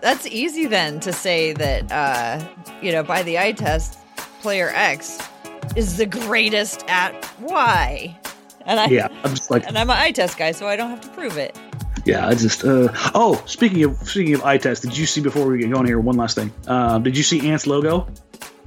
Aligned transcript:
That's 0.00 0.26
easy 0.26 0.66
then 0.66 1.00
to 1.00 1.12
say 1.12 1.52
that 1.52 1.90
uh, 1.92 2.44
you 2.80 2.92
know 2.92 3.02
by 3.02 3.22
the 3.22 3.38
eye 3.38 3.52
test, 3.52 3.98
player 4.40 4.70
X 4.74 5.20
is 5.76 5.96
the 5.96 6.06
greatest 6.06 6.84
at 6.88 7.14
Y. 7.40 8.18
And 8.64 8.80
I 8.80 8.86
Yeah, 8.86 9.08
I'm 9.24 9.34
just 9.34 9.50
like, 9.50 9.66
and 9.66 9.76
I'm 9.76 9.90
an 9.90 9.96
eye 9.96 10.12
test 10.12 10.38
guy, 10.38 10.52
so 10.52 10.66
I 10.66 10.76
don't 10.76 10.90
have 10.90 11.00
to 11.02 11.08
prove 11.08 11.36
it. 11.36 11.58
yeah, 12.04 12.26
I 12.28 12.34
just. 12.34 12.64
Uh, 12.64 12.88
oh, 13.14 13.42
speaking 13.46 13.84
of 13.84 13.96
speaking 14.08 14.34
of 14.34 14.44
eye 14.44 14.58
test, 14.58 14.82
did 14.82 14.96
you 14.96 15.06
see 15.06 15.20
before 15.20 15.46
we 15.46 15.58
get 15.58 15.70
going 15.70 15.86
here? 15.86 15.98
One 16.00 16.16
last 16.16 16.36
thing. 16.36 16.52
Um, 16.66 17.02
did 17.02 17.16
you 17.16 17.22
see 17.22 17.48
Ant's 17.48 17.66
logo? 17.66 18.08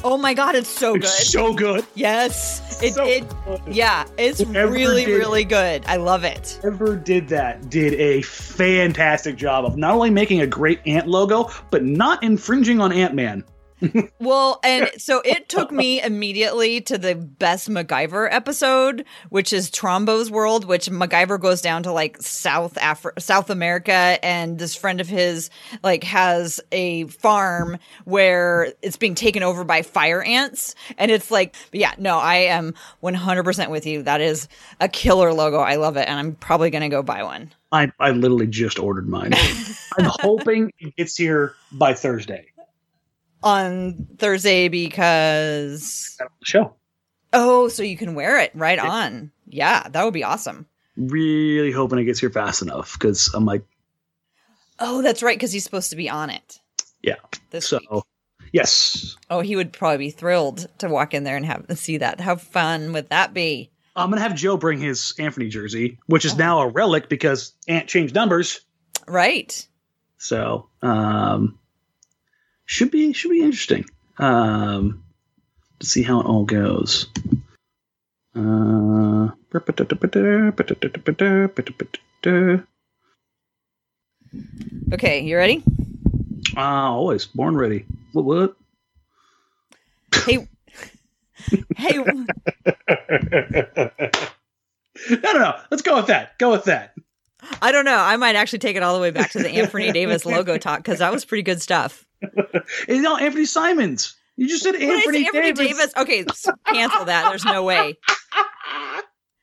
Oh 0.08 0.18
my 0.18 0.36
god, 0.36 0.54
it's 0.54 0.70
so 0.70 0.94
good. 0.94 1.06
So 1.10 1.52
good. 1.52 1.84
yes, 1.96 2.80
it, 2.84 2.94
So 2.94 3.06
it 3.08 3.26
good. 3.46 3.60
yeah, 3.76 4.06
it's 4.20 4.40
Whoever 4.40 4.72
really 4.72 5.04
did- 5.06 5.18
really 5.18 5.44
good. 5.44 5.84
I 5.88 5.96
love 5.96 6.24
it. 6.24 6.60
Whoever 6.62 6.96
did 6.96 7.28
that 7.30 7.72
did 7.72 7.96
a 7.96 8.22
fantastic 8.22 9.36
job 9.36 9.66
of 9.66 9.78
not 9.78 9.96
only 9.96 10.12
making 10.12 10.42
a 10.42 10.48
great 10.48 10.80
Ant 10.86 11.08
logo, 11.08 11.50
but 11.72 11.84
not 11.84 12.22
infringing 12.24 12.80
on 12.80 12.92
Ant 12.92 13.16
Man. 13.16 13.44
Well, 14.20 14.60
and 14.64 14.90
so 14.98 15.22
it 15.22 15.50
took 15.50 15.72
me 15.72 16.02
immediately 16.02 16.82
to 16.82 16.98
the 16.98 17.16
best 17.16 17.70
MacGyver 17.70 18.28
episode, 18.32 19.06
which 19.30 19.54
is 19.54 19.70
Trumbo's 19.70 20.32
World, 20.32 20.66
which 20.66 20.88
MacGyver 20.88 21.40
goes 21.40 21.62
down 21.62 21.84
to 21.84 21.92
like 21.92 22.18
South 22.22 22.76
Afri- 22.76 23.20
South 23.22 23.50
America, 23.50 24.18
and 24.24 24.58
this 24.58 24.76
friend 24.76 25.02
of 25.02 25.08
his 25.08 25.50
like 25.84 26.04
has 26.06 26.62
a 26.72 27.06
farm 27.08 27.78
where 28.06 28.74
it's 28.82 28.98
being 28.98 29.16
taken 29.16 29.44
over 29.44 29.64
by 29.64 29.82
fire 29.82 30.24
ants, 30.24 30.76
and 30.98 31.12
it's 31.12 31.30
like, 31.30 31.56
yeah, 31.72 31.94
no, 31.98 32.18
I 32.18 32.36
am 32.36 32.74
one 33.02 33.14
hundred 33.14 33.44
percent 33.44 33.70
with 33.72 33.86
you. 33.86 34.04
That 34.04 34.22
is 34.22 34.48
a 34.80 34.88
killer 34.88 35.34
logo. 35.34 35.60
I 35.60 35.76
love 35.76 35.98
it, 35.98 36.08
and 36.08 36.18
I'm 36.18 36.36
probably 36.36 36.70
gonna 36.70 36.90
go 36.90 37.04
buy 37.04 37.24
one. 37.24 37.52
I, 37.72 37.92
I 38.00 38.12
literally 38.12 38.48
just 38.48 38.80
ordered 38.80 39.08
mine. 39.08 39.34
I'm 39.98 40.12
hoping 40.22 40.72
it 40.80 40.96
gets 40.96 41.18
here 41.18 41.56
by 41.74 41.94
Thursday. 41.94 42.48
On 43.46 44.08
Thursday 44.18 44.68
because 44.70 46.18
Show. 46.44 46.74
oh, 47.32 47.68
so 47.68 47.84
you 47.84 47.96
can 47.96 48.16
wear 48.16 48.40
it 48.40 48.52
right 48.56 48.80
on. 48.80 49.32
Yeah, 49.48 49.88
that 49.90 50.04
would 50.04 50.14
be 50.16 50.24
awesome. 50.24 50.66
Really 50.98 51.72
hoping 51.72 52.00
it 52.00 52.06
gets 52.06 52.20
here 52.20 52.30
fast 52.32 52.62
enough 52.62 52.94
because 52.94 53.32
I'm 53.34 53.46
like, 53.46 53.64
Oh, 54.80 55.02
that's 55.02 55.22
right, 55.24 55.38
because 55.38 55.52
he's 55.54 55.64
supposed 55.64 55.92
to 55.92 55.96
be 55.96 56.10
on 56.10 56.30
it. 56.30 56.60
Yeah. 57.04 57.16
This 57.52 57.68
so 57.68 57.80
week. 57.92 58.04
yes, 58.52 59.16
Oh, 59.30 59.42
he 59.42 59.56
would 59.56 59.72
probably 59.72 59.98
be 60.08 60.10
thrilled 60.12 60.68
to 60.80 60.90
walk 60.90 61.14
in 61.14 61.24
there 61.24 61.38
and 61.38 61.46
have 61.46 61.66
see 61.76 61.98
that. 62.00 62.20
How 62.20 62.36
fun 62.38 62.94
would 62.94 63.10
that 63.10 63.34
be? 63.34 63.70
I'm 63.96 64.10
gonna 64.10 64.22
have 64.22 64.36
Joe 64.36 64.58
bring 64.58 64.80
his 64.80 65.14
Anthony 65.20 65.50
jersey, 65.50 66.00
which 66.08 66.26
is 66.26 66.34
Oh. 66.34 66.38
now 66.38 66.60
a 66.62 66.68
relic 66.68 67.10
because 67.10 67.54
Ant 67.68 67.88
changed 67.88 68.16
numbers. 68.16 68.62
Right. 69.08 69.68
So 70.18 70.70
um, 70.82 71.60
should 72.66 72.92
be 72.92 73.14
should 73.14 73.32
be 73.32 73.42
interesting. 73.42 73.86
Um, 74.18 75.04
to 75.80 75.86
see 75.86 76.04
how 76.04 76.22
it 76.22 76.26
all 76.26 76.46
goes. 76.46 77.08
Uh, 78.36 79.30
Okay, 84.94 85.22
you 85.22 85.38
ready? 85.38 85.64
uh, 86.58 86.62
always 86.62 87.26
born 87.26 87.56
ready. 87.56 87.86
What? 88.14 88.26
what? 88.26 88.56
Hey, 90.26 90.48
hey, 91.78 91.98
no, 91.98 92.26
no, 95.10 95.34
no. 95.34 95.60
Let's 95.70 95.84
go 95.84 95.96
with 95.98 96.08
that. 96.08 96.38
Go 96.40 96.52
with 96.52 96.64
that. 96.66 96.96
I 97.62 97.72
don't 97.72 97.86
know. 97.86 97.98
I 97.98 98.18
might 98.18 98.36
actually 98.36 98.60
take 98.60 98.76
it 98.76 98.84
all 98.84 98.96
the 98.96 99.02
way 99.02 99.12
back 99.12 99.32
to 99.32 99.40
the 99.40 99.50
Anthony 99.50 99.92
Davis 99.92 100.26
logo 100.26 100.58
talk 100.58 100.80
because 100.80 101.00
that 101.00 101.12
was 101.12 101.26
pretty 101.26 101.44
good 101.44 101.62
stuff. 101.62 102.06
It's 102.88 103.02
not 103.02 103.22
Anthony 103.22 103.46
Simons. 103.46 104.16
You 104.38 104.48
just 104.48 104.64
said 104.64 104.72
What 104.74 104.80
did 104.80 104.90
I 104.90 104.94
say? 104.94 104.96
Anthony, 104.98 105.26
Anthony 105.26 105.54
Davis. 105.54 105.94
Davis. 105.94 105.98
Okay, 105.98 106.26
cancel 106.66 107.06
that. 107.06 107.30
There's 107.30 107.46
no 107.46 107.64
way. 107.64 107.98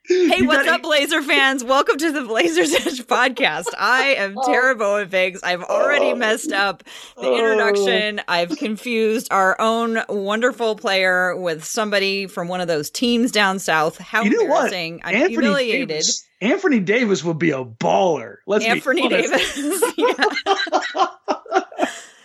Hey, 0.08 0.38
You 0.38 0.46
what's 0.46 0.64
gotta- 0.64 0.72
up, 0.72 0.82
Blazer 0.82 1.22
fans? 1.22 1.62
Welcome 1.62 1.96
to 1.98 2.10
the 2.10 2.22
Blazers 2.22 2.74
Edge 2.86 3.06
podcast. 3.06 3.66
I 3.78 4.14
am 4.14 4.34
oh. 4.36 4.44
Tara 4.44 4.74
Bowenfigs. 4.74 5.38
I've 5.44 5.62
already 5.62 6.06
oh. 6.06 6.16
messed 6.16 6.50
up 6.50 6.82
the 7.16 7.28
oh. 7.28 7.38
introduction. 7.38 8.20
I've 8.26 8.58
confused 8.58 9.28
our 9.30 9.58
own 9.60 10.02
wonderful 10.08 10.74
player 10.74 11.36
with 11.36 11.64
somebody 11.64 12.26
from 12.26 12.48
one 12.48 12.60
of 12.60 12.66
those 12.66 12.90
teams 12.90 13.30
down 13.30 13.60
south. 13.60 13.96
How 13.98 14.24
You 14.24 14.30
know 14.30 14.50
what? 14.50 14.64
embarrassing. 14.64 15.02
I'm 15.04 15.14
Anthony 15.14 15.34
humiliated. 15.34 15.88
Davis, 15.88 16.28
Anthony 16.40 16.80
Davis 16.80 17.22
would 17.22 17.38
be 17.38 17.52
a 17.52 17.64
baller. 17.64 18.38
Let's 18.44 18.64
Anthony. 18.64 19.08
Davis. 19.08 19.82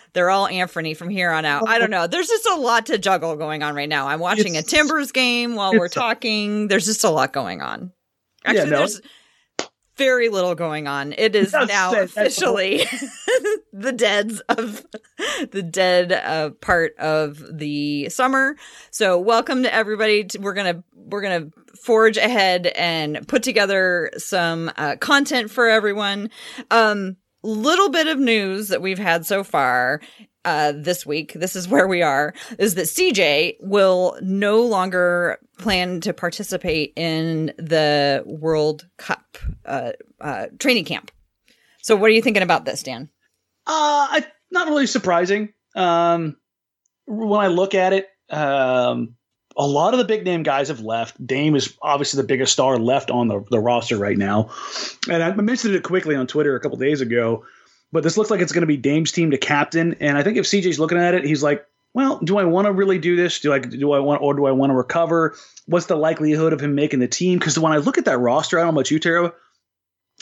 Yeah. 0.08 0.12
They're 0.14 0.30
all 0.30 0.46
Anthony 0.46 0.94
from 0.94 1.08
here 1.10 1.30
on 1.30 1.44
out. 1.44 1.68
I 1.68 1.78
don't 1.78 1.90
know. 1.90 2.06
There's 2.06 2.28
just 2.28 2.46
a 2.46 2.56
lot 2.56 2.86
to 2.86 2.98
juggle 2.98 3.36
going 3.36 3.62
on 3.62 3.74
right 3.74 3.88
now. 3.88 4.08
I'm 4.08 4.20
watching 4.20 4.54
It's- 4.54 4.64
a 4.72 4.76
Timbers 4.76 5.12
game 5.12 5.54
while 5.54 5.72
we're 5.72 5.88
talking. 5.88 6.68
There's 6.68 6.86
just 6.86 7.04
a 7.04 7.10
lot 7.10 7.32
going 7.32 7.62
on. 7.62 7.92
Actually, 8.44 8.70
no. 8.70 8.78
there's 8.78 9.00
very 9.96 10.28
little 10.28 10.54
going 10.54 10.86
on. 10.86 11.12
It 11.18 11.34
is 11.34 11.50
That's 11.50 11.68
now. 11.68 11.90
That's 11.92 12.16
officially 12.16 12.78
the 13.72 13.92
deads 13.92 14.40
of 14.48 14.86
the 15.50 15.62
dead 15.62 16.12
uh, 16.12 16.50
part 16.60 16.96
of 16.98 17.42
the 17.58 18.08
summer. 18.08 18.56
So 18.92 19.18
welcome 19.18 19.64
to 19.64 19.74
everybody. 19.74 20.24
To, 20.24 20.38
we're 20.38 20.54
gonna 20.54 20.84
we're 20.94 21.20
gonna 21.22 21.48
forge 21.82 22.16
ahead 22.16 22.68
and 22.68 23.26
put 23.26 23.42
together 23.42 24.10
some 24.18 24.70
uh, 24.76 24.96
content 24.96 25.50
for 25.50 25.66
everyone. 25.68 26.30
Um, 26.70 27.16
little 27.42 27.90
bit 27.90 28.06
of 28.06 28.18
news 28.18 28.68
that 28.68 28.82
we've 28.82 28.98
had 28.98 29.26
so 29.26 29.44
far 29.44 30.00
uh, 30.44 30.72
this 30.74 31.04
week, 31.04 31.34
this 31.34 31.54
is 31.54 31.68
where 31.68 31.86
we 31.86 32.00
are, 32.02 32.34
is 32.58 32.74
that 32.74 32.86
CJ 32.86 33.56
will 33.60 34.18
no 34.22 34.62
longer 34.62 35.38
plan 35.58 36.00
to 36.00 36.12
participate 36.14 36.92
in 36.96 37.52
the 37.58 38.22
World 38.24 38.88
Cup 38.96 39.36
uh, 39.66 39.92
uh, 40.20 40.46
training 40.58 40.84
camp. 40.84 41.10
So, 41.82 41.96
what 41.96 42.06
are 42.06 42.14
you 42.14 42.22
thinking 42.22 42.42
about 42.42 42.64
this, 42.64 42.82
Dan? 42.82 43.10
Uh, 43.66 44.08
I, 44.10 44.26
not 44.50 44.68
really 44.68 44.86
surprising. 44.86 45.52
Um, 45.76 46.36
when 47.06 47.40
I 47.40 47.48
look 47.48 47.74
at 47.74 47.92
it, 47.92 48.08
um, 48.30 49.16
a 49.58 49.66
lot 49.66 49.92
of 49.92 49.98
the 49.98 50.04
big 50.04 50.24
name 50.24 50.44
guys 50.44 50.68
have 50.68 50.80
left. 50.80 51.24
Dame 51.26 51.56
is 51.56 51.76
obviously 51.82 52.22
the 52.22 52.26
biggest 52.26 52.52
star 52.52 52.78
left 52.78 53.10
on 53.10 53.26
the, 53.28 53.44
the 53.50 53.58
roster 53.58 53.96
right 53.96 54.16
now. 54.16 54.50
And 55.10 55.22
I 55.22 55.32
mentioned 55.34 55.74
it 55.74 55.82
quickly 55.82 56.14
on 56.14 56.26
Twitter 56.28 56.54
a 56.54 56.60
couple 56.60 56.78
days 56.78 57.00
ago, 57.00 57.44
but 57.92 58.02
this 58.04 58.16
looks 58.16 58.30
like 58.30 58.40
it's 58.40 58.52
going 58.52 58.62
to 58.62 58.66
be 58.68 58.76
Dame's 58.76 59.10
team 59.12 59.32
to 59.32 59.38
captain. 59.38 59.96
And 60.00 60.16
I 60.16 60.22
think 60.22 60.36
if 60.36 60.46
CJ's 60.46 60.78
looking 60.78 60.98
at 60.98 61.14
it, 61.14 61.24
he's 61.24 61.42
like, 61.42 61.66
well, 61.92 62.18
do 62.20 62.38
I 62.38 62.44
want 62.44 62.66
to 62.66 62.72
really 62.72 62.98
do 62.98 63.16
this? 63.16 63.40
Do 63.40 63.52
I 63.52 63.58
do 63.58 63.92
I 63.92 63.98
want 63.98 64.22
or 64.22 64.34
do 64.34 64.46
I 64.46 64.52
want 64.52 64.70
to 64.70 64.74
recover? 64.74 65.34
What's 65.66 65.86
the 65.86 65.96
likelihood 65.96 66.52
of 66.52 66.60
him 66.60 66.74
making 66.74 67.00
the 67.00 67.08
team? 67.08 67.38
Because 67.38 67.58
when 67.58 67.72
I 67.72 67.78
look 67.78 67.98
at 67.98 68.04
that 68.04 68.18
roster, 68.18 68.58
I 68.58 68.62
don't 68.62 68.74
know 68.74 68.78
about 68.80 68.90
you, 68.90 68.98
Tara, 69.00 69.32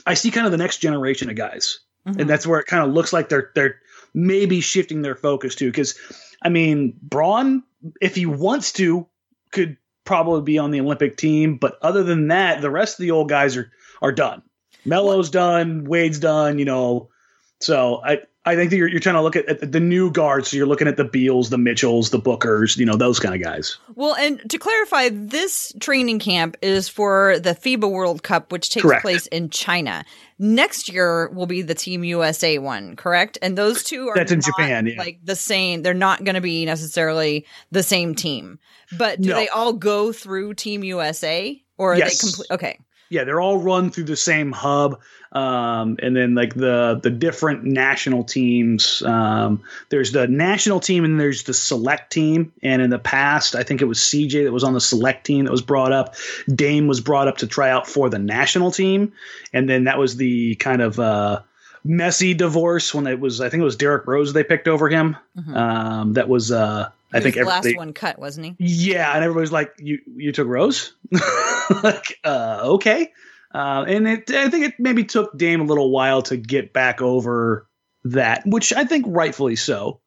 I 0.06 0.14
see 0.14 0.31
kind 0.31 0.46
of 0.46 0.52
the 0.52 0.58
next 0.58 0.78
generation 0.78 1.28
of 1.28 1.37
guys 1.37 1.81
Mhm. 2.06 2.20
and 2.20 2.31
that's 2.31 2.46
where 2.46 2.60
it 2.60 2.66
kind 2.66 2.84
of 2.88 2.94
looks 2.94 3.12
like 3.12 3.28
they're 3.28 3.50
they're 3.56 3.81
maybe 4.14 4.60
shifting 4.60 5.02
their 5.02 5.16
focus 5.16 5.56
to 5.56 5.66
because 5.66 5.99
I 6.40 6.49
mean 6.49 6.94
Braun, 7.02 7.64
if 8.00 8.14
he 8.14 8.26
wants 8.26 8.72
to, 8.75 9.08
could 9.56 9.76
probably 10.05 10.43
be 10.43 10.58
on 10.58 10.70
the 10.70 10.81
Olympic 10.81 11.17
team, 11.17 11.56
but 11.56 11.79
other 11.82 12.05
than 12.05 12.29
that, 12.29 12.61
the 12.61 12.70
rest 12.70 12.99
of 12.99 13.03
the 13.03 13.11
old 13.11 13.29
guys 13.29 13.56
are 13.56 13.73
are 14.00 14.12
done. 14.12 14.43
Melo's 14.85 15.31
done, 15.31 15.85
Wade's 15.85 16.20
done, 16.20 16.58
you 16.58 16.64
know. 16.64 17.08
So 17.61 18.00
I 18.05 18.20
I 18.44 18.55
think 18.55 18.70
that 18.70 18.76
you're 18.76 18.88
you're 18.88 19.00
trying 19.00 19.17
to 19.17 19.23
look 19.23 19.35
at, 19.35 19.49
at 19.49 19.73
the 19.73 19.81
new 19.81 20.12
guards. 20.12 20.50
So 20.50 20.56
you're 20.56 20.67
looking 20.67 20.87
at 20.87 20.97
the 20.97 21.05
Beals, 21.05 21.50
the 21.50 21.58
Mitchells, 21.58 22.11
the 22.11 22.20
Bookers, 22.20 22.76
you 22.76 22.87
know, 22.87 22.97
those 22.97 23.19
kind 23.19 23.35
of 23.35 23.43
guys. 23.43 23.76
Well, 23.97 24.14
and 24.14 24.49
to 24.50 24.58
clarify, 24.58 25.08
this 25.11 25.73
training 25.81 26.20
camp 26.20 26.56
is 26.62 26.88
for 26.88 27.41
the 27.41 27.55
FIBA 27.55 27.91
World 27.91 28.23
Cup, 28.23 28.53
which 28.53 28.70
takes 28.70 28.82
Correct. 28.82 29.03
place 29.03 29.26
in 29.29 29.50
China. 29.50 30.05
Next 30.38 30.90
year 30.92 31.28
will 31.30 31.46
be 31.46 31.62
the 31.62 31.74
Team 31.74 32.04
USA 32.04 32.58
one, 32.58 32.94
correct? 32.96 33.38
And 33.40 33.56
those 33.56 33.82
two 33.82 34.08
are 34.08 34.14
That's 34.14 34.32
in 34.32 34.42
Japan, 34.42 34.86
yeah. 34.86 34.98
like 34.98 35.18
the 35.24 35.34
same. 35.36 35.82
They're 35.82 35.94
not 35.94 36.24
going 36.24 36.34
to 36.34 36.40
be 36.42 36.64
necessarily 36.66 37.46
the 37.70 37.82
same 37.82 38.14
team, 38.14 38.58
but 38.98 39.20
do 39.20 39.30
No. 39.30 39.34
they 39.34 39.48
all 39.48 39.72
go 39.72 40.12
through 40.12 40.54
Team 40.54 40.84
USA 40.84 41.58
or 41.78 41.94
are 41.94 41.96
Yes. 41.98 42.20
they 42.20 42.26
complete? 42.28 42.50
Okay, 42.50 42.78
Yeah, 43.08 43.25
they're 43.25 43.41
all 43.41 43.58
run 43.58 43.91
through 43.91 44.05
the 44.05 44.17
same 44.17 44.50
hub, 44.53 45.00
um, 45.32 45.97
and 46.03 46.17
then 46.17 46.35
like 46.35 46.55
the 46.55 46.99
the 47.03 47.11
different 47.11 47.64
national 47.64 48.25
teams. 48.25 49.03
Um, 49.03 49.62
there's 49.91 50.12
the 50.12 50.26
national 50.26 50.81
team 50.81 51.05
and 51.05 51.20
there's 51.20 51.44
the 51.44 51.55
select 51.55 52.12
team. 52.12 52.53
And 52.62 52.82
in 52.82 52.91
the 52.91 52.99
past, 52.99 53.55
I 53.55 53.62
think 53.62 53.81
it 53.81 53.85
was 53.85 53.99
CJ 53.99 54.44
that 54.44 54.53
was 54.53 54.64
on 54.64 54.75
the 54.75 54.81
select 54.81 55.25
team 55.26 55.44
that 55.44 55.50
was 55.50 55.62
brought 55.62 55.93
up. 55.93 56.14
Dame 56.53 56.87
was 56.87 57.00
brought 57.00 57.29
up 57.29 57.38
to 57.38 57.47
try 57.47 57.70
out 57.70 57.87
for 57.87 58.08
the 58.11 58.19
national 58.19 58.70
team, 58.70 59.12
and 59.53 59.69
then 59.69 59.85
that 59.85 59.99
was 59.99 60.17
the 60.17 60.55
kind 60.56 60.82
of 60.82 60.99
uh, 60.99 61.41
messy 61.85 62.35
divorce 62.35 62.93
when 62.93 63.06
it 63.06 63.20
was. 63.20 63.41
I 63.41 63.49
think 63.49 63.61
it 63.61 63.64
was 63.64 63.76
Derrick 63.76 64.06
Rose 64.06 64.32
they 64.32 64.43
picked 64.44 64.67
over 64.69 64.88
him. 64.88 65.17
Mhm. 65.38 65.56
Um, 65.56 66.12
that 66.14 66.29
was. 66.29 66.50
Uh, 66.50 66.91
I 67.12 67.20
think 67.20 67.37
the 67.37 67.44
last 67.44 67.76
one 67.76 67.93
cut, 67.93 68.19
wasn't 68.19 68.47
he? 68.47 68.56
yeah, 68.58 69.14
and 69.14 69.25
everybody's 69.25 69.53
like, 69.53 69.73
"You 69.79 69.99
you 70.17 70.32
took 70.32 70.49
Rose?" 70.49 70.93
like, 71.82 72.19
uh, 72.25 72.61
okay. 72.64 73.12
Uh, 73.55 73.85
and 73.88 74.06
it, 74.08 74.31
I 74.31 74.50
think 74.50 74.67
it 74.67 74.75
maybe 74.79 75.05
took 75.05 75.37
Dame 75.38 75.61
a 75.61 75.64
little 75.64 75.91
while 75.91 76.23
to 76.23 76.37
get 76.37 76.73
back 76.73 77.00
over 77.00 77.67
that, 78.05 78.43
which 78.44 78.73
I 78.73 78.85
think 78.85 79.06
rightfully 79.08 79.56
so. 79.56 80.00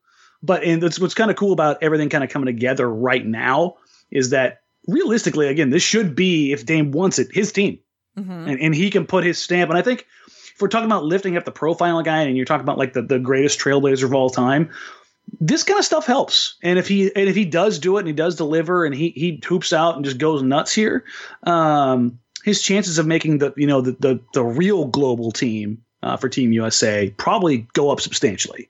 But 0.44 0.64
and 0.64 0.82
that's 0.84 1.00
what's 1.00 1.14
kind 1.14 1.32
of 1.32 1.38
cool 1.38 1.54
about 1.54 1.82
everything 1.82 2.10
kind 2.10 2.24
of 2.24 2.30
coming 2.30 2.46
together 2.46 2.88
right 2.88 3.26
now 3.26 3.78
is 4.12 4.30
that 4.32 4.62
realistically, 4.88 5.48
again, 5.48 5.70
this 5.70 5.84
should 5.84 6.16
be 6.16 6.52
if 6.52 6.66
Dame 6.66 6.92
wants 6.92 7.20
it, 7.20 7.30
his 7.34 7.52
team, 7.52 7.80
hmm 8.16 8.30
and, 8.32 8.60
and 8.60 8.76
he 8.76 8.90
can 8.90 9.06
put 9.06 9.24
his 9.24 9.38
stamp. 9.38 9.70
And 9.70 9.78
I 9.78 9.82
think 9.82 10.06
if 10.28 10.62
we're 10.62 10.68
talking 10.68 10.86
about 10.86 11.06
lifting 11.06 11.38
up 11.38 11.46
the 11.46 11.52
profile 11.52 12.02
guy, 12.04 12.22
and 12.22 12.36
you're 12.38 12.46
talking 12.46 12.64
about 12.64 12.78
like 12.78 12.94
the, 12.94 13.02
the 13.02 13.20
greatest 13.20 13.60
trailblazer 13.60 14.04
of 14.04 14.14
all 14.14 14.30
time, 14.30 14.70
this 15.40 15.64
kind 15.64 15.80
of 15.80 15.86
stuff 15.86 16.06
helps. 16.06 16.56
And 16.64 16.80
if 16.80 16.88
he 16.88 17.14
and 17.16 17.30
if 17.30 17.36
he 17.36 17.46
does 17.46 17.80
do 17.80 17.98
it 17.98 18.02
and 18.02 18.08
he 18.08 18.14
does 18.14 18.36
deliver 18.36 18.86
and 18.86 18.94
he 18.94 19.10
he 19.10 19.42
hoops 19.46 19.74
out 19.74 19.96
and 19.96 20.06
just 20.06 20.18
goes 20.18 20.42
nuts 20.42 20.74
here, 20.74 21.06
um, 21.44 22.20
his 22.44 22.62
chances 22.62 22.98
of 22.98 23.08
making 23.08 23.40
the 23.40 23.54
you 23.56 23.68
know 23.68 23.82
the 23.82 23.92
the, 24.00 24.20
the 24.34 24.44
real 24.44 24.86
global 24.86 25.32
team 25.32 25.84
uh, 26.04 26.18
for 26.18 26.30
Team 26.30 26.52
USA 26.54 27.10
probably 27.18 27.68
go 27.74 27.90
up 27.92 28.02
substantially. 28.02 28.70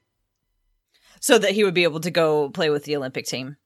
So 1.22 1.38
that 1.38 1.52
he 1.52 1.64
would 1.64 1.74
be 1.74 1.84
able 1.84 2.00
to 2.00 2.12
go 2.12 2.50
play 2.50 2.70
with 2.70 2.86
the 2.86 2.96
Olympic 2.96 3.26
team. 3.26 3.58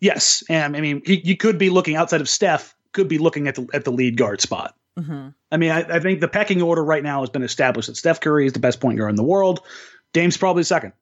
Yes, 0.00 0.42
and 0.48 0.76
I 0.76 0.80
mean 0.80 1.02
he, 1.04 1.20
you 1.24 1.36
could 1.36 1.58
be 1.58 1.70
looking 1.70 1.96
outside 1.96 2.20
of 2.20 2.28
Steph, 2.28 2.74
could 2.92 3.08
be 3.08 3.18
looking 3.18 3.48
at 3.48 3.54
the 3.54 3.68
at 3.72 3.84
the 3.84 3.92
lead 3.92 4.16
guard 4.16 4.40
spot. 4.40 4.74
hmm 4.98 5.28
I 5.52 5.56
mean, 5.56 5.72
I, 5.72 5.80
I 5.80 5.98
think 5.98 6.20
the 6.20 6.28
pecking 6.28 6.62
order 6.62 6.84
right 6.84 7.02
now 7.02 7.20
has 7.20 7.30
been 7.30 7.42
established 7.42 7.88
that 7.88 7.96
Steph 7.96 8.20
Curry 8.20 8.46
is 8.46 8.52
the 8.52 8.60
best 8.60 8.80
point 8.80 8.98
guard 8.98 9.10
in 9.10 9.16
the 9.16 9.24
world. 9.24 9.60
Dame's 10.12 10.36
probably 10.36 10.62
second. 10.62 10.92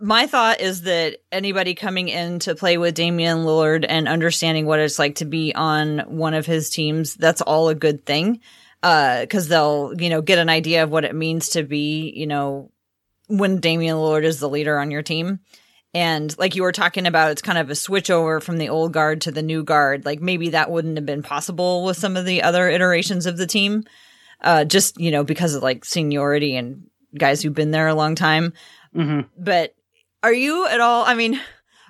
My 0.00 0.26
thought 0.26 0.60
is 0.60 0.82
that 0.82 1.18
anybody 1.32 1.74
coming 1.74 2.08
in 2.08 2.38
to 2.40 2.54
play 2.54 2.78
with 2.78 2.94
Damian 2.94 3.38
Lillard 3.38 3.84
and 3.88 4.08
understanding 4.08 4.66
what 4.66 4.80
it's 4.80 4.98
like 4.98 5.16
to 5.16 5.24
be 5.24 5.54
on 5.54 6.00
one 6.06 6.34
of 6.34 6.46
his 6.46 6.70
teams, 6.70 7.14
that's 7.14 7.40
all 7.40 7.68
a 7.68 7.74
good 7.74 8.06
thing. 8.06 8.40
Uh, 8.82 9.26
cause 9.28 9.48
they'll, 9.48 9.92
you 9.98 10.08
know, 10.08 10.22
get 10.22 10.38
an 10.38 10.48
idea 10.48 10.84
of 10.84 10.90
what 10.90 11.04
it 11.04 11.14
means 11.14 11.50
to 11.50 11.64
be, 11.64 12.12
you 12.14 12.26
know, 12.26 12.70
when 13.26 13.58
Damian 13.58 13.96
Lillard 13.96 14.24
is 14.24 14.38
the 14.38 14.48
leader 14.48 14.78
on 14.78 14.90
your 14.90 15.02
team. 15.02 15.40
And 15.94 16.36
like 16.38 16.54
you 16.54 16.62
were 16.62 16.72
talking 16.72 17.06
about, 17.06 17.32
it's 17.32 17.42
kind 17.42 17.58
of 17.58 17.70
a 17.70 17.74
switch 17.74 18.10
over 18.10 18.40
from 18.40 18.58
the 18.58 18.68
old 18.68 18.92
guard 18.92 19.22
to 19.22 19.32
the 19.32 19.42
new 19.42 19.64
guard. 19.64 20.04
Like 20.04 20.20
maybe 20.20 20.50
that 20.50 20.70
wouldn't 20.70 20.96
have 20.96 21.06
been 21.06 21.22
possible 21.24 21.84
with 21.84 21.96
some 21.96 22.16
of 22.16 22.24
the 22.24 22.42
other 22.42 22.68
iterations 22.68 23.26
of 23.26 23.36
the 23.36 23.46
team. 23.46 23.84
Uh, 24.40 24.64
just, 24.64 25.00
you 25.00 25.10
know, 25.10 25.24
because 25.24 25.54
of 25.54 25.62
like 25.64 25.84
seniority 25.84 26.54
and 26.54 26.88
guys 27.16 27.42
who've 27.42 27.54
been 27.54 27.72
there 27.72 27.88
a 27.88 27.94
long 27.94 28.14
time 28.14 28.52
Mm-hmm. 28.94 29.28
but 29.36 29.74
are 30.22 30.32
you 30.32 30.66
at 30.66 30.80
all 30.80 31.04
i 31.04 31.14
mean 31.14 31.40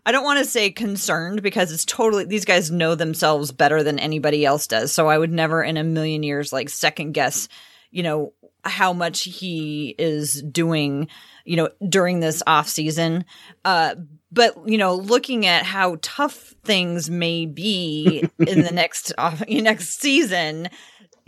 i 0.06 0.12
don't 0.12 0.24
want 0.24 0.38
to 0.38 0.44
say 0.44 0.70
concerned 0.70 1.42
because 1.42 1.72
it's 1.72 1.84
totally 1.84 2.24
these 2.24 2.44
guys 2.44 2.70
know 2.70 2.94
themselves 2.94 3.52
better 3.52 3.82
than 3.82 3.98
anybody 3.98 4.44
else 4.44 4.66
does 4.66 4.92
so 4.92 5.08
i 5.08 5.18
would 5.18 5.32
never 5.32 5.62
in 5.62 5.76
a 5.76 5.84
million 5.84 6.22
years 6.22 6.52
like 6.52 6.68
second 6.68 7.12
guess 7.12 7.48
you 7.90 8.02
know 8.02 8.32
how 8.64 8.92
much 8.92 9.22
he 9.22 9.94
is 9.98 10.42
doing 10.42 11.08
you 11.44 11.56
know 11.56 11.68
during 11.88 12.20
this 12.20 12.42
off 12.46 12.68
season. 12.68 13.24
Uh 13.64 13.94
but 14.30 14.54
you 14.66 14.78
know 14.78 14.94
looking 14.94 15.46
at 15.46 15.64
how 15.64 15.96
tough 16.02 16.54
things 16.64 17.08
may 17.08 17.46
be 17.46 18.28
in 18.38 18.62
the 18.62 18.72
next 18.72 19.12
off 19.18 19.42
next 19.48 20.00
season 20.00 20.68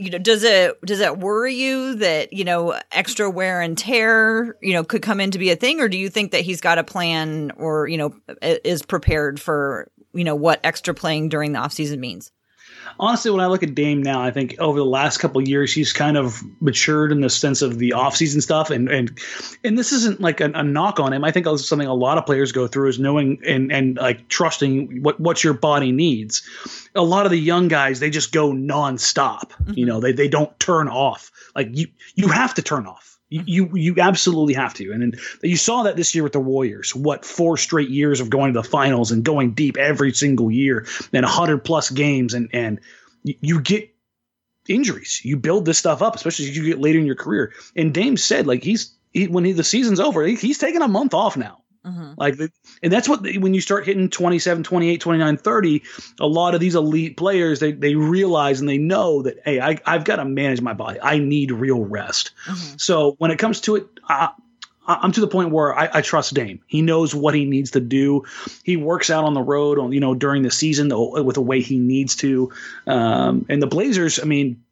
you 0.00 0.10
know 0.10 0.18
does 0.18 0.42
it 0.42 0.80
does 0.82 1.00
it 1.00 1.18
worry 1.18 1.54
you 1.54 1.96
that 1.96 2.32
you 2.32 2.44
know 2.44 2.80
extra 2.90 3.30
wear 3.30 3.60
and 3.60 3.76
tear 3.76 4.56
you 4.62 4.72
know 4.72 4.82
could 4.82 5.02
come 5.02 5.20
in 5.20 5.30
to 5.30 5.38
be 5.38 5.50
a 5.50 5.56
thing? 5.56 5.80
Or 5.80 5.88
do 5.88 5.98
you 5.98 6.08
think 6.08 6.32
that 6.32 6.40
he's 6.40 6.60
got 6.60 6.78
a 6.78 6.84
plan 6.84 7.52
or 7.56 7.86
you 7.86 7.98
know 7.98 8.14
is 8.40 8.82
prepared 8.82 9.40
for 9.40 9.90
you 10.14 10.24
know 10.24 10.34
what 10.34 10.60
extra 10.64 10.94
playing 10.94 11.28
during 11.28 11.52
the 11.52 11.58
offseason 11.58 11.98
means 11.98 12.32
honestly, 13.00 13.30
when 13.30 13.40
I 13.40 13.46
look 13.46 13.62
at 13.62 13.74
Dame 13.74 14.02
now, 14.02 14.22
I 14.22 14.30
think 14.30 14.54
over 14.58 14.78
the 14.78 14.84
last 14.84 15.18
couple 15.18 15.40
of 15.40 15.48
years, 15.48 15.72
he's 15.72 15.92
kind 15.92 16.16
of 16.16 16.42
matured 16.60 17.10
in 17.10 17.22
the 17.22 17.30
sense 17.30 17.62
of 17.62 17.78
the 17.78 17.90
offseason 17.90 18.42
stuff. 18.42 18.70
And 18.70 18.88
and 18.88 19.18
and 19.64 19.76
this 19.76 19.90
isn't 19.90 20.20
like 20.20 20.40
a, 20.40 20.52
a 20.54 20.62
knock 20.62 21.00
on 21.00 21.12
him. 21.12 21.24
I 21.24 21.32
think 21.32 21.46
it's 21.46 21.66
something 21.66 21.88
a 21.88 21.94
lot 21.94 22.18
of 22.18 22.26
players 22.26 22.52
go 22.52 22.68
through 22.68 22.90
is 22.90 22.98
knowing 22.98 23.40
and 23.44 23.72
and 23.72 23.96
like 23.96 24.28
trusting 24.28 25.02
what 25.02 25.18
what 25.18 25.42
your 25.42 25.54
body 25.54 25.90
needs. 25.90 26.42
A 26.94 27.02
lot 27.02 27.24
of 27.24 27.32
the 27.32 27.38
young 27.38 27.68
guys, 27.68 27.98
they 28.00 28.10
just 28.10 28.32
go 28.32 28.52
nonstop. 28.52 29.50
You 29.60 29.64
mm-hmm. 29.72 29.84
know, 29.86 30.00
they 30.00 30.12
they 30.12 30.28
don't 30.28 30.56
turn 30.60 30.88
off. 30.88 31.32
Like 31.56 31.68
you 31.72 31.88
you 32.14 32.28
have 32.28 32.54
to 32.54 32.62
turn 32.62 32.86
off. 32.86 33.09
You, 33.32 33.70
you 33.76 33.94
absolutely 33.98 34.54
have 34.54 34.74
to, 34.74 34.90
and 34.90 35.02
then 35.02 35.20
you 35.42 35.56
saw 35.56 35.84
that 35.84 35.94
this 35.94 36.14
year 36.16 36.24
with 36.24 36.32
the 36.32 36.40
Warriors. 36.40 36.96
What 36.96 37.24
four 37.24 37.56
straight 37.56 37.88
years 37.88 38.20
of 38.20 38.28
going 38.28 38.52
to 38.52 38.60
the 38.60 38.68
finals 38.68 39.12
and 39.12 39.24
going 39.24 39.52
deep 39.52 39.76
every 39.76 40.12
single 40.12 40.50
year, 40.50 40.84
and 41.12 41.24
hundred 41.24 41.58
plus 41.58 41.90
games, 41.90 42.34
and 42.34 42.50
and 42.52 42.80
you 43.22 43.60
get 43.60 43.94
injuries. 44.68 45.20
You 45.24 45.36
build 45.36 45.64
this 45.64 45.78
stuff 45.78 46.02
up, 46.02 46.16
especially 46.16 46.48
as 46.48 46.56
you 46.56 46.64
get 46.64 46.80
later 46.80 46.98
in 46.98 47.06
your 47.06 47.14
career. 47.14 47.52
And 47.76 47.94
Dame 47.94 48.16
said, 48.16 48.48
like 48.48 48.64
he's 48.64 48.94
he, 49.12 49.28
when 49.28 49.44
he, 49.44 49.52
the 49.52 49.64
season's 49.64 50.00
over, 50.00 50.24
he, 50.24 50.34
he's 50.34 50.58
taking 50.58 50.82
a 50.82 50.88
month 50.88 51.14
off 51.14 51.36
now. 51.36 51.62
Mm-hmm. 51.84 52.12
Like, 52.16 52.36
the, 52.36 52.50
and 52.82 52.92
that's 52.92 53.08
what 53.08 53.22
when 53.22 53.54
you 53.54 53.60
start 53.60 53.86
hitting 53.86 54.10
27, 54.10 54.62
28, 54.62 55.00
29, 55.00 55.36
30, 55.36 55.82
a 56.20 56.26
lot 56.26 56.54
of 56.54 56.60
these 56.60 56.74
elite 56.74 57.16
players 57.16 57.60
they 57.60 57.72
they 57.72 57.94
realize 57.94 58.60
and 58.60 58.68
they 58.68 58.78
know 58.78 59.22
that 59.22 59.40
hey, 59.44 59.60
I 59.60 59.78
I've 59.86 60.04
got 60.04 60.16
to 60.16 60.24
manage 60.24 60.60
my 60.60 60.74
body. 60.74 60.98
I 61.00 61.18
need 61.18 61.50
real 61.50 61.84
rest. 61.84 62.32
Mm-hmm. 62.46 62.76
So 62.78 63.14
when 63.18 63.30
it 63.30 63.38
comes 63.38 63.60
to 63.62 63.76
it, 63.76 63.86
I, 64.08 64.30
I'm 64.86 65.12
to 65.12 65.20
the 65.20 65.28
point 65.28 65.50
where 65.50 65.76
I, 65.78 65.88
I 65.94 66.00
trust 66.00 66.34
Dame. 66.34 66.60
He 66.66 66.82
knows 66.82 67.14
what 67.14 67.34
he 67.34 67.44
needs 67.44 67.72
to 67.72 67.80
do. 67.80 68.24
He 68.64 68.76
works 68.76 69.10
out 69.10 69.24
on 69.24 69.34
the 69.34 69.42
road, 69.42 69.78
on 69.78 69.92
you 69.92 70.00
know 70.00 70.14
during 70.14 70.42
the 70.42 70.50
season 70.50 70.88
the, 70.88 70.98
with 70.98 71.34
the 71.34 71.42
way 71.42 71.60
he 71.60 71.78
needs 71.78 72.16
to. 72.16 72.52
Um, 72.86 73.46
and 73.48 73.62
the 73.62 73.66
Blazers, 73.66 74.18
I 74.18 74.24
mean, 74.24 74.64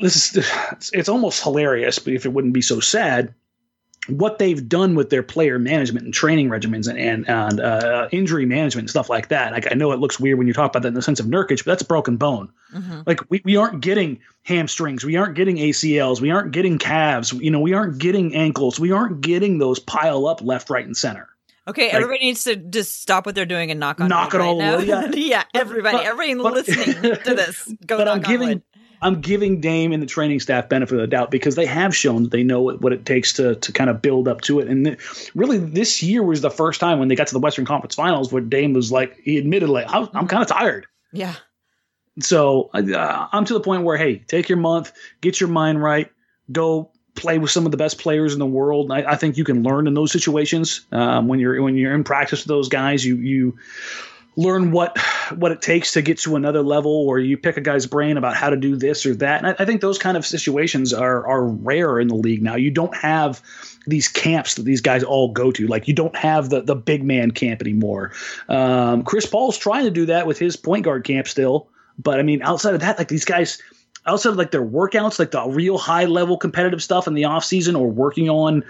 this 0.00 0.36
is 0.36 0.50
it's 0.92 1.08
almost 1.08 1.42
hilarious, 1.42 1.98
but 1.98 2.12
if 2.12 2.26
it 2.26 2.32
wouldn't 2.32 2.54
be 2.54 2.62
so 2.62 2.80
sad, 2.80 3.34
what 4.08 4.38
they've 4.38 4.66
done 4.68 4.94
with 4.94 5.10
their 5.10 5.22
player 5.22 5.58
management 5.58 6.04
and 6.06 6.14
training 6.14 6.48
regimens 6.48 6.88
and 6.88 6.98
and, 6.98 7.28
and 7.28 7.60
uh, 7.60 8.08
injury 8.10 8.46
management 8.46 8.84
and 8.84 8.90
stuff 8.90 9.08
like 9.10 9.28
that. 9.28 9.52
Like 9.52 9.70
I 9.70 9.74
know 9.74 9.92
it 9.92 10.00
looks 10.00 10.18
weird 10.18 10.38
when 10.38 10.46
you 10.46 10.52
talk 10.52 10.70
about 10.70 10.82
that 10.82 10.88
in 10.88 10.94
the 10.94 11.02
sense 11.02 11.20
of 11.20 11.26
Nurkic, 11.26 11.58
but 11.58 11.66
that's 11.66 11.82
a 11.82 11.86
broken 11.86 12.16
bone. 12.16 12.50
Mm-hmm. 12.74 13.00
Like 13.06 13.20
we, 13.30 13.42
we 13.44 13.56
aren't 13.56 13.80
getting 13.82 14.20
hamstrings, 14.42 15.04
we 15.04 15.16
aren't 15.16 15.34
getting 15.34 15.56
ACLs, 15.56 16.20
we 16.20 16.30
aren't 16.30 16.52
getting 16.52 16.78
calves, 16.78 17.32
you 17.32 17.50
know, 17.50 17.60
we 17.60 17.74
aren't 17.74 17.98
getting 17.98 18.34
ankles, 18.34 18.80
we 18.80 18.90
aren't 18.90 19.20
getting 19.20 19.58
those 19.58 19.78
pile 19.78 20.26
up 20.26 20.40
left, 20.42 20.70
right, 20.70 20.84
and 20.86 20.96
center. 20.96 21.28
okay 21.68 21.86
Like- 21.88 21.94
everybody 21.94 22.20
needs 22.24 22.44
to 22.44 22.56
just 22.56 23.02
stop 23.02 23.26
what 23.26 23.34
they're 23.34 23.44
doing 23.44 23.70
and 23.70 23.78
knock 23.78 24.00
on 24.00 24.08
Knock 24.08 24.32
it 24.34 24.38
right 24.38 24.46
all 24.46 24.58
now. 24.58 24.78
yeah. 24.78 25.10
yeah 25.14 25.44
everybody 25.54 25.98
But- 25.98 26.06
everybody 26.06 26.42
but- 26.42 26.52
listening 26.54 27.02
to 27.22 27.34
this 27.34 27.70
go 27.86 27.98
but 27.98 28.08
I'm 28.08 28.22
giving. 28.22 28.62
I'm 29.02 29.20
giving 29.20 29.60
Dame 29.60 29.92
and 29.92 30.02
the 30.02 30.06
training 30.06 30.40
staff 30.40 30.68
benefit 30.68 30.94
of 30.94 31.00
the 31.00 31.06
doubt 31.06 31.30
because 31.30 31.54
they 31.54 31.66
have 31.66 31.96
shown 31.96 32.24
that 32.24 32.32
they 32.32 32.42
know 32.42 32.60
what, 32.60 32.80
what 32.80 32.92
it 32.92 33.06
takes 33.06 33.32
to 33.34 33.54
to 33.54 33.72
kind 33.72 33.90
of 33.90 34.02
build 34.02 34.28
up 34.28 34.40
to 34.42 34.60
it. 34.60 34.68
And 34.68 34.84
th- 34.84 35.30
really, 35.34 35.58
this 35.58 36.02
year 36.02 36.22
was 36.22 36.40
the 36.40 36.50
first 36.50 36.80
time 36.80 36.98
when 36.98 37.08
they 37.08 37.14
got 37.14 37.28
to 37.28 37.34
the 37.34 37.40
Western 37.40 37.64
Conference 37.64 37.94
Finals 37.94 38.32
where 38.32 38.42
Dame 38.42 38.72
was 38.72 38.92
like, 38.92 39.18
he 39.22 39.38
admitted, 39.38 39.68
like, 39.68 39.86
I'm, 39.88 40.08
I'm 40.12 40.28
kind 40.28 40.42
of 40.42 40.48
tired. 40.48 40.86
yeah 41.12 41.34
So 42.20 42.70
uh, 42.74 43.28
I'm 43.32 43.44
to 43.46 43.54
the 43.54 43.60
point 43.60 43.84
where, 43.84 43.96
hey, 43.96 44.16
take 44.18 44.48
your 44.48 44.58
month, 44.58 44.92
get 45.20 45.40
your 45.40 45.48
mind 45.48 45.82
right, 45.82 46.10
go 46.52 46.90
play 47.14 47.38
with 47.38 47.50
some 47.50 47.64
of 47.66 47.70
the 47.70 47.76
best 47.76 47.98
players 47.98 48.32
in 48.32 48.38
the 48.38 48.46
world. 48.46 48.90
I, 48.92 49.12
I 49.12 49.16
think 49.16 49.36
you 49.36 49.44
can 49.44 49.62
learn 49.62 49.86
in 49.86 49.94
those 49.94 50.12
situations 50.12 50.86
um, 50.92 51.28
when 51.28 51.40
you're 51.40 51.60
when 51.62 51.76
you're 51.76 51.94
in 51.94 52.04
practice 52.04 52.40
with 52.40 52.48
those 52.48 52.68
guys. 52.68 53.04
You 53.04 53.16
you 53.16 53.58
learn 54.36 54.70
what 54.70 54.96
what 55.36 55.52
it 55.52 55.62
takes 55.62 55.92
to 55.92 56.02
get 56.02 56.18
to 56.18 56.36
another 56.36 56.62
level, 56.62 56.90
or 56.90 57.18
you 57.18 57.36
pick 57.36 57.56
a 57.56 57.60
guy's 57.60 57.86
brain 57.86 58.16
about 58.16 58.34
how 58.34 58.50
to 58.50 58.56
do 58.56 58.76
this 58.76 59.04
or 59.04 59.14
that. 59.16 59.38
And 59.38 59.48
I, 59.48 59.62
I 59.62 59.64
think 59.64 59.80
those 59.80 59.98
kind 59.98 60.16
of 60.16 60.24
situations 60.24 60.92
are 60.92 61.26
are 61.26 61.44
rare 61.44 62.00
in 62.00 62.08
the 62.08 62.14
league 62.14 62.42
now. 62.42 62.56
You 62.56 62.70
don't 62.70 62.94
have 62.96 63.42
these 63.86 64.08
camps 64.08 64.54
that 64.54 64.62
these 64.62 64.80
guys 64.80 65.02
all 65.02 65.32
go 65.32 65.50
to. 65.52 65.66
Like 65.66 65.88
you 65.88 65.94
don't 65.94 66.16
have 66.16 66.50
the 66.50 66.62
the 66.62 66.76
big 66.76 67.02
man 67.04 67.30
camp 67.30 67.60
anymore. 67.60 68.12
Um, 68.48 69.02
Chris 69.02 69.26
Paul's 69.26 69.58
trying 69.58 69.84
to 69.84 69.90
do 69.90 70.06
that 70.06 70.26
with 70.26 70.38
his 70.38 70.56
point 70.56 70.84
guard 70.84 71.04
camp 71.04 71.28
still, 71.28 71.68
but 71.98 72.18
I 72.18 72.22
mean 72.22 72.42
outside 72.42 72.74
of 72.74 72.80
that, 72.80 72.98
like 72.98 73.08
these 73.08 73.24
guys 73.24 73.60
outside 74.06 74.30
of 74.30 74.36
like 74.36 74.50
their 74.50 74.64
workouts, 74.64 75.18
like 75.18 75.30
the 75.30 75.42
real 75.48 75.78
high 75.78 76.04
level 76.04 76.36
competitive 76.36 76.82
stuff 76.82 77.06
in 77.06 77.14
the 77.14 77.24
off 77.24 77.44
season, 77.44 77.76
or 77.76 77.88
working 77.88 78.28
on 78.28 78.64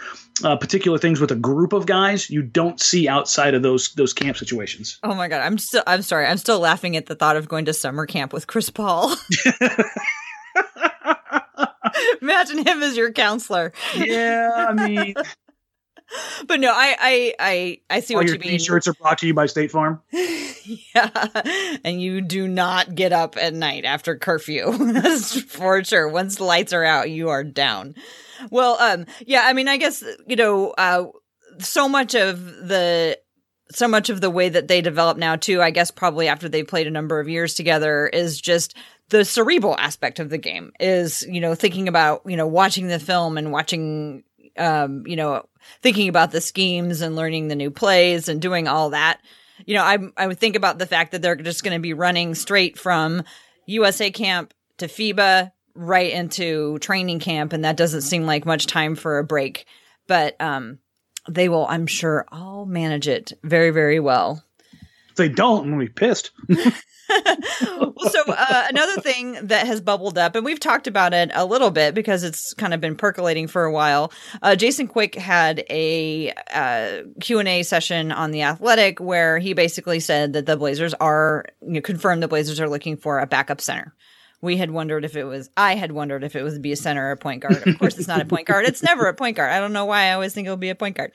uh, 0.44 0.56
particular 0.56 0.98
things 0.98 1.20
with 1.20 1.30
a 1.30 1.36
group 1.36 1.72
of 1.72 1.86
guys, 1.86 2.30
you 2.30 2.42
don't 2.42 2.80
see 2.80 3.08
outside 3.08 3.54
of 3.54 3.62
those 3.62 3.92
those 3.94 4.12
camp 4.12 4.36
situations. 4.36 4.98
Oh 5.02 5.14
my 5.14 5.28
god, 5.28 5.40
I'm 5.40 5.58
still 5.58 5.82
I'm 5.86 6.02
sorry, 6.02 6.26
I'm 6.26 6.38
still 6.38 6.60
laughing 6.60 6.96
at 6.96 7.06
the 7.06 7.14
thought 7.14 7.36
of 7.36 7.48
going 7.48 7.64
to 7.66 7.72
summer 7.72 8.06
camp 8.06 8.32
with 8.32 8.46
Chris 8.46 8.70
Paul. 8.70 9.14
Imagine 12.22 12.66
him 12.66 12.82
as 12.82 12.96
your 12.96 13.12
counselor. 13.12 13.72
Yeah, 13.96 14.66
I 14.68 14.88
mean, 14.88 15.14
but 16.46 16.60
no, 16.60 16.72
I 16.72 16.96
I 16.98 17.34
I, 17.38 17.80
I 17.88 18.00
see 18.00 18.14
all 18.14 18.20
what 18.20 18.26
your 18.26 18.36
you 18.36 18.40
mean. 18.40 18.58
t-shirts 18.58 18.88
are 18.88 18.94
brought 18.94 19.18
to 19.18 19.26
you 19.26 19.34
by 19.34 19.46
State 19.46 19.70
Farm. 19.70 20.00
yeah, 20.12 21.78
and 21.84 22.00
you 22.00 22.20
do 22.20 22.48
not 22.48 22.94
get 22.94 23.12
up 23.12 23.36
at 23.36 23.54
night 23.54 23.84
after 23.84 24.16
curfew. 24.16 24.72
That's 24.92 25.40
for 25.52 25.82
sure. 25.84 26.08
Once 26.08 26.36
the 26.36 26.44
lights 26.44 26.72
are 26.72 26.84
out, 26.84 27.10
you 27.10 27.28
are 27.28 27.44
down. 27.44 27.94
Well, 28.50 28.76
um, 28.80 29.06
yeah, 29.26 29.42
I 29.44 29.52
mean, 29.52 29.68
I 29.68 29.76
guess 29.76 30.02
you 30.26 30.36
know, 30.36 30.70
uh, 30.70 31.06
so 31.58 31.88
much 31.88 32.14
of 32.14 32.44
the 32.68 33.18
so 33.72 33.86
much 33.86 34.10
of 34.10 34.20
the 34.20 34.30
way 34.30 34.48
that 34.48 34.66
they 34.66 34.80
develop 34.80 35.16
now 35.16 35.36
too 35.36 35.62
i 35.62 35.70
guess 35.70 35.92
probably 35.92 36.26
after 36.26 36.48
they 36.48 36.64
played 36.64 36.88
a 36.88 36.90
number 36.90 37.20
of 37.20 37.28
years 37.28 37.54
together 37.54 38.08
is 38.08 38.40
just 38.40 38.74
the 39.10 39.24
cerebral 39.24 39.76
aspect 39.78 40.18
of 40.18 40.30
the 40.30 40.38
game 40.38 40.72
is 40.80 41.24
you 41.28 41.40
know 41.40 41.54
thinking 41.54 41.86
about 41.86 42.22
you 42.26 42.36
know 42.36 42.46
watching 42.46 42.88
the 42.88 42.98
film 42.98 43.38
and 43.38 43.52
watching 43.52 44.24
um 44.60 45.06
you 45.06 45.16
know 45.16 45.46
thinking 45.82 46.08
about 46.08 46.30
the 46.30 46.40
schemes 46.40 47.00
and 47.00 47.16
learning 47.16 47.48
the 47.48 47.56
new 47.56 47.70
plays 47.70 48.28
and 48.28 48.40
doing 48.40 48.68
all 48.68 48.90
that. 48.90 49.20
You 49.66 49.74
know 49.74 49.82
i 49.82 49.98
i 50.16 50.26
would 50.26 50.38
think 50.38 50.56
about 50.56 50.78
the 50.78 50.86
fact 50.86 51.12
that 51.12 51.22
they're 51.22 51.36
just 51.36 51.62
going 51.62 51.76
to 51.76 51.80
be 51.80 51.92
running 51.92 52.34
straight 52.34 52.78
from 52.78 53.22
usa 53.66 54.10
camp 54.10 54.54
to 54.78 54.86
fiba 54.86 55.52
right 55.74 56.12
into 56.12 56.78
training 56.78 57.20
camp 57.20 57.52
and 57.52 57.64
that 57.64 57.76
doesn't 57.76 58.00
seem 58.02 58.24
like 58.26 58.46
much 58.46 58.66
time 58.66 58.94
for 58.94 59.18
a 59.18 59.24
break. 59.24 59.66
But 60.06 60.40
um 60.40 60.78
they 61.28 61.48
will 61.48 61.66
i'm 61.68 61.86
sure 61.86 62.24
all 62.32 62.64
manage 62.64 63.06
it 63.06 63.32
very 63.44 63.70
very 63.70 64.00
well. 64.00 64.42
If 65.10 65.16
they 65.16 65.28
don't, 65.28 65.64
I'm 65.64 65.70
gonna 65.72 65.84
be 65.84 65.88
pissed. 65.88 66.30
well, 67.10 67.94
so 68.10 68.22
uh, 68.28 68.66
another 68.68 69.00
thing 69.00 69.38
that 69.42 69.66
has 69.66 69.80
bubbled 69.80 70.18
up, 70.18 70.34
and 70.34 70.44
we've 70.44 70.60
talked 70.60 70.86
about 70.86 71.12
it 71.12 71.30
a 71.34 71.44
little 71.44 71.70
bit 71.70 71.94
because 71.94 72.22
it's 72.22 72.54
kind 72.54 72.74
of 72.74 72.80
been 72.80 72.96
percolating 72.96 73.46
for 73.46 73.64
a 73.64 73.72
while. 73.72 74.12
Uh, 74.42 74.56
Jason 74.56 74.86
Quick 74.86 75.14
had 75.14 75.64
a 75.70 76.32
uh, 76.52 77.02
Q 77.20 77.38
and 77.38 77.48
A 77.48 77.62
session 77.62 78.12
on 78.12 78.30
the 78.30 78.42
Athletic 78.42 79.00
where 79.00 79.38
he 79.38 79.52
basically 79.52 80.00
said 80.00 80.32
that 80.32 80.46
the 80.46 80.56
Blazers 80.56 80.94
are 80.94 81.46
you 81.62 81.74
know, 81.74 81.80
confirmed 81.80 82.22
the 82.22 82.28
Blazers 82.28 82.60
are 82.60 82.68
looking 82.68 82.96
for 82.96 83.18
a 83.18 83.26
backup 83.26 83.60
center. 83.60 83.94
We 84.42 84.56
had 84.56 84.70
wondered 84.70 85.04
if 85.04 85.16
it 85.16 85.24
was. 85.24 85.50
I 85.56 85.74
had 85.74 85.92
wondered 85.92 86.24
if 86.24 86.34
it 86.34 86.42
would 86.42 86.62
be 86.62 86.72
a 86.72 86.76
center 86.76 87.08
or 87.08 87.10
a 87.10 87.16
point 87.16 87.42
guard. 87.42 87.66
Of 87.66 87.78
course, 87.78 87.98
it's 87.98 88.08
not 88.08 88.22
a 88.22 88.24
point 88.24 88.46
guard. 88.46 88.64
It's 88.64 88.82
never 88.82 89.06
a 89.06 89.14
point 89.14 89.36
guard. 89.36 89.50
I 89.50 89.60
don't 89.60 89.74
know 89.74 89.84
why 89.84 90.04
I 90.04 90.12
always 90.12 90.32
think 90.32 90.46
it'll 90.46 90.56
be 90.56 90.70
a 90.70 90.74
point 90.74 90.96
guard. 90.96 91.12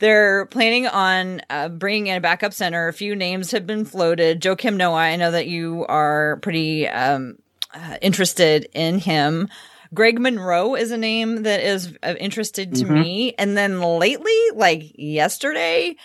They're 0.00 0.46
planning 0.46 0.86
on 0.86 1.42
uh, 1.50 1.68
bringing 1.68 2.08
in 2.08 2.16
a 2.16 2.20
backup 2.20 2.52
center. 2.52 2.88
A 2.88 2.92
few 2.92 3.14
names 3.14 3.52
have 3.52 3.66
been 3.66 3.84
floated. 3.84 4.40
Joakim 4.40 4.76
Noah, 4.76 4.96
I 4.96 5.16
know 5.16 5.30
that 5.30 5.46
you 5.46 5.86
are 5.88 6.38
pretty 6.42 6.88
um, 6.88 7.38
uh, 7.72 7.98
interested 8.02 8.66
in 8.72 8.98
him. 8.98 9.48
Greg 9.92 10.18
Monroe 10.18 10.74
is 10.74 10.90
a 10.90 10.96
name 10.96 11.42
that 11.42 11.60
is 11.60 11.96
of 12.02 12.16
interested 12.16 12.74
to 12.76 12.86
me. 12.86 13.34
And 13.38 13.56
then 13.56 13.80
lately, 13.82 14.38
like 14.54 14.92
yesterday, 14.94 15.96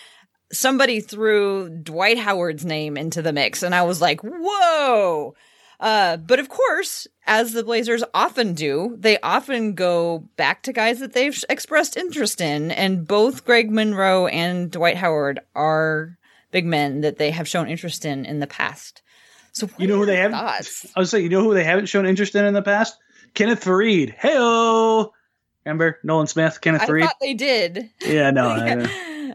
somebody 0.52 1.00
threw 1.00 1.68
Dwight 1.68 2.18
Howard's 2.18 2.64
name 2.64 2.96
into 2.96 3.22
the 3.22 3.32
mix. 3.32 3.62
And 3.62 3.74
I 3.74 3.82
was 3.82 4.00
like, 4.00 4.20
whoa. 4.22 5.34
Uh, 5.78 6.16
but 6.16 6.38
of 6.40 6.48
course, 6.48 7.06
as 7.26 7.52
the 7.52 7.62
Blazers 7.64 8.02
often 8.14 8.54
do, 8.54 8.96
they 8.98 9.18
often 9.20 9.74
go 9.74 10.28
back 10.36 10.62
to 10.62 10.72
guys 10.72 11.00
that 11.00 11.12
they've 11.12 11.44
expressed 11.50 11.96
interest 11.96 12.40
in. 12.40 12.70
And 12.70 13.06
both 13.06 13.44
Greg 13.44 13.70
Monroe 13.70 14.26
and 14.26 14.70
Dwight 14.70 14.96
Howard 14.96 15.40
are 15.54 16.16
big 16.50 16.64
men 16.64 17.02
that 17.02 17.18
they 17.18 17.30
have 17.30 17.46
shown 17.48 17.68
interest 17.68 18.04
in 18.04 18.24
in 18.24 18.40
the 18.40 18.46
past. 18.46 19.02
So, 19.52 19.68
You 19.78 19.86
know 19.88 19.96
who 19.96 20.06
they 20.06 20.16
haven't? 20.16 20.38
thoughts? 20.38 20.86
I 20.96 21.00
would 21.00 21.08
say, 21.08 21.20
you 21.20 21.28
know 21.28 21.42
who 21.42 21.54
they 21.54 21.64
haven't 21.64 21.86
shown 21.86 22.06
interest 22.06 22.34
in 22.34 22.44
in 22.44 22.54
the 22.54 22.62
past? 22.62 22.96
Kenneth 23.34 23.64
Faried. 23.64 24.16
Heyo. 24.16 25.10
Remember 25.64 25.98
Nolan 26.04 26.26
Smith, 26.26 26.60
Kenneth 26.60 26.82
I 26.82 26.86
Faried? 26.86 27.02
thought 27.04 27.16
they 27.20 27.34
did. 27.34 27.90
yeah, 28.06 28.30
no, 28.30 28.48
I 28.48 28.74
know. 28.76 28.86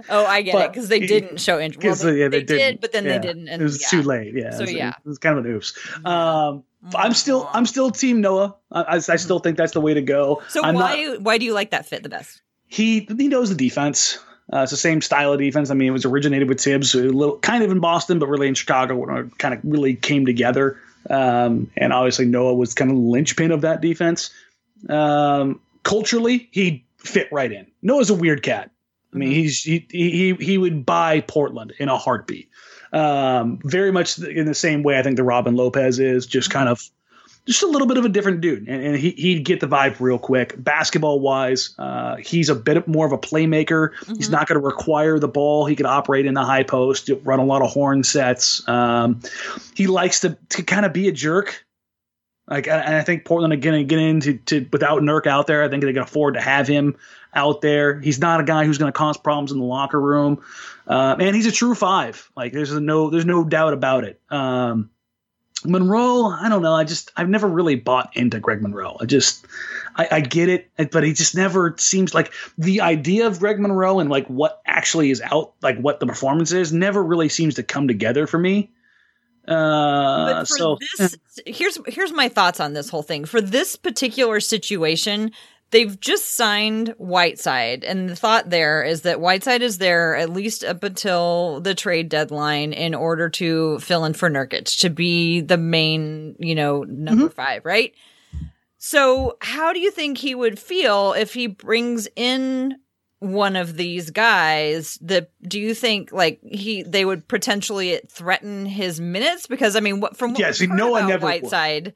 Oh, 0.09 0.25
I 0.25 0.41
get 0.41 0.55
it 0.55 0.71
because 0.71 0.87
they 0.89 0.99
he- 0.99 1.07
didn't 1.07 1.39
show 1.39 1.59
interest. 1.59 2.03
Well, 2.03 2.13
they, 2.13 2.19
yeah, 2.19 2.27
they, 2.29 2.43
they 2.43 2.57
did, 2.57 2.81
but 2.81 2.91
then 2.91 3.05
Yeah. 3.05 3.17
they 3.17 3.27
didn't. 3.27 3.47
And 3.47 3.61
it 3.61 3.63
was 3.63 3.81
yeah. 3.81 3.87
too 3.89 4.03
late. 4.03 4.33
Yeah, 4.35 4.51
So, 4.51 4.57
it 4.57 4.61
was, 4.61 4.73
yeah. 4.73 4.89
it 4.89 5.07
was 5.07 5.17
kind 5.17 5.37
of 5.37 5.45
an 5.45 5.51
oops. 5.51 5.77
Um, 6.05 6.63
I'm 6.95 7.13
still, 7.13 7.49
I'm 7.53 7.65
still 7.65 7.91
Team 7.91 8.21
Noah. 8.21 8.55
I, 8.71 8.81
I, 8.81 8.95
I 8.95 8.99
still 9.17 9.39
think 9.39 9.57
that's 9.57 9.73
the 9.73 9.81
way 9.81 9.93
to 9.93 10.01
go. 10.01 10.41
So 10.49 10.63
I'm 10.63 10.75
why 10.75 11.03
not- 11.03 11.21
why 11.21 11.37
do 11.37 11.45
you 11.45 11.53
like 11.53 11.71
that 11.71 11.85
fit 11.85 12.03
the 12.03 12.09
best? 12.09 12.41
he 12.67 13.01
he 13.17 13.27
knows 13.27 13.49
the 13.49 13.55
defense. 13.55 14.17
Uh, 14.51 14.59
it's 14.63 14.71
the 14.71 14.77
same 14.77 15.01
style 15.01 15.31
of 15.33 15.39
defense. 15.39 15.69
I 15.71 15.73
mean, 15.75 15.89
it 15.89 15.91
was 15.91 16.05
originated 16.05 16.47
with 16.49 16.59
Thibs, 16.59 16.93
a 16.95 16.99
little 16.99 17.37
kind 17.39 17.63
of 17.63 17.71
in 17.71 17.79
Boston, 17.79 18.19
but 18.19 18.27
really 18.27 18.47
in 18.47 18.53
Chicago, 18.53 18.95
when 18.95 19.15
it 19.17 19.37
kind 19.37 19.53
of 19.53 19.59
really 19.63 19.95
came 19.95 20.25
together. 20.25 20.77
Um, 21.09 21.71
and 21.77 21.93
obviously, 21.93 22.25
Noah 22.25 22.53
was 22.53 22.73
kind 22.73 22.91
of 22.91 22.97
the 22.97 23.03
linchpin 23.03 23.51
of 23.51 23.61
that 23.61 23.81
defense. 23.81 24.29
Um, 24.89 25.61
culturally, 25.83 26.49
he 26.51 26.85
fit 26.97 27.29
right 27.31 27.51
in. 27.51 27.67
Noah's 27.81 28.09
a 28.09 28.13
weird 28.13 28.43
cat. 28.43 28.71
I 29.13 29.17
mean, 29.17 29.31
he's 29.31 29.61
he 29.61 29.85
he 29.89 30.33
he 30.35 30.57
would 30.57 30.85
buy 30.85 31.21
Portland 31.21 31.73
in 31.79 31.89
a 31.89 31.97
heartbeat. 31.97 32.49
Um, 32.93 33.59
very 33.63 33.91
much 33.91 34.19
in 34.19 34.45
the 34.45 34.53
same 34.53 34.83
way 34.83 34.99
I 34.99 35.03
think 35.03 35.15
the 35.15 35.23
Robin 35.23 35.55
Lopez 35.55 35.99
is, 35.99 36.25
just 36.25 36.49
kind 36.49 36.69
of 36.69 36.89
just 37.45 37.63
a 37.63 37.67
little 37.67 37.87
bit 37.87 37.97
of 37.97 38.05
a 38.05 38.09
different 38.09 38.41
dude, 38.41 38.67
and, 38.67 38.83
and 38.83 38.95
he, 38.95 39.11
he'd 39.11 39.43
get 39.43 39.59
the 39.59 39.67
vibe 39.67 39.99
real 39.99 40.19
quick. 40.19 40.53
Basketball 40.61 41.19
wise, 41.19 41.73
uh, 41.79 42.17
he's 42.17 42.49
a 42.49 42.55
bit 42.55 42.87
more 42.87 43.05
of 43.05 43.11
a 43.11 43.17
playmaker. 43.17 43.91
He's 44.15 44.29
not 44.29 44.47
going 44.47 44.59
to 44.59 44.65
require 44.65 45.19
the 45.19 45.27
ball. 45.27 45.65
He 45.65 45.75
could 45.75 45.85
operate 45.85 46.25
in 46.25 46.33
the 46.33 46.43
high 46.45 46.63
post, 46.63 47.09
run 47.23 47.39
a 47.39 47.45
lot 47.45 47.61
of 47.61 47.71
horn 47.71 48.03
sets. 48.03 48.67
Um, 48.67 49.21
he 49.75 49.87
likes 49.87 50.19
to 50.21 50.37
to 50.49 50.63
kind 50.63 50.85
of 50.85 50.93
be 50.93 51.07
a 51.07 51.11
jerk. 51.11 51.65
Like, 52.47 52.67
and 52.67 52.95
I 52.95 53.01
think 53.01 53.23
Portland 53.23 53.53
again 53.53 53.87
get 53.87 53.99
into 53.99 54.37
to 54.37 54.67
without 54.71 55.01
Nurk 55.01 55.25
out 55.25 55.47
there. 55.47 55.63
I 55.63 55.69
think 55.69 55.83
they 55.83 55.93
can 55.93 56.03
afford 56.03 56.33
to 56.33 56.41
have 56.41 56.67
him 56.67 56.97
out 57.33 57.61
there. 57.61 57.99
He's 57.99 58.19
not 58.19 58.39
a 58.39 58.43
guy 58.43 58.65
who's 58.65 58.77
going 58.77 58.91
to 58.91 58.97
cause 58.97 59.17
problems 59.17 59.51
in 59.51 59.59
the 59.59 59.65
locker 59.65 59.99
room, 59.99 60.43
uh, 60.87 61.15
and 61.19 61.35
he's 61.35 61.45
a 61.45 61.51
true 61.51 61.75
five. 61.75 62.29
Like, 62.35 62.53
there's 62.53 62.71
no 62.71 63.09
there's 63.09 63.25
no 63.25 63.43
doubt 63.43 63.73
about 63.73 64.03
it. 64.03 64.19
Um, 64.29 64.89
Monroe, 65.65 66.25
I 66.25 66.49
don't 66.49 66.61
know. 66.61 66.73
I 66.73 66.83
just 66.83 67.11
I've 67.15 67.29
never 67.29 67.47
really 67.47 67.75
bought 67.75 68.15
into 68.17 68.39
Greg 68.39 68.61
Monroe. 68.61 68.97
I 68.99 69.05
just 69.05 69.45
I, 69.95 70.07
I 70.11 70.19
get 70.21 70.49
it, 70.49 70.69
but 70.91 71.03
he 71.03 71.13
just 71.13 71.35
never 71.35 71.75
seems 71.77 72.13
like 72.13 72.33
the 72.57 72.81
idea 72.81 73.27
of 73.27 73.39
Greg 73.39 73.59
Monroe 73.59 73.99
and 73.99 74.09
like 74.09 74.27
what 74.27 74.61
actually 74.65 75.11
is 75.11 75.21
out, 75.21 75.53
like 75.61 75.77
what 75.79 75.99
the 75.99 76.07
performance 76.07 76.51
is, 76.51 76.73
never 76.73 77.03
really 77.03 77.29
seems 77.29 77.55
to 77.55 77.63
come 77.63 77.87
together 77.87 78.27
for 78.27 78.39
me. 78.39 78.71
Uh, 79.47 80.41
for 80.41 80.45
so 80.45 80.77
this, 80.97 81.17
here's 81.45 81.77
here's 81.87 82.11
my 82.11 82.29
thoughts 82.29 82.59
on 82.59 82.73
this 82.73 82.89
whole 82.89 83.03
thing. 83.03 83.25
For 83.25 83.41
this 83.41 83.75
particular 83.75 84.39
situation, 84.39 85.31
they've 85.71 85.99
just 85.99 86.35
signed 86.35 86.93
Whiteside, 86.97 87.83
and 87.83 88.09
the 88.09 88.15
thought 88.15 88.49
there 88.49 88.83
is 88.83 89.01
that 89.01 89.19
Whiteside 89.19 89.61
is 89.61 89.77
there 89.79 90.15
at 90.15 90.29
least 90.29 90.63
up 90.63 90.83
until 90.83 91.59
the 91.61 91.73
trade 91.73 92.09
deadline 92.09 92.73
in 92.73 92.93
order 92.93 93.29
to 93.29 93.79
fill 93.79 94.05
in 94.05 94.13
for 94.13 94.29
Nurkic 94.29 94.79
to 94.81 94.89
be 94.89 95.41
the 95.41 95.57
main, 95.57 96.35
you 96.39 96.55
know, 96.55 96.83
number 96.83 97.25
mm-hmm. 97.25 97.33
five, 97.33 97.65
right? 97.65 97.93
So, 98.77 99.37
how 99.41 99.73
do 99.73 99.79
you 99.79 99.91
think 99.91 100.17
he 100.17 100.35
would 100.35 100.59
feel 100.59 101.13
if 101.13 101.33
he 101.33 101.47
brings 101.47 102.07
in 102.15 102.77
one 103.19 103.55
of 103.55 103.77
these 103.77 104.09
guys 104.09 104.97
that 105.01 105.29
do 105.47 105.59
you 105.59 105.75
think 105.75 106.11
like 106.11 106.39
he 106.41 106.81
they 106.81 107.05
would 107.05 107.27
potentially 107.27 108.01
threaten 108.09 108.65
his 108.65 108.99
minutes 108.99 109.45
because 109.45 109.75
i 109.75 109.79
mean 109.79 109.99
what 109.99 110.17
from 110.17 110.31
what 110.31 110.39
Yes, 110.39 110.59
we've 110.59 110.69
heard 110.69 110.75
no 110.75 110.89
one 110.89 111.07
never 111.07 111.27
would. 111.27 111.93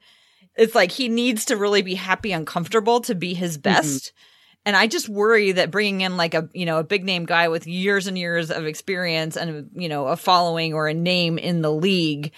It's 0.56 0.74
like 0.74 0.90
he 0.90 1.08
needs 1.08 1.46
to 1.46 1.56
really 1.56 1.82
be 1.82 1.94
happy 1.94 2.32
and 2.32 2.46
comfortable 2.46 3.00
to 3.02 3.14
be 3.14 3.34
his 3.34 3.56
Mm-hmm. 3.58 3.62
best. 3.62 4.12
And 4.64 4.74
i 4.76 4.88
just 4.88 5.08
worry 5.08 5.52
that 5.52 5.70
bringing 5.70 6.00
in 6.00 6.16
like 6.16 6.34
a 6.34 6.48
you 6.52 6.66
know 6.66 6.78
a 6.78 6.84
big 6.84 7.04
name 7.04 7.24
guy 7.24 7.46
with 7.48 7.68
years 7.68 8.08
and 8.08 8.18
years 8.18 8.50
of 8.50 8.66
experience 8.66 9.36
and 9.36 9.70
you 9.74 9.88
know 9.88 10.08
a 10.08 10.16
following 10.16 10.74
or 10.74 10.88
a 10.88 10.94
name 10.94 11.38
in 11.38 11.62
the 11.62 11.70
league 11.72 12.32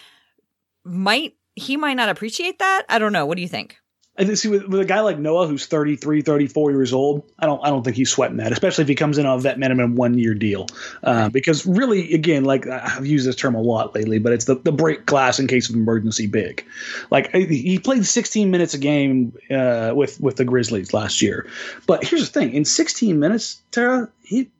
might 0.84 1.34
he 1.54 1.76
might 1.76 1.94
not 1.94 2.08
appreciate 2.08 2.58
that. 2.60 2.84
I 2.88 2.98
don't 2.98 3.12
know. 3.12 3.26
What 3.26 3.36
do 3.36 3.42
you 3.42 3.48
think 3.48 3.78
I 4.18 4.34
see 4.34 4.48
with, 4.48 4.66
with 4.66 4.80
a 4.80 4.84
guy 4.84 5.00
like 5.00 5.18
Noah 5.18 5.46
who's 5.46 5.66
33, 5.66 6.22
34 6.22 6.70
years 6.72 6.92
old, 6.92 7.30
I 7.38 7.46
don't 7.46 7.64
I 7.64 7.70
don't 7.70 7.84
think 7.84 7.96
he's 7.96 8.10
sweating 8.10 8.38
that, 8.38 8.52
especially 8.52 8.82
if 8.82 8.88
he 8.88 8.94
comes 8.94 9.18
in 9.18 9.26
on 9.26 9.38
a 9.38 9.40
vet 9.40 9.58
minimum 9.58 9.94
one 9.94 10.18
year 10.18 10.34
deal. 10.34 10.66
Uh, 11.02 11.28
because 11.28 11.64
really, 11.64 12.12
again, 12.12 12.44
like 12.44 12.66
I've 12.66 13.06
used 13.06 13.26
this 13.26 13.36
term 13.36 13.54
a 13.54 13.60
lot 13.60 13.94
lately, 13.94 14.18
but 14.18 14.32
it's 14.32 14.46
the, 14.46 14.56
the 14.56 14.72
break 14.72 15.06
glass 15.06 15.38
in 15.38 15.46
case 15.46 15.68
of 15.68 15.76
emergency 15.76 16.26
big. 16.26 16.64
Like 17.10 17.32
he 17.34 17.78
played 17.78 18.04
16 18.04 18.50
minutes 18.50 18.74
a 18.74 18.78
game 18.78 19.36
uh, 19.50 19.92
with 19.94 20.20
with 20.20 20.36
the 20.36 20.44
Grizzlies 20.44 20.92
last 20.92 21.22
year, 21.22 21.46
but 21.86 22.04
here's 22.04 22.28
the 22.28 22.40
thing: 22.40 22.52
in 22.52 22.64
16 22.64 23.20
minutes, 23.20 23.62
Tara, 23.70 24.10
he 24.24 24.50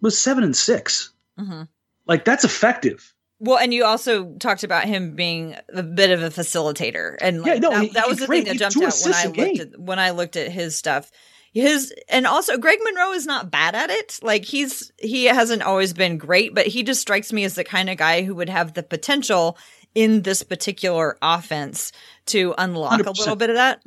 was 0.00 0.18
seven 0.18 0.44
and 0.44 0.56
6 0.56 1.10
Mhm. 1.38 1.68
Like 2.06 2.24
that's 2.24 2.44
effective. 2.44 3.13
Well, 3.40 3.58
and 3.58 3.74
you 3.74 3.84
also 3.84 4.32
talked 4.38 4.64
about 4.64 4.84
him 4.84 5.14
being 5.16 5.56
a 5.74 5.82
bit 5.82 6.10
of 6.10 6.22
a 6.22 6.30
facilitator, 6.30 7.16
and 7.20 7.42
like, 7.42 7.54
Yeah, 7.54 7.58
no, 7.58 7.70
that, 7.70 7.82
he- 7.82 7.88
that 7.90 8.08
was 8.08 8.18
the 8.18 8.26
great. 8.26 8.44
thing 8.46 8.56
that 8.56 8.72
jumped 8.72 8.76
out 8.76 8.94
when 9.04 9.14
I 9.14 9.26
looked 9.26 9.60
at 9.60 9.80
when 9.80 9.98
I 9.98 10.10
looked 10.10 10.36
at 10.36 10.50
his 10.50 10.76
stuff. 10.76 11.10
His 11.52 11.94
and 12.08 12.26
also 12.26 12.58
Greg 12.58 12.78
Monroe 12.82 13.12
is 13.12 13.26
not 13.26 13.50
bad 13.50 13.74
at 13.76 13.88
it. 13.90 14.18
Like 14.22 14.44
he's 14.44 14.90
he 14.98 15.26
hasn't 15.26 15.62
always 15.62 15.92
been 15.92 16.18
great, 16.18 16.52
but 16.54 16.66
he 16.66 16.82
just 16.82 17.00
strikes 17.00 17.32
me 17.32 17.44
as 17.44 17.54
the 17.54 17.62
kind 17.64 17.88
of 17.90 17.96
guy 17.96 18.22
who 18.22 18.34
would 18.34 18.48
have 18.48 18.74
the 18.74 18.82
potential 18.82 19.56
in 19.94 20.22
this 20.22 20.42
particular 20.42 21.16
offense 21.22 21.92
to 22.26 22.54
unlock 22.58 22.98
a 23.00 23.04
100%. 23.04 23.18
little 23.18 23.36
bit 23.36 23.50
of 23.50 23.56
that. 23.56 23.80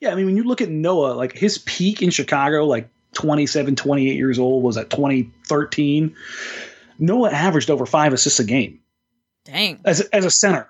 Yeah, 0.00 0.12
I 0.12 0.14
mean, 0.14 0.24
when 0.26 0.36
you 0.38 0.44
look 0.44 0.62
at 0.62 0.70
Noah, 0.70 1.12
like 1.12 1.36
his 1.36 1.58
peak 1.58 2.00
in 2.00 2.08
Chicago, 2.08 2.64
like 2.64 2.88
27, 3.12 3.76
28 3.76 4.16
years 4.16 4.38
old, 4.38 4.62
was 4.62 4.78
at 4.78 4.88
2013. 4.88 6.14
Noah 6.98 7.30
averaged 7.30 7.70
over 7.70 7.86
five 7.86 8.12
assists 8.12 8.40
a 8.40 8.44
game 8.44 8.80
Dang. 9.44 9.80
as 9.84 10.00
a, 10.00 10.14
as 10.14 10.24
a 10.24 10.30
center, 10.30 10.68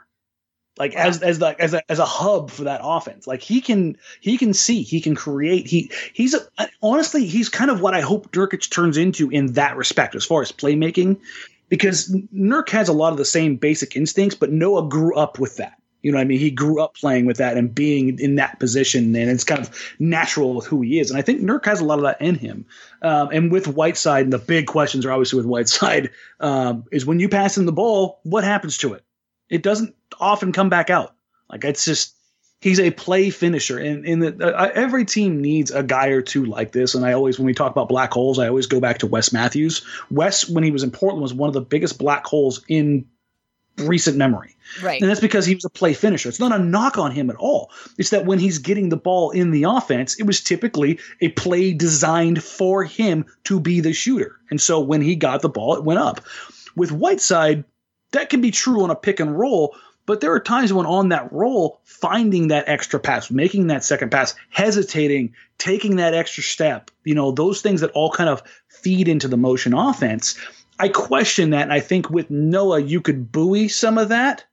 like 0.78 0.94
Wow. 0.94 1.06
as 1.08 1.22
as 1.22 1.40
like 1.40 1.58
as 1.60 1.74
a 1.74 1.82
as 1.90 1.98
a 1.98 2.04
hub 2.04 2.50
for 2.50 2.64
that 2.64 2.80
offense. 2.82 3.26
Like 3.26 3.42
he 3.42 3.60
can 3.60 3.96
he 4.20 4.38
can 4.38 4.54
see, 4.54 4.82
he 4.82 5.00
can 5.00 5.14
create. 5.14 5.66
He 5.66 5.90
he's 6.12 6.34
a, 6.34 6.40
honestly 6.82 7.26
he's 7.26 7.48
kind 7.48 7.70
of 7.70 7.80
what 7.80 7.94
I 7.94 8.00
hope 8.00 8.30
Nurkic 8.32 8.70
turns 8.70 8.96
into 8.96 9.30
in 9.30 9.52
that 9.54 9.76
respect 9.76 10.14
as 10.14 10.24
far 10.24 10.42
as 10.42 10.52
playmaking, 10.52 11.18
because 11.68 12.14
Nurk 12.34 12.68
has 12.70 12.88
a 12.88 12.92
lot 12.92 13.12
of 13.12 13.18
the 13.18 13.24
same 13.24 13.56
basic 13.56 13.96
instincts, 13.96 14.36
but 14.36 14.52
Noah 14.52 14.88
grew 14.88 15.14
up 15.16 15.38
with 15.38 15.56
that. 15.56 15.74
You 16.02 16.12
know 16.12 16.18
what 16.18 16.22
I 16.22 16.26
mean? 16.26 16.38
He 16.38 16.50
grew 16.50 16.80
up 16.80 16.94
playing 16.94 17.26
with 17.26 17.38
that 17.38 17.56
and 17.56 17.74
being 17.74 18.18
in 18.20 18.36
that 18.36 18.60
position, 18.60 19.16
and 19.16 19.30
it's 19.30 19.44
kind 19.44 19.60
of 19.60 19.94
natural 19.98 20.54
with 20.54 20.66
who 20.66 20.80
he 20.80 21.00
is. 21.00 21.10
And 21.10 21.18
I 21.18 21.22
think 21.22 21.40
Nurk 21.40 21.64
has 21.64 21.80
a 21.80 21.84
lot 21.84 21.98
of 21.98 22.04
that 22.04 22.20
in 22.20 22.36
him. 22.36 22.66
Um, 23.02 23.30
and 23.32 23.50
with 23.50 23.66
Whiteside, 23.66 24.24
and 24.24 24.32
the 24.32 24.38
big 24.38 24.66
questions 24.66 25.04
are 25.04 25.12
obviously 25.12 25.38
with 25.38 25.46
Whiteside, 25.46 26.10
um, 26.40 26.84
is 26.92 27.04
when 27.04 27.18
you 27.18 27.28
pass 27.28 27.58
him 27.58 27.66
the 27.66 27.72
ball, 27.72 28.20
what 28.22 28.44
happens 28.44 28.78
to 28.78 28.94
it? 28.94 29.04
It 29.50 29.62
doesn't 29.62 29.94
often 30.20 30.52
come 30.52 30.68
back 30.68 30.90
out. 30.90 31.14
Like 31.50 31.64
it's 31.64 31.84
just 31.84 32.14
he's 32.60 32.80
a 32.80 32.90
play 32.90 33.30
finisher, 33.30 33.78
and 33.78 34.22
the 34.22 34.56
uh, 34.56 34.70
every 34.74 35.04
team 35.04 35.40
needs 35.40 35.70
a 35.70 35.82
guy 35.82 36.08
or 36.08 36.22
two 36.22 36.44
like 36.44 36.72
this. 36.72 36.94
And 36.94 37.04
I 37.04 37.12
always, 37.12 37.38
when 37.38 37.46
we 37.46 37.54
talk 37.54 37.72
about 37.72 37.88
black 37.88 38.12
holes, 38.12 38.38
I 38.38 38.48
always 38.48 38.66
go 38.66 38.80
back 38.80 38.98
to 38.98 39.06
Wes 39.06 39.32
Matthews. 39.32 39.84
Wes, 40.10 40.48
when 40.48 40.64
he 40.64 40.70
was 40.70 40.82
in 40.82 40.90
Portland, 40.90 41.22
was 41.22 41.34
one 41.34 41.48
of 41.48 41.54
the 41.54 41.60
biggest 41.60 41.98
black 41.98 42.26
holes 42.26 42.64
in 42.68 43.06
recent 43.78 44.16
memory. 44.16 44.56
Right. 44.82 45.00
And 45.00 45.10
that's 45.10 45.20
because 45.20 45.46
he 45.46 45.54
was 45.54 45.64
a 45.64 45.70
play 45.70 45.94
finisher. 45.94 46.28
It's 46.28 46.40
not 46.40 46.52
a 46.52 46.58
knock 46.58 46.98
on 46.98 47.10
him 47.10 47.30
at 47.30 47.36
all. 47.36 47.70
It's 47.96 48.10
that 48.10 48.26
when 48.26 48.38
he's 48.38 48.58
getting 48.58 48.88
the 48.88 48.96
ball 48.96 49.30
in 49.30 49.50
the 49.50 49.64
offense, 49.64 50.18
it 50.18 50.24
was 50.24 50.40
typically 50.40 50.98
a 51.20 51.28
play 51.28 51.72
designed 51.72 52.42
for 52.42 52.84
him 52.84 53.24
to 53.44 53.60
be 53.60 53.80
the 53.80 53.92
shooter. 53.92 54.36
And 54.50 54.60
so 54.60 54.80
when 54.80 55.00
he 55.00 55.16
got 55.16 55.42
the 55.42 55.48
ball, 55.48 55.76
it 55.76 55.84
went 55.84 56.00
up. 56.00 56.20
With 56.76 56.92
Whiteside, 56.92 57.64
that 58.12 58.30
can 58.30 58.40
be 58.40 58.50
true 58.50 58.82
on 58.82 58.90
a 58.90 58.94
pick 58.94 59.20
and 59.20 59.38
roll, 59.38 59.74
but 60.06 60.20
there 60.20 60.32
are 60.32 60.40
times 60.40 60.72
when 60.72 60.86
on 60.86 61.10
that 61.10 61.30
roll, 61.32 61.80
finding 61.84 62.48
that 62.48 62.66
extra 62.66 62.98
pass, 62.98 63.30
making 63.30 63.66
that 63.66 63.84
second 63.84 64.10
pass, 64.10 64.34
hesitating, 64.48 65.34
taking 65.58 65.96
that 65.96 66.14
extra 66.14 66.42
step, 66.42 66.90
you 67.04 67.14
know, 67.14 67.30
those 67.30 67.60
things 67.60 67.82
that 67.82 67.90
all 67.90 68.10
kind 68.10 68.30
of 68.30 68.42
feed 68.68 69.08
into 69.08 69.28
the 69.28 69.36
motion 69.36 69.74
offense. 69.74 70.38
I 70.78 70.88
question 70.88 71.50
that. 71.50 71.62
And 71.62 71.72
I 71.72 71.80
think 71.80 72.10
with 72.10 72.30
Noah, 72.30 72.80
you 72.80 73.00
could 73.00 73.32
buoy 73.32 73.68
some 73.68 73.98
of 73.98 74.08
that. 74.10 74.44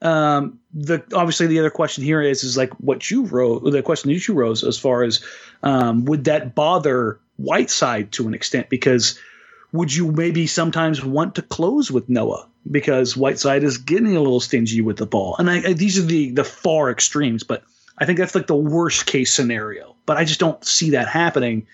Um, 0.00 0.58
the 0.74 1.02
obviously 1.14 1.46
the 1.46 1.60
other 1.60 1.70
question 1.70 2.02
here 2.02 2.20
is 2.20 2.42
is 2.42 2.56
like 2.56 2.72
what 2.74 3.10
you 3.10 3.24
wrote, 3.26 3.62
the 3.64 3.82
question 3.82 4.12
that 4.12 4.26
you 4.26 4.34
rose 4.34 4.64
as 4.64 4.76
far 4.76 5.04
as 5.04 5.24
um, 5.62 6.04
would 6.06 6.24
that 6.24 6.54
bother 6.54 7.20
Whiteside 7.36 8.10
to 8.12 8.26
an 8.26 8.34
extent 8.34 8.68
because 8.68 9.18
would 9.72 9.94
you 9.94 10.10
maybe 10.10 10.46
sometimes 10.46 11.04
want 11.04 11.36
to 11.36 11.42
close 11.42 11.90
with 11.90 12.08
Noah 12.08 12.48
because 12.70 13.16
Whiteside 13.16 13.62
is 13.64 13.78
getting 13.78 14.16
a 14.16 14.20
little 14.20 14.40
stingy 14.40 14.80
with 14.80 14.96
the 14.96 15.06
ball, 15.06 15.36
and 15.38 15.48
I, 15.48 15.68
I, 15.68 15.72
these 15.72 15.98
are 15.98 16.02
the 16.02 16.30
the 16.32 16.44
far 16.44 16.90
extremes, 16.90 17.44
but 17.44 17.62
I 17.98 18.04
think 18.04 18.18
that's 18.18 18.34
like 18.34 18.48
the 18.48 18.56
worst 18.56 19.06
case 19.06 19.32
scenario. 19.32 19.94
But 20.04 20.16
I 20.16 20.24
just 20.24 20.40
don't 20.40 20.64
see 20.64 20.90
that 20.90 21.06
happening, 21.06 21.66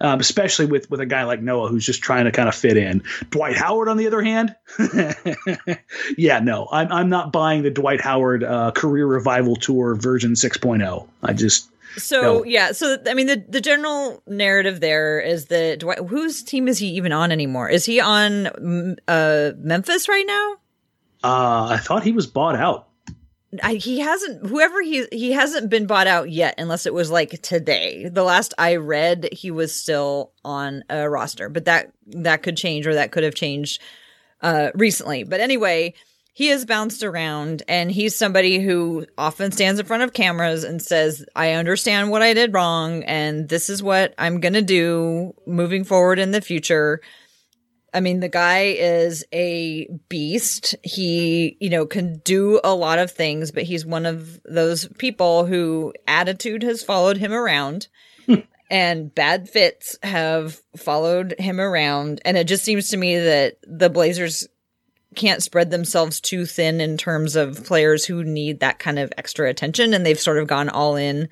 um, 0.00 0.20
especially 0.20 0.66
with 0.66 0.90
with 0.90 1.00
a 1.00 1.06
guy 1.06 1.24
like 1.24 1.40
Noah 1.40 1.68
who's 1.68 1.84
just 1.86 2.02
trying 2.02 2.24
to 2.26 2.32
kind 2.32 2.48
of 2.48 2.54
fit 2.54 2.76
in. 2.76 3.02
Dwight 3.30 3.56
Howard, 3.56 3.88
on 3.88 3.96
the 3.96 4.06
other 4.06 4.22
hand, 4.22 4.54
yeah, 6.16 6.38
no, 6.40 6.68
I'm 6.70 6.90
I'm 6.92 7.08
not 7.08 7.32
buying 7.32 7.62
the 7.62 7.70
Dwight 7.70 8.00
Howard 8.00 8.44
uh, 8.44 8.70
career 8.72 9.06
revival 9.06 9.56
tour 9.56 9.94
version 9.94 10.32
6.0. 10.32 11.08
I 11.22 11.32
just 11.32 11.68
So 11.96 12.20
No. 12.20 12.44
yeah, 12.44 12.72
so 12.72 12.98
I 13.06 13.14
mean 13.14 13.26
the 13.26 13.44
the 13.48 13.60
general 13.60 14.22
narrative 14.26 14.80
there 14.80 15.20
is 15.20 15.46
that 15.46 15.80
Dwight, 15.80 15.98
whose 15.98 16.42
team 16.42 16.68
is 16.68 16.78
he 16.78 16.88
even 16.88 17.12
on 17.12 17.32
anymore? 17.32 17.68
Is 17.68 17.84
he 17.84 18.00
on 18.00 18.96
uh 19.08 19.52
Memphis 19.58 20.08
right 20.08 20.26
now? 20.26 20.56
uh, 21.24 21.68
I 21.72 21.78
thought 21.78 22.02
he 22.04 22.12
was 22.12 22.26
bought 22.26 22.54
out. 22.56 22.88
I, 23.62 23.74
he 23.74 24.00
hasn't 24.00 24.46
whoever 24.46 24.82
he 24.82 25.06
he 25.12 25.32
hasn't 25.32 25.70
been 25.70 25.86
bought 25.86 26.06
out 26.06 26.30
yet 26.30 26.54
unless 26.58 26.86
it 26.86 26.94
was 26.94 27.10
like 27.10 27.40
today. 27.42 28.08
The 28.08 28.24
last 28.24 28.54
I 28.58 28.76
read 28.76 29.28
he 29.32 29.50
was 29.50 29.72
still 29.72 30.32
on 30.44 30.84
a 30.90 31.08
roster, 31.08 31.48
but 31.48 31.64
that 31.66 31.92
that 32.08 32.42
could 32.42 32.56
change 32.56 32.86
or 32.86 32.94
that 32.94 33.12
could 33.12 33.24
have 33.24 33.34
changed 33.34 33.80
uh 34.42 34.70
recently. 34.74 35.24
But 35.24 35.40
anyway, 35.40 35.94
he 36.36 36.48
has 36.48 36.66
bounced 36.66 37.02
around 37.02 37.62
and 37.66 37.90
he's 37.90 38.14
somebody 38.14 38.58
who 38.58 39.06
often 39.16 39.52
stands 39.52 39.80
in 39.80 39.86
front 39.86 40.02
of 40.02 40.12
cameras 40.12 40.64
and 40.64 40.82
says, 40.82 41.24
I 41.34 41.52
understand 41.52 42.10
what 42.10 42.20
I 42.20 42.34
did 42.34 42.52
wrong 42.52 43.04
and 43.04 43.48
this 43.48 43.70
is 43.70 43.82
what 43.82 44.12
I'm 44.18 44.40
going 44.40 44.52
to 44.52 44.60
do 44.60 45.34
moving 45.46 45.82
forward 45.82 46.18
in 46.18 46.32
the 46.32 46.42
future. 46.42 47.00
I 47.96 48.00
mean, 48.00 48.20
the 48.20 48.28
guy 48.28 48.74
is 48.78 49.24
a 49.32 49.88
beast. 50.10 50.74
He, 50.82 51.56
you 51.60 51.70
know, 51.70 51.86
can 51.86 52.18
do 52.18 52.60
a 52.62 52.74
lot 52.74 52.98
of 52.98 53.10
things, 53.10 53.50
but 53.50 53.62
he's 53.62 53.86
one 53.86 54.04
of 54.04 54.38
those 54.44 54.86
people 54.98 55.46
who 55.46 55.94
attitude 56.06 56.62
has 56.62 56.82
followed 56.82 57.16
him 57.16 57.32
around 57.32 57.88
hmm. 58.26 58.34
and 58.70 59.14
bad 59.14 59.48
fits 59.48 59.96
have 60.02 60.60
followed 60.76 61.36
him 61.38 61.58
around. 61.58 62.20
And 62.26 62.36
it 62.36 62.46
just 62.46 62.64
seems 62.64 62.90
to 62.90 62.98
me 62.98 63.18
that 63.18 63.56
the 63.62 63.88
Blazers 63.88 64.46
can't 65.14 65.42
spread 65.42 65.70
themselves 65.70 66.20
too 66.20 66.44
thin 66.44 66.82
in 66.82 66.98
terms 66.98 67.34
of 67.34 67.64
players 67.64 68.04
who 68.04 68.22
need 68.22 68.60
that 68.60 68.78
kind 68.78 68.98
of 68.98 69.10
extra 69.16 69.48
attention. 69.48 69.94
And 69.94 70.04
they've 70.04 70.20
sort 70.20 70.36
of 70.36 70.48
gone 70.48 70.68
all 70.68 70.96
in 70.96 71.30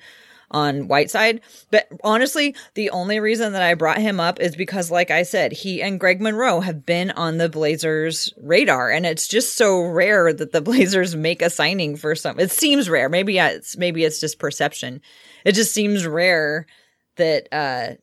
on 0.51 0.87
Whiteside. 0.87 1.41
But 1.71 1.87
honestly, 2.03 2.55
the 2.73 2.89
only 2.91 3.19
reason 3.19 3.53
that 3.53 3.61
I 3.61 3.73
brought 3.73 3.97
him 3.97 4.19
up 4.19 4.39
is 4.39 4.55
because, 4.55 4.91
like 4.91 5.11
I 5.11 5.23
said, 5.23 5.51
he 5.51 5.81
and 5.81 5.99
Greg 5.99 6.21
Monroe 6.21 6.59
have 6.61 6.85
been 6.85 7.11
on 7.11 7.37
the 7.37 7.49
Blazers 7.49 8.33
radar. 8.37 8.91
And 8.91 9.05
it's 9.05 9.27
just 9.27 9.57
so 9.57 9.81
rare 9.81 10.33
that 10.33 10.51
the 10.51 10.61
Blazers 10.65 11.15
make 11.15 11.41
a 11.41 11.49
signing 11.49 11.95
for 11.95 12.15
some. 12.15 12.39
It 12.39 12.51
seems 12.51 12.89
rare. 12.89 13.09
Maybe 13.09 13.37
it's, 13.37 13.77
maybe 13.77 14.03
it's 14.03 14.19
just 14.19 14.39
perception. 14.39 15.01
It 15.43 15.53
just 15.53 15.73
seems 15.73 16.05
rare 16.05 16.65
that, 17.17 17.47
uh, 17.51 17.95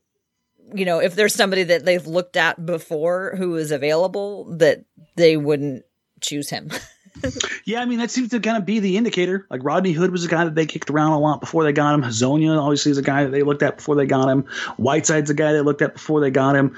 you 0.74 0.84
know, 0.84 1.00
if 1.00 1.14
there's 1.14 1.34
somebody 1.34 1.64
that 1.64 1.84
they've 1.84 2.06
looked 2.06 2.36
at 2.36 2.64
before 2.64 3.34
who 3.36 3.56
is 3.56 3.72
available, 3.72 4.56
that 4.56 4.84
they 5.16 5.36
wouldn't 5.36 5.84
choose 6.20 6.48
him. 6.48 6.70
Yeah, 7.64 7.80
I 7.80 7.84
mean 7.84 7.98
that 8.00 8.10
seems 8.10 8.30
to 8.30 8.40
kind 8.40 8.56
of 8.56 8.66
be 8.66 8.80
the 8.80 8.96
indicator. 8.96 9.46
Like 9.50 9.62
Rodney 9.62 9.92
Hood 9.92 10.10
was 10.10 10.24
a 10.24 10.28
guy 10.28 10.44
that 10.44 10.54
they 10.54 10.66
kicked 10.66 10.90
around 10.90 11.12
a 11.12 11.18
lot 11.20 11.40
before 11.40 11.62
they 11.64 11.72
got 11.72 11.94
him. 11.94 12.02
Hezonja 12.02 12.58
obviously 12.60 12.90
is 12.90 12.98
a 12.98 13.02
guy 13.02 13.24
that 13.24 13.30
they 13.30 13.42
looked 13.42 13.62
at 13.62 13.76
before 13.76 13.94
they 13.94 14.06
got 14.06 14.28
him. 14.28 14.42
Whiteside's 14.78 15.30
a 15.30 15.34
guy 15.34 15.52
they 15.52 15.60
looked 15.60 15.82
at 15.82 15.94
before 15.94 16.20
they 16.20 16.30
got 16.30 16.56
him. 16.56 16.74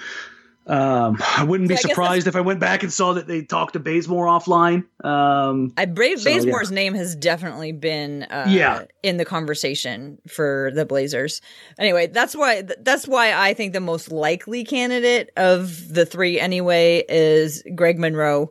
Um, 0.67 1.19
I 1.37 1.45
wouldn't 1.45 1.69
be 1.69 1.75
Yeah, 1.75 1.81
I 1.85 1.89
surprised 1.89 2.27
if 2.27 2.37
I 2.37 2.41
went 2.41 2.59
back 2.59 2.83
and 2.83 2.91
saw 2.93 3.13
that 3.15 3.27
they 3.27 3.43
talked 3.43 3.75
to 3.75 3.81
Bazemore 3.81 4.27
offline. 4.27 4.85
Um, 5.05 5.73
I 5.77 5.85
Brave 5.85 6.21
So, 6.21 6.31
yeah. 6.31 6.39
Bazemore's 6.39 6.71
name 6.71 6.95
has 6.95 7.15
definitely 7.15 7.73
been 7.73 8.23
uh, 8.25 8.47
Yeah. 8.49 8.85
in 9.03 9.19
the 9.19 9.27
conversation 9.27 10.19
for 10.27 10.71
the 10.75 10.87
Blazers. 10.87 11.43
Anyway, 11.79 12.07
that's 12.07 12.35
why 12.35 12.63
that's 12.81 13.07
why 13.07 13.35
I 13.35 13.53
think 13.53 13.75
the 13.75 13.81
most 13.81 14.11
likely 14.11 14.65
candidate 14.65 15.31
of 15.37 15.93
the 15.93 16.07
three 16.07 16.41
anyway 16.41 17.05
is 17.11 17.63
Greg 17.75 17.99
Monroe, 17.99 18.51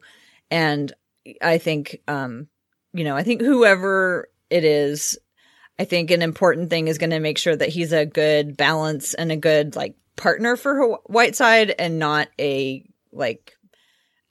and 0.51 0.93
I 1.41 1.57
think 1.57 2.01
um 2.07 2.47
you 2.93 3.03
know 3.03 3.15
I 3.15 3.23
think 3.23 3.41
whoever 3.41 4.29
it 4.49 4.63
is, 4.63 5.17
I 5.79 5.86
think 5.86 6.12
an 6.12 6.21
important 6.21 6.69
thing 6.69 6.88
is 6.88 6.97
going 6.97 7.09
to 7.09 7.19
make 7.19 7.38
sure 7.38 7.55
that 7.55 7.69
he's 7.69 7.91
a 7.91 8.05
good 8.05 8.55
balance 8.55 9.13
and 9.13 9.31
a 9.31 9.38
good 9.38 9.75
like 9.75 9.95
partner 10.15 10.55
for 10.55 10.99
Whiteside 11.05 11.73
and 11.79 11.97
not 11.97 12.27
a 12.39 12.86
like 13.12 13.53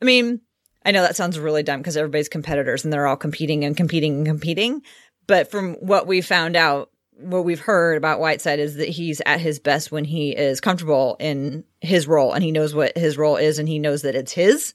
I 0.00 0.04
mean, 0.04 0.40
I 0.84 0.90
know 0.90 1.02
that 1.02 1.16
sounds 1.16 1.38
really 1.38 1.62
dumb 1.62 1.80
because 1.80 1.96
everybody's 1.96 2.28
competitors 2.28 2.84
and 2.84 2.92
they're 2.92 3.06
all 3.06 3.16
competing 3.16 3.64
and 3.64 3.76
competing 3.76 4.16
and 4.16 4.26
competing. 4.26 4.82
But 5.26 5.50
from 5.50 5.74
what 5.74 6.06
we 6.06 6.20
found 6.20 6.56
out, 6.56 6.90
what 7.16 7.44
we've 7.44 7.60
heard 7.60 7.96
about 7.96 8.18
Whiteside 8.18 8.58
is 8.58 8.76
that 8.76 8.88
he's 8.88 9.22
at 9.24 9.40
his 9.40 9.60
best 9.60 9.92
when 9.92 10.04
he 10.04 10.36
is 10.36 10.60
comfortable 10.60 11.16
in 11.20 11.62
his 11.80 12.08
role 12.08 12.32
and 12.32 12.42
he 12.42 12.50
knows 12.50 12.74
what 12.74 12.96
his 12.96 13.16
role 13.16 13.36
is 13.36 13.58
and 13.58 13.68
he 13.68 13.78
knows 13.78 14.02
that 14.02 14.16
it's 14.16 14.32
his. 14.32 14.74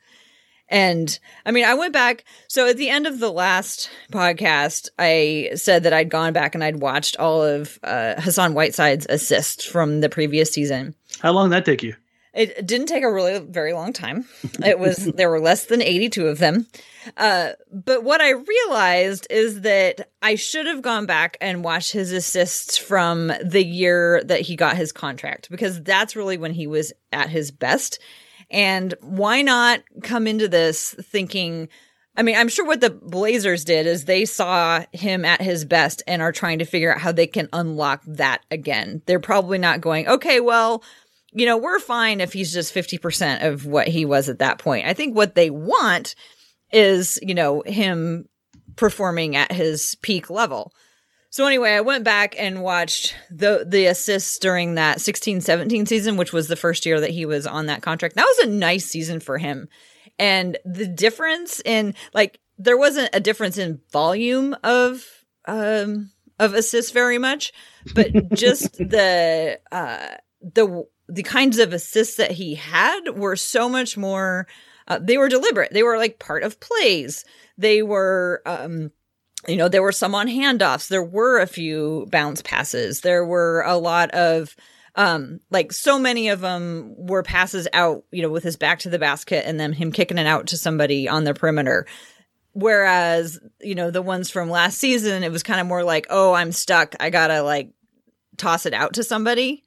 And 0.70 1.18
I 1.46 1.52
mean, 1.52 1.66
I 1.66 1.74
went 1.76 1.94
back. 1.94 2.26
So 2.48 2.68
at 2.68 2.78
the 2.78 2.90
end 2.90 3.08
of 3.08 3.20
the 3.20 3.32
last 3.32 3.90
podcast, 4.12 4.90
I 5.00 5.52
said 5.56 5.84
that 5.84 5.94
I'd 5.94 6.10
gone 6.10 6.34
back 6.34 6.56
and 6.56 6.64
I'd 6.64 6.82
watched 6.82 7.18
all 7.18 7.44
of 7.44 7.80
uh, 7.84 8.20
Hassan 8.20 8.54
Whiteside's 8.54 9.08
assists 9.10 9.66
from 9.66 10.02
the 10.02 10.10
previous 10.10 10.52
season. 10.52 10.96
how 11.22 11.32
long 11.32 11.50
did 11.50 11.56
that 11.58 11.66
take 11.66 11.84
you? 11.84 11.96
It 12.34 12.68
didn't 12.68 12.86
take 12.86 13.04
a 13.04 13.12
really 13.12 13.40
very 13.40 13.74
long 13.74 13.94
time. 13.94 14.26
It 14.64 14.78
was 14.78 14.98
there 15.16 15.30
were 15.30 15.40
less 15.40 15.66
than 15.66 15.82
82 15.82 16.28
of 16.28 16.38
them. 16.38 16.68
Uh, 17.16 17.54
but 17.72 18.04
what 18.04 18.22
I 18.22 18.32
realized 18.32 19.26
is 19.30 19.62
that 19.62 20.10
I 20.22 20.36
should 20.36 20.68
have 20.68 20.84
gone 20.84 21.06
back 21.08 21.38
and 21.42 21.64
watched 21.64 21.94
his 21.94 22.12
assists 22.12 22.78
from 22.78 23.32
the 23.44 23.66
year 23.66 24.22
that 24.26 24.42
he 24.42 24.56
got 24.56 24.78
his 24.78 24.92
contract 24.92 25.50
because 25.50 25.82
that's 25.82 26.16
really 26.16 26.38
when 26.38 26.54
he 26.54 26.68
was 26.68 26.94
at 27.12 27.30
his 27.30 27.50
best. 27.50 28.00
And 28.50 28.94
why 29.02 29.42
not 29.42 29.82
come 30.04 30.28
into 30.28 30.48
this 30.48 30.96
thinking 31.02 31.70
I 32.18 32.24
mean, 32.24 32.36
I'm 32.36 32.50
sure 32.50 32.66
what 32.66 32.82
the 32.82 32.90
Blazers 32.90 33.64
did 33.64 33.86
is 33.86 34.06
they 34.06 34.26
saw 34.26 34.84
him 34.92 35.24
at 35.24 35.40
his 35.40 35.66
best 35.66 36.02
and 36.08 36.20
are 36.20 36.32
trying 36.32 36.58
to 36.60 36.66
figure 36.66 36.92
out 36.92 37.00
how 37.00 37.12
they 37.12 37.28
can 37.28 37.48
unlock 37.54 38.02
that 38.08 38.42
again. 38.50 39.04
They're 39.06 39.20
probably 39.20 39.60
not 39.60 39.82
going, 39.82 40.08
okay, 40.08 40.40
well, 40.40 40.84
you 41.32 41.46
know, 41.46 41.58
we're 41.58 41.80
fine 41.80 42.20
if 42.20 42.34
he's 42.34 42.52
just 42.52 42.74
50% 42.74 43.46
of 43.46 43.68
what 43.68 43.88
he 43.88 44.04
was 44.04 44.30
at 44.30 44.40
that 44.40 44.58
point. 44.58 44.88
I 44.88 44.96
think 44.96 45.16
what 45.16 45.36
they 45.36 45.52
want 45.52 46.16
is, 46.72 47.20
you 47.22 47.36
know, 47.36 47.62
him 47.68 48.28
performing 48.76 49.36
at 49.36 49.52
his 49.52 49.96
peak 50.02 50.32
level. 50.32 50.74
So 51.38 51.46
anyway, 51.46 51.74
I 51.74 51.82
went 51.82 52.04
back 52.04 52.34
and 52.40 52.64
watched 52.64 53.16
the 53.30 53.64
the 53.64 53.86
assists 53.86 54.40
during 54.40 54.74
that 54.74 54.98
16-17 54.98 55.88
season, 55.88 56.18
which 56.18 56.34
was 56.34 56.48
the 56.48 56.56
first 56.56 56.84
year 56.84 57.00
that 57.00 57.12
he 57.12 57.28
was 57.28 57.46
on 57.46 57.68
that 57.68 57.84
contract. 57.84 58.16
That 58.16 58.26
was 58.26 58.48
a 58.48 58.50
nice 58.50 58.88
season 58.88 59.20
for 59.20 59.38
him. 59.38 59.70
And 60.18 60.58
the 60.66 60.88
difference 60.88 61.62
in 61.64 61.94
like 62.12 62.40
there 62.58 62.76
wasn't 62.76 63.12
a 63.14 63.20
difference 63.20 63.60
in 63.60 63.82
volume 63.92 64.56
of 64.64 65.06
um 65.46 66.10
of 66.40 66.56
assists 66.56 66.90
very 66.90 67.20
much, 67.20 67.54
but 67.94 68.34
just 68.34 68.74
the 68.80 69.60
uh 69.72 70.08
the 70.42 70.88
the 71.08 71.22
kinds 71.22 71.60
of 71.60 71.72
assists 71.72 72.16
that 72.16 72.32
he 72.32 72.56
had 72.56 73.12
were 73.16 73.36
so 73.36 73.70
much 73.70 73.96
more 73.96 74.48
uh, 74.88 74.98
they 75.00 75.20
were 75.20 75.30
deliberate. 75.30 75.72
They 75.72 75.84
were 75.84 75.98
like 75.98 76.18
part 76.18 76.42
of 76.42 76.60
plays. 76.60 77.26
They 77.60 77.84
were 77.84 78.42
um 78.48 78.90
you 79.48 79.56
know, 79.56 79.68
there 79.68 79.84
were 79.84 79.92
some 79.92 80.16
on 80.16 80.28
handoffs. 80.28 80.88
There 80.88 81.04
were 81.04 81.40
a 81.40 81.48
few 81.48 82.08
bounce 82.10 82.42
passes. 82.42 83.02
There 83.02 83.26
were 83.26 83.64
a 83.66 83.78
lot 83.78 84.12
of 84.12 84.56
um, 84.96 85.40
like 85.52 85.72
so 85.72 86.00
many 86.00 86.30
of 86.30 86.42
them 86.42 86.96
were 86.98 87.22
passes 87.22 87.68
out, 87.72 88.04
you 88.12 88.24
know, 88.24 88.30
with 88.30 88.44
his 88.44 88.58
back 88.58 88.80
to 88.80 88.90
the 88.90 88.98
basket 88.98 89.46
and 89.46 89.60
then 89.60 89.72
him 89.72 89.92
kicking 89.92 90.18
it 90.18 90.26
out 90.26 90.48
to 90.48 90.58
somebody 90.58 91.08
on 91.08 91.24
the 91.24 91.36
perimeter. 91.36 91.86
Whereas, 92.54 93.40
you 93.62 93.76
know, 93.76 93.92
the 93.92 94.02
ones 94.02 94.32
from 94.32 94.50
last 94.50 94.80
season, 94.80 95.22
it 95.22 95.32
was 95.32 95.44
kind 95.44 95.62
of 95.62 95.68
more 95.68 95.84
like, 95.84 96.08
oh, 96.10 96.34
I'm 96.34 96.52
stuck. 96.52 96.96
I 97.00 97.12
gotta 97.12 97.44
like 97.44 97.70
toss 98.38 98.66
it 98.66 98.74
out 98.74 98.94
to 98.94 99.04
somebody. 99.04 99.64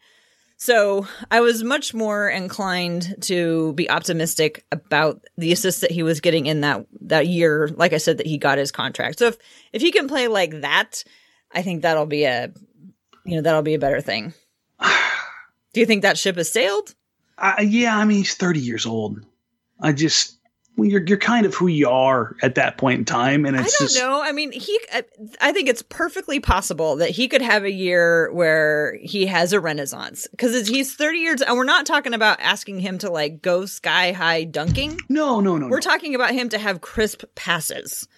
So 0.60 1.06
I 1.30 1.40
was 1.40 1.64
much 1.64 1.94
more 1.94 2.28
inclined 2.28 3.16
to 3.22 3.72
be 3.72 3.88
optimistic 3.88 4.66
about 4.70 5.24
the 5.38 5.52
assists 5.52 5.80
that 5.80 5.90
he 5.90 6.02
was 6.02 6.20
getting 6.20 6.44
in 6.44 6.60
that 6.60 6.84
that 7.00 7.26
year. 7.26 7.68
Like 7.68 7.94
I 7.94 7.96
said, 7.96 8.18
that 8.18 8.26
he 8.26 8.36
got 8.36 8.58
his 8.58 8.70
contract. 8.70 9.20
So 9.20 9.28
if 9.28 9.38
if 9.72 9.80
he 9.80 9.90
can 9.90 10.06
play 10.06 10.28
like 10.28 10.60
that, 10.60 11.02
I 11.50 11.62
think 11.62 11.80
that'll 11.80 12.04
be 12.04 12.24
a 12.24 12.52
you 13.24 13.36
know 13.36 13.40
that'll 13.40 13.62
be 13.62 13.72
a 13.72 13.78
better 13.78 14.02
thing. 14.02 14.34
Do 15.72 15.80
you 15.80 15.86
think 15.86 16.02
that 16.02 16.18
ship 16.18 16.36
has 16.36 16.52
sailed? 16.52 16.94
Uh, 17.38 17.54
yeah, 17.62 17.96
I 17.96 18.04
mean 18.04 18.18
he's 18.18 18.34
30 18.34 18.60
years 18.60 18.84
old. 18.84 19.24
I 19.80 19.92
just 19.92 20.39
you're 20.82 21.02
you're 21.04 21.18
kind 21.18 21.46
of 21.46 21.54
who 21.54 21.66
you 21.66 21.88
are 21.88 22.36
at 22.42 22.54
that 22.54 22.78
point 22.78 22.98
in 22.98 23.04
time, 23.04 23.44
and 23.44 23.56
it's 23.56 23.74
I 23.74 23.78
don't 23.78 23.88
just, 23.88 24.00
know. 24.00 24.22
I 24.22 24.32
mean, 24.32 24.52
he. 24.52 24.78
I 25.40 25.52
think 25.52 25.68
it's 25.68 25.82
perfectly 25.82 26.40
possible 26.40 26.96
that 26.96 27.10
he 27.10 27.28
could 27.28 27.42
have 27.42 27.64
a 27.64 27.70
year 27.70 28.32
where 28.32 28.96
he 29.02 29.26
has 29.26 29.52
a 29.52 29.60
renaissance 29.60 30.26
because 30.30 30.68
he's 30.68 30.94
30 30.94 31.18
years, 31.18 31.42
and 31.42 31.56
we're 31.56 31.64
not 31.64 31.86
talking 31.86 32.14
about 32.14 32.40
asking 32.40 32.80
him 32.80 32.98
to 32.98 33.10
like 33.10 33.42
go 33.42 33.66
sky 33.66 34.12
high 34.12 34.44
dunking. 34.44 35.00
No, 35.08 35.40
no, 35.40 35.56
no. 35.58 35.68
We're 35.68 35.76
no. 35.76 35.80
talking 35.80 36.14
about 36.14 36.32
him 36.32 36.48
to 36.50 36.58
have 36.58 36.80
crisp 36.80 37.24
passes. 37.34 38.08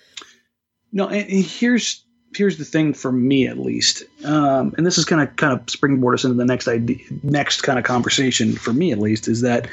No, 0.93 1.09
and, 1.09 1.29
and 1.29 1.45
here's 1.45 2.05
here's 2.35 2.59
the 2.59 2.65
thing 2.65 2.95
for 2.95 3.13
me 3.13 3.47
at 3.47 3.59
least, 3.59 4.05
um, 4.25 4.75
and 4.77 4.87
this 4.87 4.99
is 4.99 5.05
kind 5.05 5.23
of 5.23 5.37
kind 5.37 5.59
of 5.59 5.69
springboard 5.69 6.15
us 6.15 6.25
into 6.25 6.37
the 6.37 6.45
next 6.45 6.69
idea, 6.69 6.99
next 7.23 7.63
kind 7.63 7.79
of 7.79 7.85
conversation 7.85 8.53
for 8.53 8.73
me 8.73 8.93
at 8.93 8.99
least 8.99 9.29
is 9.29 9.41
that 9.43 9.69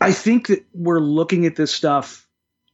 I 0.00 0.12
think 0.12 0.48
that 0.48 0.64
we're 0.74 1.00
looking 1.00 1.46
at 1.46 1.56
this 1.56 1.72
stuff 1.72 2.26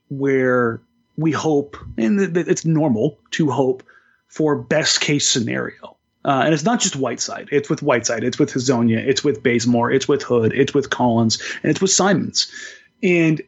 where 0.08 0.80
we 1.16 1.32
hope, 1.32 1.76
and 1.96 2.36
it's 2.36 2.64
normal 2.64 3.18
to 3.32 3.50
hope 3.50 3.82
for 4.28 4.56
best 4.56 5.00
case 5.00 5.26
scenario. 5.26 5.96
Uh, 6.24 6.42
and 6.44 6.54
it's 6.54 6.64
not 6.64 6.80
just 6.80 6.96
Whiteside. 6.96 7.48
It's 7.52 7.68
with 7.68 7.82
Whiteside. 7.82 8.24
It's 8.24 8.38
with 8.38 8.50
Hezonja. 8.50 8.96
It's 8.96 9.22
with 9.22 9.42
Bazemore. 9.42 9.90
It's 9.90 10.08
with 10.08 10.22
Hood. 10.22 10.52
It's 10.54 10.72
with 10.72 10.90
Collins. 10.90 11.38
And 11.62 11.70
it's 11.70 11.80
with 11.80 11.90
Simons. 11.90 12.50
And 13.02 13.42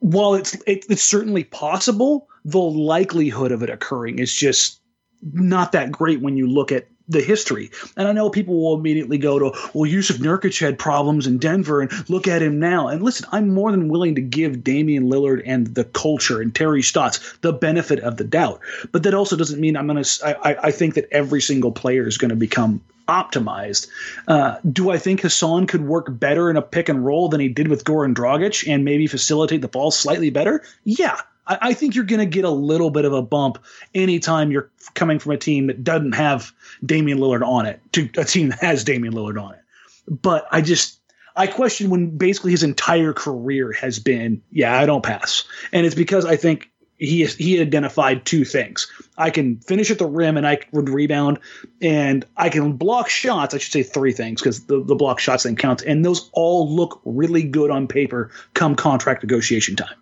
while 0.00 0.34
it's 0.34 0.54
it, 0.66 0.84
it's 0.88 1.04
certainly 1.04 1.44
possible, 1.44 2.28
the 2.44 2.58
likelihood 2.58 3.52
of 3.52 3.62
it 3.62 3.70
occurring 3.70 4.18
is 4.18 4.34
just 4.34 4.80
not 5.22 5.72
that 5.72 5.92
great 5.92 6.20
when 6.20 6.36
you 6.36 6.48
look 6.48 6.72
at 6.72 6.88
the 7.10 7.20
history. 7.20 7.70
And 7.96 8.08
I 8.08 8.12
know 8.12 8.30
people 8.30 8.60
will 8.60 8.74
immediately 8.74 9.18
go 9.18 9.38
to, 9.38 9.70
well, 9.74 9.90
Jusuf 9.90 10.18
Nurkic 10.18 10.58
had 10.60 10.78
problems 10.78 11.26
in 11.26 11.38
Denver 11.38 11.80
and 11.80 12.08
look 12.08 12.28
at 12.28 12.40
him 12.40 12.58
now. 12.60 12.88
And 12.88 13.02
listen, 13.02 13.26
I'm 13.32 13.52
more 13.52 13.70
than 13.70 13.88
willing 13.88 14.14
to 14.14 14.20
give 14.20 14.64
Damian 14.64 15.10
Lillard 15.10 15.42
and 15.44 15.66
the 15.66 15.84
culture 15.84 16.40
and 16.40 16.54
Terry 16.54 16.82
Stotts 16.82 17.36
the 17.40 17.52
benefit 17.52 18.00
of 18.00 18.16
the 18.16 18.24
doubt. 18.24 18.60
But 18.92 19.02
that 19.02 19.14
also 19.14 19.36
doesn't 19.36 19.60
mean 19.60 19.76
I'm 19.76 19.86
going 19.86 20.02
to, 20.02 20.38
I, 20.46 20.68
I 20.68 20.70
think 20.70 20.94
that 20.94 21.08
every 21.10 21.40
single 21.40 21.72
player 21.72 22.06
is 22.06 22.16
going 22.16 22.30
to 22.30 22.36
become 22.36 22.80
optimized. 23.08 23.88
Uh, 24.28 24.58
do 24.70 24.90
I 24.90 24.98
think 24.98 25.20
Hassan 25.20 25.66
could 25.66 25.82
work 25.82 26.06
better 26.08 26.48
in 26.48 26.56
a 26.56 26.62
pick 26.62 26.88
and 26.88 27.04
roll 27.04 27.28
than 27.28 27.40
he 27.40 27.48
did 27.48 27.66
with 27.66 27.84
Goran 27.84 28.14
Dragic 28.14 28.72
and 28.72 28.84
maybe 28.84 29.08
facilitate 29.08 29.62
the 29.62 29.68
ball 29.68 29.90
slightly 29.90 30.30
better? 30.30 30.62
Yeah, 30.84 31.20
I, 31.50 31.58
I 31.60 31.74
think 31.74 31.94
you're 31.94 32.04
going 32.04 32.20
to 32.20 32.26
get 32.26 32.44
a 32.44 32.50
little 32.50 32.90
bit 32.90 33.04
of 33.04 33.12
a 33.12 33.20
bump 33.20 33.58
anytime 33.94 34.50
you're 34.50 34.70
coming 34.94 35.18
from 35.18 35.32
a 35.32 35.36
team 35.36 35.66
that 35.66 35.84
doesn't 35.84 36.12
have 36.12 36.52
Damian 36.86 37.18
Lillard 37.18 37.46
on 37.46 37.66
it 37.66 37.80
to 37.92 38.08
a 38.16 38.24
team 38.24 38.50
that 38.50 38.60
has 38.60 38.84
Damian 38.84 39.12
Lillard 39.12 39.42
on 39.42 39.52
it. 39.52 39.60
But 40.08 40.46
I 40.50 40.62
just 40.62 41.00
I 41.36 41.46
question 41.46 41.90
when 41.90 42.16
basically 42.16 42.52
his 42.52 42.62
entire 42.62 43.12
career 43.12 43.72
has 43.72 43.98
been, 43.98 44.40
yeah, 44.50 44.78
I 44.78 44.86
don't 44.86 45.04
pass, 45.04 45.44
and 45.72 45.86
it's 45.86 45.94
because 45.94 46.24
I 46.24 46.36
think 46.36 46.70
he 46.98 47.24
he 47.24 47.60
identified 47.60 48.24
two 48.24 48.44
things. 48.44 48.90
I 49.16 49.30
can 49.30 49.58
finish 49.60 49.90
at 49.90 49.98
the 49.98 50.06
rim 50.06 50.36
and 50.36 50.46
I 50.46 50.58
would 50.72 50.88
rebound, 50.88 51.38
and 51.80 52.24
I 52.36 52.48
can 52.48 52.72
block 52.72 53.08
shots. 53.08 53.54
I 53.54 53.58
should 53.58 53.72
say 53.72 53.82
three 53.82 54.12
things 54.12 54.40
because 54.40 54.66
the, 54.66 54.82
the 54.82 54.96
block 54.96 55.20
shots 55.20 55.44
thing 55.44 55.56
counts, 55.56 55.82
and 55.84 56.04
those 56.04 56.28
all 56.32 56.74
look 56.74 57.00
really 57.04 57.42
good 57.42 57.70
on 57.70 57.86
paper 57.86 58.30
come 58.54 58.74
contract 58.74 59.22
negotiation 59.22 59.76
time 59.76 59.96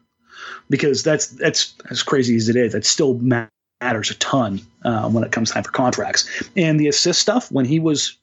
because 0.71 1.03
that's 1.03 1.29
that's 1.29 1.75
as 1.91 2.03
crazy 2.03 2.37
as 2.37 2.49
it 2.49 2.57
is. 2.57 2.73
That 2.73 2.85
still 2.85 3.15
matters 3.15 4.11
a 4.11 4.15
ton 4.15 4.61
uh, 4.85 5.09
when 5.09 5.25
it 5.25 5.33
comes 5.33 5.51
time 5.51 5.65
for 5.65 5.71
contracts. 5.71 6.29
And 6.57 6.79
the 6.79 6.89
assist 6.89 7.21
stuff 7.21 7.51
when 7.51 7.65
he 7.65 7.79
was 7.79 8.17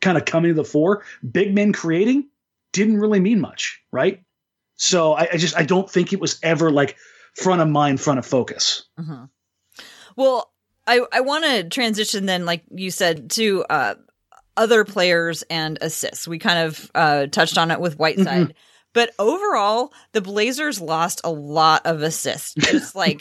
kind 0.00 0.18
of 0.18 0.24
coming 0.24 0.50
to 0.50 0.54
the 0.54 0.64
fore, 0.64 1.04
big 1.30 1.54
men 1.54 1.72
creating 1.72 2.28
didn't 2.72 2.98
really 2.98 3.20
mean 3.20 3.40
much, 3.40 3.80
right? 3.92 4.22
So 4.76 5.12
I, 5.12 5.28
I 5.32 5.36
just 5.36 5.56
I 5.56 5.64
don't 5.64 5.90
think 5.90 6.12
it 6.12 6.20
was 6.20 6.38
ever 6.42 6.70
like 6.70 6.96
front 7.34 7.60
of 7.60 7.68
mind, 7.68 8.00
front 8.00 8.18
of 8.18 8.26
focus. 8.26 8.84
Mm-hmm. 8.98 9.24
Well, 10.16 10.52
I 10.86 11.00
I 11.12 11.20
want 11.20 11.44
to 11.44 11.68
transition 11.68 12.26
then, 12.26 12.44
like 12.44 12.64
you 12.70 12.90
said, 12.90 13.30
to 13.32 13.64
uh, 13.70 13.94
other 14.56 14.84
players 14.84 15.42
and 15.42 15.78
assists. 15.80 16.26
We 16.26 16.38
kind 16.38 16.66
of 16.66 16.90
uh, 16.94 17.26
touched 17.26 17.58
on 17.58 17.70
it 17.70 17.80
with 17.80 17.98
Whiteside. 17.98 18.48
Mm-hmm. 18.48 18.71
But 18.94 19.14
overall, 19.18 19.92
the 20.12 20.20
Blazers 20.20 20.80
lost 20.80 21.20
a 21.24 21.30
lot 21.30 21.86
of 21.86 22.02
assists, 22.02 22.54
just 22.54 22.94
like 22.94 23.20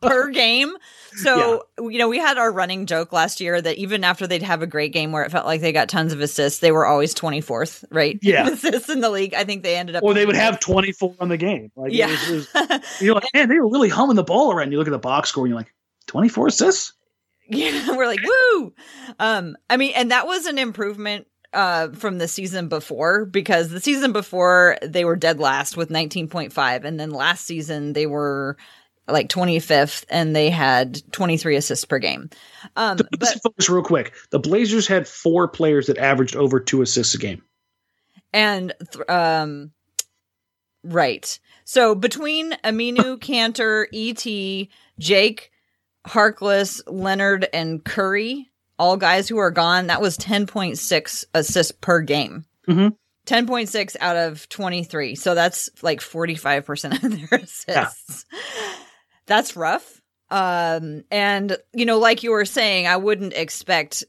per 0.00 0.30
game. 0.30 0.76
So, 1.16 1.64
yeah. 1.78 1.88
you 1.88 1.98
know, 1.98 2.08
we 2.08 2.18
had 2.18 2.38
our 2.38 2.52
running 2.52 2.86
joke 2.86 3.12
last 3.12 3.40
year 3.40 3.60
that 3.60 3.76
even 3.76 4.04
after 4.04 4.26
they'd 4.26 4.42
have 4.42 4.62
a 4.62 4.66
great 4.66 4.92
game 4.92 5.12
where 5.12 5.24
it 5.24 5.32
felt 5.32 5.44
like 5.44 5.60
they 5.60 5.72
got 5.72 5.88
tons 5.88 6.12
of 6.12 6.20
assists, 6.20 6.60
they 6.60 6.72
were 6.72 6.86
always 6.86 7.14
24th, 7.14 7.84
right? 7.90 8.18
Yeah. 8.22 8.48
assists 8.52 8.88
in 8.88 9.00
the 9.00 9.10
league. 9.10 9.34
I 9.34 9.44
think 9.44 9.62
they 9.62 9.76
ended 9.76 9.96
up. 9.96 10.04
Or 10.04 10.14
they 10.14 10.24
would 10.24 10.36
have 10.36 10.60
24 10.60 11.16
on 11.20 11.28
the 11.28 11.36
game. 11.36 11.72
Like, 11.74 11.92
yeah. 11.92 12.06
It 12.08 12.30
was, 12.30 12.48
it 12.54 12.70
was, 12.70 13.00
you're 13.00 13.14
like, 13.14 13.28
man, 13.34 13.48
they 13.48 13.58
were 13.58 13.70
really 13.70 13.88
humming 13.88 14.16
the 14.16 14.24
ball 14.24 14.52
around. 14.52 14.70
You 14.72 14.78
look 14.78 14.88
at 14.88 14.92
the 14.92 14.98
box 14.98 15.30
score 15.30 15.44
and 15.44 15.50
you're 15.50 15.58
like, 15.58 15.74
24 16.06 16.48
assists? 16.48 16.92
Yeah, 17.48 17.96
we're 17.96 18.06
like, 18.06 18.20
woo. 18.22 18.72
Um, 19.18 19.56
I 19.68 19.76
mean, 19.76 19.92
and 19.96 20.10
that 20.12 20.26
was 20.26 20.46
an 20.46 20.58
improvement 20.58 21.26
uh, 21.52 21.88
from 21.90 22.18
the 22.18 22.28
season 22.28 22.68
before 22.68 23.24
because 23.24 23.70
the 23.70 23.80
season 23.80 24.12
before 24.12 24.78
they 24.82 25.04
were 25.04 25.16
dead 25.16 25.38
last 25.38 25.76
with 25.76 25.90
19.5 25.90 26.84
and 26.84 26.98
then 26.98 27.10
last 27.10 27.44
season 27.44 27.92
they 27.92 28.06
were 28.06 28.56
like 29.08 29.28
25th 29.28 30.04
and 30.08 30.34
they 30.34 30.50
had 30.50 31.00
23 31.12 31.56
assists 31.56 31.84
per 31.84 31.98
game. 31.98 32.30
Um, 32.76 32.96
but 32.96 33.08
let's 33.20 33.40
focus 33.40 33.68
real 33.68 33.82
quick. 33.82 34.14
The 34.30 34.38
Blazers 34.38 34.86
had 34.86 35.08
four 35.08 35.48
players 35.48 35.88
that 35.88 35.98
averaged 35.98 36.36
over 36.36 36.60
two 36.60 36.82
assists 36.82 37.14
a 37.14 37.18
game. 37.18 37.42
And, 38.32 38.72
um, 39.08 39.72
right. 40.84 41.38
So 41.64 41.94
between 41.94 42.52
Aminu, 42.64 43.18
Kanter, 43.18 43.86
ET, 43.92 44.68
Jake, 44.98 45.50
Harkless, 46.06 46.80
Leonard, 46.86 47.48
and 47.52 47.84
Curry, 47.84 48.50
all 48.78 48.96
guys 48.96 49.28
who 49.28 49.38
are 49.38 49.50
gone, 49.50 49.88
that 49.88 50.00
was 50.00 50.18
10.6 50.18 51.24
assists 51.34 51.72
per 51.72 52.00
game. 52.00 52.44
Mm-hmm. 52.68 52.88
10.6 53.26 53.96
out 54.00 54.16
of 54.16 54.48
23. 54.48 55.14
So 55.14 55.34
that's 55.34 55.70
like 55.82 56.00
45% 56.00 57.02
of 57.02 57.30
their 57.30 57.38
assists. 57.42 58.26
Yeah. 58.30 58.38
That's 59.26 59.56
rough. 59.56 60.00
Um, 60.30 61.04
and, 61.10 61.56
you 61.72 61.84
know, 61.84 61.98
like 61.98 62.22
you 62.22 62.32
were 62.32 62.44
saying, 62.44 62.86
I 62.86 62.96
wouldn't 62.96 63.34
expect 63.34 64.02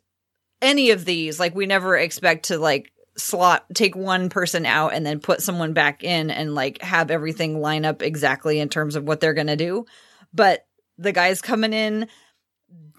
any 0.62 0.91
of 0.91 1.06
these. 1.06 1.39
Like, 1.39 1.54
we 1.54 1.65
never 1.65 1.97
expect 1.97 2.45
to, 2.45 2.58
like, 2.58 2.93
slot 3.15 3.65
take 3.76 3.95
one 3.95 4.30
person 4.30 4.65
out 4.65 4.93
and 4.93 5.06
then 5.06 5.19
put 5.19 5.41
someone 5.41 5.73
back 5.73 6.04
in 6.04 6.32
and 6.32 6.56
like 6.56 6.82
have 6.82 7.12
everything 7.12 7.62
line 7.62 7.86
up 7.86 8.02
exactly 8.02 8.60
in 8.60 8.69
terms 8.69 8.95
of 8.95 9.04
what 9.04 9.19
they're 9.19 9.36
going 9.36 9.45
to 9.45 9.56
do 9.56 9.86
but 10.34 10.65
the 10.97 11.12
guys 11.12 11.39
coming 11.39 11.73
in 11.73 12.08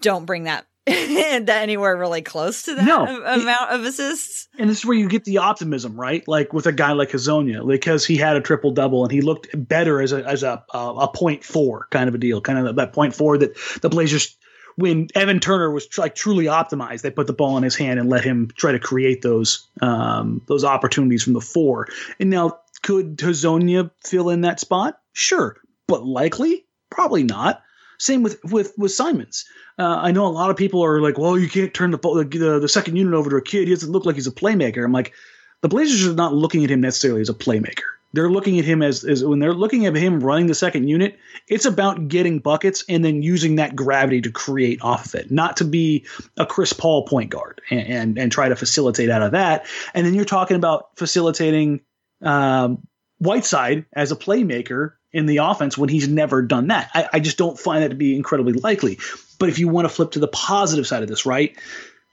don't 0.01 0.25
bring 0.25 0.45
that 0.45 0.65
anywhere 1.47 1.97
really 1.97 2.21
close 2.21 2.63
to 2.63 2.75
that 2.75 2.85
no, 2.85 3.05
amount 3.05 3.71
of 3.71 3.83
assists. 3.83 4.47
And 4.57 4.69
this 4.69 4.79
is 4.79 4.85
where 4.85 4.97
you 4.97 5.07
get 5.07 5.25
the 5.25 5.39
optimism, 5.39 5.99
right? 5.99 6.25
Like 6.27 6.53
with 6.53 6.67
a 6.67 6.71
guy 6.71 6.91
like 6.91 7.09
Hezonja, 7.09 7.67
because 7.67 8.05
he 8.05 8.17
had 8.17 8.35
a 8.35 8.41
triple 8.41 8.71
double 8.71 9.03
and 9.03 9.11
he 9.11 9.21
looked 9.21 9.47
better 9.53 10.01
as 10.01 10.11
a 10.11 10.23
as 10.23 10.43
a 10.43 10.63
a 10.73 11.07
point 11.07 11.43
four 11.43 11.87
kind 11.89 12.07
of 12.07 12.15
a 12.15 12.17
deal, 12.17 12.39
kind 12.41 12.67
of 12.67 12.75
that 12.75 12.93
point 12.93 13.15
four 13.15 13.37
that 13.37 13.57
the 13.81 13.89
Blazers. 13.89 14.37
When 14.77 15.07
Evan 15.15 15.39
Turner 15.39 15.71
was 15.71 15.87
tr- 15.87 16.01
like 16.01 16.15
truly 16.15 16.45
optimized, 16.45 17.01
they 17.01 17.09
put 17.09 17.27
the 17.27 17.33
ball 17.33 17.55
in 17.55 17.63
his 17.63 17.77
hand 17.77 17.97
and 17.97 18.09
let 18.09 18.25
him 18.25 18.49
try 18.57 18.73
to 18.73 18.79
create 18.79 19.21
those 19.21 19.65
um, 19.81 20.41
those 20.47 20.65
opportunities 20.65 21.23
from 21.23 21.31
the 21.31 21.39
four. 21.39 21.87
And 22.19 22.29
now, 22.29 22.59
could 22.81 23.15
Hezonja 23.15 23.89
fill 24.03 24.29
in 24.29 24.41
that 24.41 24.59
spot? 24.59 24.99
Sure, 25.13 25.55
but 25.87 26.03
likely, 26.03 26.65
probably 26.89 27.23
not. 27.23 27.61
Same 27.97 28.23
with 28.23 28.43
with 28.45 28.73
with 28.77 28.91
Simons. 28.91 29.45
Uh, 29.77 29.97
I 30.01 30.11
know 30.11 30.25
a 30.25 30.29
lot 30.29 30.49
of 30.49 30.57
people 30.57 30.83
are 30.83 31.01
like, 31.01 31.17
"Well, 31.17 31.37
you 31.37 31.49
can't 31.49 31.73
turn 31.73 31.91
the, 31.91 31.97
the 31.97 32.59
the 32.59 32.69
second 32.69 32.95
unit 32.95 33.13
over 33.13 33.29
to 33.29 33.35
a 33.35 33.41
kid. 33.41 33.67
He 33.67 33.73
doesn't 33.73 33.91
look 33.91 34.05
like 34.05 34.15
he's 34.15 34.27
a 34.27 34.31
playmaker." 34.31 34.83
I'm 34.83 34.91
like, 34.91 35.13
the 35.61 35.69
Blazers 35.69 36.07
are 36.07 36.13
not 36.13 36.33
looking 36.33 36.63
at 36.63 36.69
him 36.69 36.81
necessarily 36.81 37.21
as 37.21 37.29
a 37.29 37.33
playmaker. 37.33 37.83
They're 38.13 38.29
looking 38.29 38.57
at 38.57 38.65
him 38.65 38.81
as, 38.81 39.03
as 39.03 39.25
when 39.25 39.39
they're 39.39 39.53
looking 39.53 39.85
at 39.85 39.95
him 39.95 40.21
running 40.21 40.47
the 40.47 40.55
second 40.55 40.87
unit, 40.87 41.19
it's 41.49 41.65
about 41.65 42.07
getting 42.07 42.39
buckets 42.39 42.85
and 42.87 43.03
then 43.03 43.21
using 43.21 43.55
that 43.55 43.75
gravity 43.75 44.21
to 44.21 44.31
create 44.31 44.81
off 44.81 45.07
of 45.07 45.15
it, 45.15 45.31
not 45.31 45.57
to 45.57 45.65
be 45.65 46.05
a 46.37 46.45
Chris 46.45 46.71
Paul 46.71 47.03
point 47.03 47.29
guard 47.29 47.61
and 47.69 47.87
and, 47.87 48.17
and 48.17 48.31
try 48.31 48.47
to 48.47 48.55
facilitate 48.55 49.09
out 49.09 49.21
of 49.21 49.31
that. 49.33 49.65
And 49.93 50.05
then 50.05 50.13
you're 50.13 50.23
talking 50.23 50.55
about 50.55 50.95
facilitating 50.95 51.81
um, 52.21 52.87
Whiteside 53.19 53.85
as 53.93 54.11
a 54.11 54.15
playmaker 54.15 54.93
in 55.15 55.25
the 55.25 55.37
offense 55.37 55.77
when 55.77 55.87
he's 55.87 56.09
never 56.09 56.41
done 56.41 56.67
that. 56.67 56.91
I, 56.93 57.07
I 57.13 57.19
just 57.21 57.37
don't 57.37 57.57
find 57.57 57.81
that 57.81 57.89
to 57.89 57.95
be 57.95 58.17
incredibly 58.17 58.51
likely. 58.51 58.99
But 59.39 59.47
if 59.47 59.59
you 59.59 59.69
want 59.69 59.85
to 59.85 59.89
flip 59.89 60.11
to 60.11 60.19
the 60.19 60.27
positive 60.27 60.85
side 60.85 61.03
of 61.03 61.09
this, 61.09 61.25
right? 61.25 61.57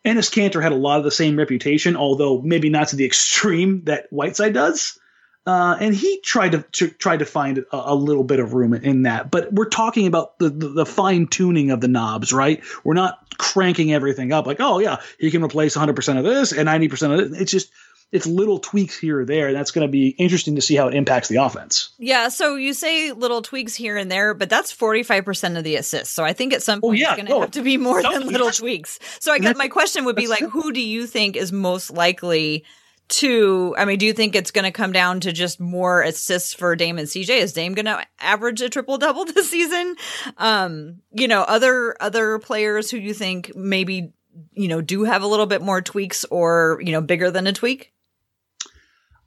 Enes 0.05 0.31
Kanter 0.31 0.63
had 0.63 0.71
a 0.71 0.77
lot 0.77 0.99
of 0.99 1.05
the 1.05 1.11
same 1.11 1.37
reputation, 1.37 1.97
although 1.97 2.41
maybe 2.41 2.71
not 2.71 2.89
to 2.89 2.97
the 2.97 3.05
extreme 3.13 3.83
that 3.85 4.07
Whiteside 4.11 4.55
does. 4.55 5.01
Uh, 5.45 5.77
and 5.81 5.93
he 5.93 6.21
tried 6.21 6.53
to, 6.53 6.65
to 6.71 6.89
tried 6.89 7.19
to 7.19 7.27
find 7.27 7.59
a, 7.59 7.65
a, 7.73 7.95
little 7.97 8.23
bit 8.23 8.39
of 8.39 8.55
room 8.55 8.73
in 8.75 9.03
that. 9.03 9.29
But 9.29 9.53
we're 9.53 9.69
talking 9.69 10.07
about 10.07 10.39
the, 10.39 10.49
the, 10.49 10.69
the 10.69 10.87
fine 10.87 11.27
tuning 11.27 11.73
of 11.73 11.81
the 11.81 11.89
knobs, 11.89 12.33
right? 12.33 12.63
We're 12.85 12.95
not 12.95 13.37
cranking 13.39 13.93
everything 13.93 14.33
up 14.33 14.47
like, 14.47 14.61
oh 14.61 14.79
yeah, 14.79 15.01
he 15.19 15.33
can 15.33 15.43
replace 15.43 15.77
100% 15.77 16.19
of 16.19 16.23
this 16.23 16.53
and 16.53 16.69
90% 16.69 17.13
of 17.13 17.33
it. 17.33 17.41
It's 17.41 17.51
just 17.51 17.73
it's 18.13 18.27
little 18.27 18.59
tweaks 18.59 18.97
here 18.97 19.21
or 19.21 19.25
there. 19.25 19.49
And 19.49 19.57
That's 19.57 19.71
going 19.71 19.87
to 19.87 19.91
be 19.91 20.09
interesting 20.11 20.55
to 20.57 20.61
see 20.61 20.77
how 20.77 20.87
it 20.87 20.95
impacts 20.95 21.29
the 21.29 21.37
offense. 21.37 21.91
Yeah. 21.99 22.29
So 22.29 22.57
you 22.57 22.75
say 22.75 23.11
little 23.13 23.41
tweaks 23.41 23.75
here 23.75 23.97
and 23.97 24.11
there, 24.11 24.35
but 24.35 24.51
that's 24.51 24.75
45% 24.75 25.57
of 25.57 25.65
the 25.65 25.77
assists. 25.77 26.15
So 26.15 26.23
I 26.23 26.35
think 26.35 26.53
at 26.53 26.63
some 26.63 26.81
oh, 26.83 26.89
point 26.89 26.99
oh, 26.99 27.01
yeah. 27.01 27.09
it's 27.09 27.17
going 27.17 27.27
to 27.27 27.33
no. 27.33 27.41
have 27.41 27.51
to 27.53 27.63
be 27.63 27.79
more 27.79 28.03
than 28.03 28.27
little 28.27 28.51
tweaks. 28.51 28.99
So 29.19 29.33
I 29.33 29.39
guess 29.39 29.57
my 29.57 29.69
question 29.69 30.05
would 30.05 30.17
be 30.17 30.27
like, 30.27 30.43
who 30.43 30.73
do 30.73 30.81
you 30.81 31.07
think 31.07 31.37
is 31.37 31.51
most 31.53 31.91
likely 31.91 32.65
to, 33.09 33.75
I 33.79 33.85
mean, 33.85 33.99
do 33.99 34.07
you 34.07 34.13
think 34.13 34.35
it's 34.35 34.51
going 34.51 34.65
to 34.65 34.71
come 34.71 34.93
down 34.93 35.21
to 35.21 35.33
just 35.33 35.59
more 35.59 36.03
assists 36.03 36.53
for 36.53 36.77
Dame 36.77 36.99
and 36.99 37.09
CJ? 37.09 37.41
Is 37.41 37.53
Dame 37.53 37.75
going 37.75 37.87
to 37.87 38.07
average 38.21 38.61
a 38.61 38.69
triple 38.69 38.99
double 38.99 39.25
this 39.27 39.51
season? 39.51 39.97
Um, 40.37 41.01
you 41.13 41.29
know, 41.29 41.43
other, 41.43 41.97
other 42.01 42.39
players 42.39 42.91
who 42.91 42.99
you 42.99 43.15
think 43.15 43.57
maybe, 43.57 44.13
you 44.53 44.69
know, 44.69 44.83
do 44.83 45.05
have 45.05 45.23
a 45.23 45.27
little 45.27 45.47
bit 45.47 45.63
more 45.63 45.81
tweaks 45.81 46.25
or, 46.27 46.79
you 46.83 46.93
know, 46.93 47.01
bigger 47.01 47.31
than 47.31 47.47
a 47.47 47.53
tweak? 47.53 47.93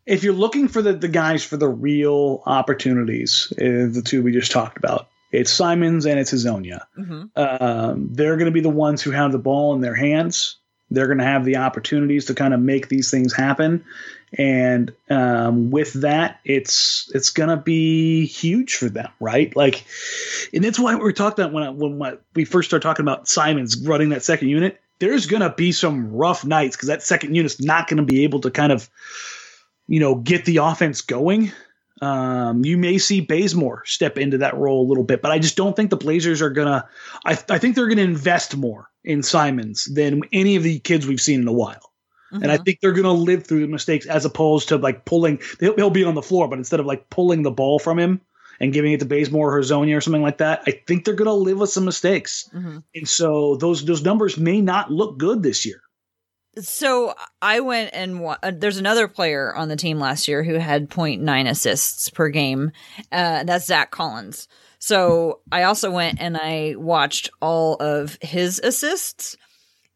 If 0.06 0.24
you're 0.24 0.34
looking 0.34 0.68
for 0.68 0.82
the, 0.82 0.94
the 0.94 1.08
guys 1.08 1.44
for 1.44 1.58
the 1.58 1.68
real 1.68 2.44
opportunities, 2.46 3.52
uh, 3.54 3.90
the 3.90 4.04
two 4.06 4.22
we 4.22 4.32
just 4.32 4.52
talked 4.52 4.78
about, 4.78 5.08
it's 5.32 5.52
Simons 5.52 6.06
and 6.06 6.20
it's 6.20 6.34
Hezonja. 6.34 6.82
Mm-hmm. 6.98 7.24
Um, 7.36 8.10
they're 8.12 8.38
going 8.38 8.46
to 8.46 8.52
be 8.52 8.62
the 8.62 8.70
ones 8.70 9.02
who 9.02 9.12
have 9.12 9.32
the 9.32 9.40
ball 9.40 9.74
in 9.74 9.82
their 9.82 9.96
hands. 9.96 10.58
They're 10.92 11.08
going 11.08 11.18
to 11.18 11.26
have 11.26 11.46
the 11.46 11.58
opportunities 11.58 12.26
to 12.26 12.36
kind 12.36 12.54
of 12.54 12.60
make 12.60 12.90
these 12.90 13.10
things 13.10 13.34
happen, 13.34 13.84
and 14.38 14.94
um, 15.10 15.72
with 15.72 15.94
that, 15.94 16.40
it's 16.46 17.12
it's 17.16 17.32
going 17.32 17.50
to 17.50 17.58
be 17.58 18.28
huge 18.28 18.76
for 18.76 18.88
them, 18.88 19.10
right? 19.20 19.54
Like, 19.56 19.84
and 20.54 20.64
that's 20.64 20.78
why 20.78 20.94
we 20.94 21.02
were 21.02 21.12
talking 21.12 21.44
about 21.44 21.54
when 21.54 21.64
I, 21.64 21.70
when 21.72 22.20
we 22.36 22.46
first 22.46 22.70
started 22.70 22.84
talking 22.84 23.04
about 23.04 23.28
Simons 23.28 23.82
running 23.86 24.10
that 24.10 24.24
second 24.24 24.50
unit. 24.50 24.80
There's 25.00 25.26
going 25.26 25.42
to 25.42 25.50
be 25.50 25.72
some 25.72 26.14
rough 26.14 26.46
nights 26.46 26.76
because 26.76 26.88
that 26.88 27.02
second 27.02 27.34
unit's 27.36 27.60
not 27.60 27.90
going 27.90 27.98
to 27.98 28.04
be 28.04 28.24
able 28.24 28.42
to 28.42 28.52
kind 28.52 28.72
of 28.72 28.88
you 29.88 30.00
know, 30.00 30.16
get 30.16 30.46
the 30.46 30.58
offense 30.58 31.02
going. 31.02 31.52
Um, 32.02 32.66
you 32.66 32.78
may 32.78 32.98
see 32.98 33.22
Bazemore 33.22 33.84
step 33.86 34.18
into 34.18 34.40
that 34.40 34.58
role 34.58 34.86
a 34.86 34.90
little 34.90 35.04
bit, 35.04 35.22
but 35.22 35.32
I 35.32 35.40
just 35.40 35.56
don't 35.56 35.76
think 35.76 35.90
the 35.90 35.98
Blazers 35.98 36.42
are 36.42 36.50
gonna. 36.50 36.88
I, 37.26 37.32
I 37.50 37.58
think 37.58 37.76
they're 37.76 37.88
gonna 37.88 38.02
invest 38.02 38.56
more 38.56 38.90
in 39.04 39.24
Simons 39.24 39.86
than 39.86 40.22
any 40.34 40.56
of 40.56 40.64
the 40.64 40.80
kids 40.80 41.08
we've 41.08 41.22
seen 41.22 41.42
in 41.42 41.48
a 41.48 41.54
while. 41.54 41.92
Mm-hmm. 42.36 42.44
And 42.44 42.52
I 42.52 42.56
mm-hmm. 42.56 42.64
think 42.64 42.80
they're 42.82 42.92
going 42.92 43.04
to 43.04 43.12
live 43.12 43.46
through 43.46 43.62
the 43.62 43.68
mistakes 43.68 44.06
as 44.06 44.26
opposed 44.26 44.70
to 44.70 44.78
like 44.78 45.06
pulling. 45.06 45.40
He'll, 45.60 45.76
he'll, 45.76 45.90
be 45.90 46.04
on 46.04 46.16
the 46.16 46.22
floor, 46.22 46.48
but 46.48 46.58
instead 46.58 46.80
of 46.80 46.86
like 46.86 47.10
pulling 47.10 47.44
the 47.44 47.52
ball 47.52 47.80
from 47.80 48.00
him 48.00 48.20
and 48.60 48.74
giving 48.74 48.94
it 48.94 49.00
to 49.02 49.06
Bazemore 49.06 49.56
or 49.56 49.62
Hezonja 49.62 49.96
or 49.96 50.02
something 50.02 50.22
like 50.22 50.40
that, 50.40 50.64
I 50.68 50.72
think 50.72 51.06
they're 51.06 51.14
going 51.14 51.28
to 51.28 51.34
live 51.34 51.60
with 51.60 51.70
some 51.70 51.86
mistakes. 51.86 52.50
Mm-hmm. 52.54 52.80
And 52.96 53.08
so 53.08 53.56
those 53.58 53.86
those 53.86 54.04
numbers 54.04 54.38
may 54.38 54.60
not 54.60 54.92
look 54.92 55.18
good 55.18 55.44
this 55.44 55.66
year. 55.66 55.82
So 56.58 57.14
I 57.42 57.60
went 57.60 57.92
and 57.94 58.22
wa- 58.22 58.38
uh, 58.42 58.52
there's 58.56 58.78
another 58.78 59.08
player 59.08 59.54
on 59.56 59.68
the 59.68 59.76
team 59.76 60.00
last 60.00 60.28
year 60.28 60.44
who 60.44 60.56
had 60.56 60.90
0.9 60.90 61.50
assists 61.50 62.10
per 62.10 62.30
game. 62.30 62.72
Uh, 63.12 63.44
that's 63.44 63.66
Zach 63.66 63.92
Collins. 63.92 64.48
So 64.80 65.42
I 65.52 65.64
also 65.64 65.92
went 65.92 66.22
and 66.22 66.38
I 66.38 66.76
watched 66.78 67.30
all 67.42 67.76
of 67.76 68.18
his 68.22 68.60
assists 68.60 69.36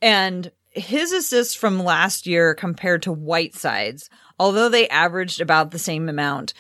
and 0.01 0.51
his 0.71 1.11
assists 1.11 1.55
from 1.55 1.83
last 1.83 2.27
year 2.27 2.53
compared 2.55 3.03
to 3.03 3.11
Whiteside's, 3.11 4.09
although 4.39 4.69
they 4.69 4.87
averaged 4.89 5.41
about 5.41 5.71
the 5.71 5.79
same 5.79 6.09
amount, 6.09 6.53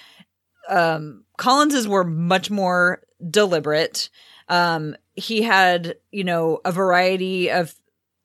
um, 0.67 1.23
Collins's 1.37 1.87
were 1.87 2.03
much 2.03 2.51
more 2.51 3.01
deliberate. 3.29 4.09
Um, 4.47 4.95
he 5.15 5.41
had, 5.41 5.95
you 6.11 6.23
know, 6.23 6.59
a 6.65 6.71
variety 6.71 7.49
of 7.49 7.73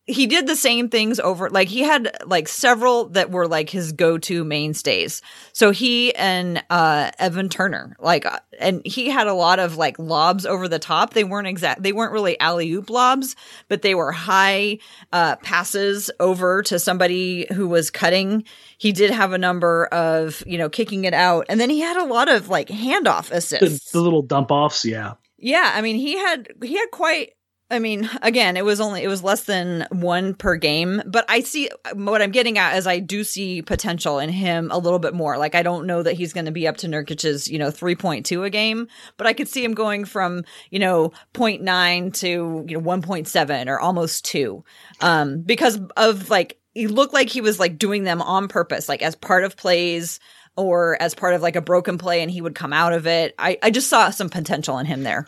he 0.06 0.26
did 0.26 0.46
the 0.46 0.56
same 0.56 0.90
things 0.90 1.18
over 1.18 1.48
like 1.48 1.68
he 1.68 1.80
had 1.80 2.14
like 2.26 2.46
several 2.46 3.06
that 3.10 3.30
were 3.30 3.48
like 3.48 3.70
his 3.70 3.92
go-to 3.92 4.44
mainstays. 4.44 5.22
So 5.52 5.70
he 5.70 6.14
and 6.14 6.62
uh 6.68 7.10
evan 7.18 7.48
turner 7.48 7.96
like 7.98 8.26
uh, 8.26 8.38
and 8.58 8.84
he 8.84 9.08
had 9.08 9.26
a 9.26 9.32
lot 9.32 9.58
of 9.58 9.76
like 9.76 9.98
lobs 9.98 10.44
over 10.44 10.68
the 10.68 10.78
top. 10.78 11.14
They 11.14 11.24
weren't 11.24 11.46
exact 11.46 11.82
they 11.82 11.92
weren't 11.92 12.12
really 12.12 12.38
alley-oop 12.38 12.90
lobs 12.90 13.34
but 13.68 13.80
they 13.80 13.94
were 13.94 14.12
high 14.12 14.78
uh 15.12 15.36
passes 15.36 16.10
over 16.20 16.62
to 16.64 16.78
somebody 16.78 17.46
who 17.52 17.66
was 17.66 17.90
cutting. 17.90 18.44
He 18.76 18.92
did 18.92 19.10
have 19.10 19.32
a 19.32 19.38
number 19.38 19.86
of 19.86 20.42
you 20.46 20.58
know 20.58 20.68
kicking 20.68 21.04
it 21.04 21.14
out. 21.14 21.46
And 21.48 21.58
then 21.58 21.70
he 21.70 21.80
had 21.80 21.96
a 21.96 22.04
lot 22.04 22.28
of 22.28 22.50
like 22.50 22.68
handoff 22.68 23.30
assists 23.30 23.90
the, 23.92 23.98
the 23.98 24.02
little 24.02 24.22
dump 24.22 24.50
offs 24.50 24.84
yeah. 24.84 25.14
Yeah 25.38 25.72
i 25.74 25.80
mean 25.80 25.96
he 25.96 26.18
had 26.18 26.48
he 26.62 26.76
had 26.76 26.90
quite 26.90 27.32
I 27.70 27.78
mean, 27.78 28.10
again, 28.20 28.58
it 28.58 28.64
was 28.64 28.78
only 28.78 29.02
it 29.02 29.08
was 29.08 29.24
less 29.24 29.44
than 29.44 29.86
one 29.90 30.34
per 30.34 30.56
game, 30.56 31.02
but 31.06 31.24
I 31.28 31.40
see 31.40 31.70
what 31.94 32.20
I'm 32.20 32.30
getting 32.30 32.58
at 32.58 32.76
is 32.76 32.86
I 32.86 32.98
do 32.98 33.24
see 33.24 33.62
potential 33.62 34.18
in 34.18 34.28
him 34.28 34.70
a 34.70 34.76
little 34.76 34.98
bit 34.98 35.14
more. 35.14 35.38
Like 35.38 35.54
I 35.54 35.62
don't 35.62 35.86
know 35.86 36.02
that 36.02 36.12
he's 36.12 36.34
going 36.34 36.44
to 36.44 36.52
be 36.52 36.68
up 36.68 36.76
to 36.78 36.88
Nurkic's, 36.88 37.48
you 37.48 37.58
know, 37.58 37.68
3.2 37.68 38.44
a 38.44 38.50
game, 38.50 38.86
but 39.16 39.26
I 39.26 39.32
could 39.32 39.48
see 39.48 39.64
him 39.64 39.72
going 39.72 40.04
from, 40.04 40.44
you 40.70 40.78
know, 40.78 41.12
0.9 41.32 42.12
to, 42.20 42.64
you 42.68 42.78
know, 42.78 42.82
1.7 42.82 43.66
or 43.66 43.80
almost 43.80 44.26
2. 44.26 44.62
Um 45.00 45.40
because 45.40 45.80
of 45.96 46.28
like 46.28 46.58
he 46.74 46.86
looked 46.86 47.14
like 47.14 47.30
he 47.30 47.40
was 47.40 47.58
like 47.58 47.78
doing 47.78 48.04
them 48.04 48.20
on 48.20 48.46
purpose, 48.46 48.90
like 48.90 49.02
as 49.02 49.14
part 49.14 49.42
of 49.42 49.56
plays 49.56 50.20
or 50.56 51.00
as 51.00 51.14
part 51.14 51.34
of 51.34 51.40
like 51.40 51.56
a 51.56 51.62
broken 51.62 51.96
play 51.96 52.20
and 52.20 52.30
he 52.30 52.42
would 52.42 52.54
come 52.54 52.74
out 52.74 52.92
of 52.92 53.06
it. 53.06 53.34
I 53.38 53.58
I 53.62 53.70
just 53.70 53.88
saw 53.88 54.10
some 54.10 54.28
potential 54.28 54.78
in 54.78 54.84
him 54.86 55.02
there. 55.02 55.26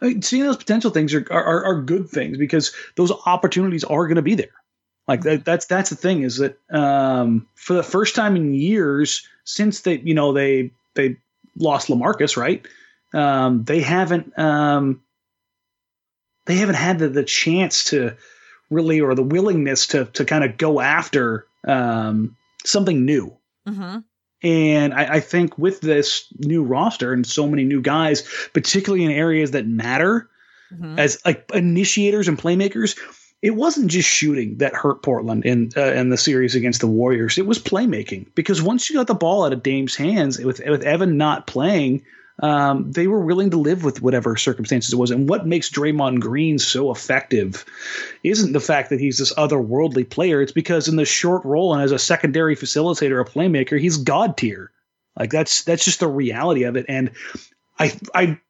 I 0.00 0.06
mean, 0.06 0.22
seeing 0.22 0.44
those 0.44 0.56
potential 0.56 0.90
things 0.90 1.14
are, 1.14 1.26
are, 1.30 1.64
are 1.64 1.82
good 1.82 2.08
things 2.08 2.38
because 2.38 2.72
those 2.96 3.12
opportunities 3.26 3.84
are 3.84 4.06
going 4.06 4.16
to 4.16 4.22
be 4.22 4.34
there. 4.34 4.52
Like 5.06 5.22
that, 5.22 5.44
that's 5.44 5.66
that's 5.66 5.90
the 5.90 5.96
thing 5.96 6.22
is 6.22 6.36
that 6.38 6.58
um, 6.70 7.48
for 7.54 7.74
the 7.74 7.82
first 7.82 8.14
time 8.14 8.36
in 8.36 8.54
years 8.54 9.26
since 9.44 9.80
they 9.80 9.98
you 9.98 10.14
know 10.14 10.32
they 10.32 10.70
they 10.94 11.16
lost 11.56 11.88
Lamarcus 11.88 12.36
right, 12.36 12.64
um, 13.12 13.64
they 13.64 13.80
haven't 13.80 14.38
um, 14.38 15.02
they 16.46 16.56
haven't 16.56 16.76
had 16.76 17.00
the, 17.00 17.08
the 17.08 17.24
chance 17.24 17.84
to 17.84 18.16
really 18.70 19.00
or 19.00 19.14
the 19.16 19.22
willingness 19.22 19.88
to 19.88 20.04
to 20.04 20.24
kind 20.24 20.44
of 20.44 20.56
go 20.56 20.80
after 20.80 21.46
um, 21.66 22.36
something 22.64 23.04
new 23.04 23.36
Mm-hmm. 23.68 23.98
And 24.42 24.94
I, 24.94 25.14
I, 25.14 25.20
think 25.20 25.58
with 25.58 25.82
this 25.82 26.26
new 26.38 26.62
roster 26.62 27.12
and 27.12 27.26
so 27.26 27.46
many 27.46 27.62
new 27.64 27.82
guys, 27.82 28.26
particularly 28.54 29.04
in 29.04 29.10
areas 29.10 29.50
that 29.50 29.66
matter 29.66 30.30
mm-hmm. 30.72 30.98
as 30.98 31.20
like 31.26 31.50
initiators 31.52 32.26
and 32.26 32.38
playmakers, 32.38 32.98
it 33.42 33.50
wasn't 33.50 33.90
just 33.90 34.08
shooting 34.08 34.56
that 34.58 34.74
hurt 34.74 35.02
Portland 35.02 35.44
in 35.44 35.72
uh, 35.76 35.92
in 35.92 36.10
the 36.10 36.16
series 36.16 36.54
against 36.54 36.80
the 36.80 36.86
Warriors. 36.86 37.38
It 37.38 37.46
was 37.46 37.58
playmaking 37.58 38.26
because 38.34 38.62
once 38.62 38.88
you 38.88 38.96
got 38.96 39.06
the 39.06 39.14
ball 39.14 39.44
out 39.44 39.52
of 39.52 39.62
Dame's 39.62 39.96
hands 39.96 40.38
with 40.38 40.60
with 40.66 40.82
Evan 40.82 41.16
not 41.16 41.46
playing, 41.46 42.02
um, 42.40 42.90
they 42.90 43.06
were 43.06 43.20
willing 43.20 43.50
to 43.50 43.58
live 43.58 43.84
with 43.84 44.02
whatever 44.02 44.36
circumstances 44.36 44.92
it 44.92 44.96
was. 44.96 45.10
And 45.10 45.28
what 45.28 45.46
makes 45.46 45.70
Draymond 45.70 46.20
Green 46.20 46.58
so 46.58 46.90
effective 46.90 47.64
isn't 48.24 48.52
the 48.52 48.60
fact 48.60 48.90
that 48.90 49.00
he's 49.00 49.18
this 49.18 49.34
otherworldly 49.34 50.08
player. 50.08 50.40
It's 50.40 50.52
because 50.52 50.88
in 50.88 50.96
the 50.96 51.04
short 51.04 51.44
role 51.44 51.74
and 51.74 51.82
as 51.82 51.92
a 51.92 51.98
secondary 51.98 52.56
facilitator, 52.56 53.20
a 53.20 53.24
playmaker, 53.24 53.78
he's 53.78 53.98
god 53.98 54.36
tier. 54.36 54.70
Like 55.18 55.30
that's 55.30 55.64
that's 55.64 55.84
just 55.84 56.00
the 56.00 56.08
reality 56.08 56.62
of 56.62 56.76
it. 56.76 56.86
And 56.88 57.10
I 57.78 57.92
I 58.14 58.40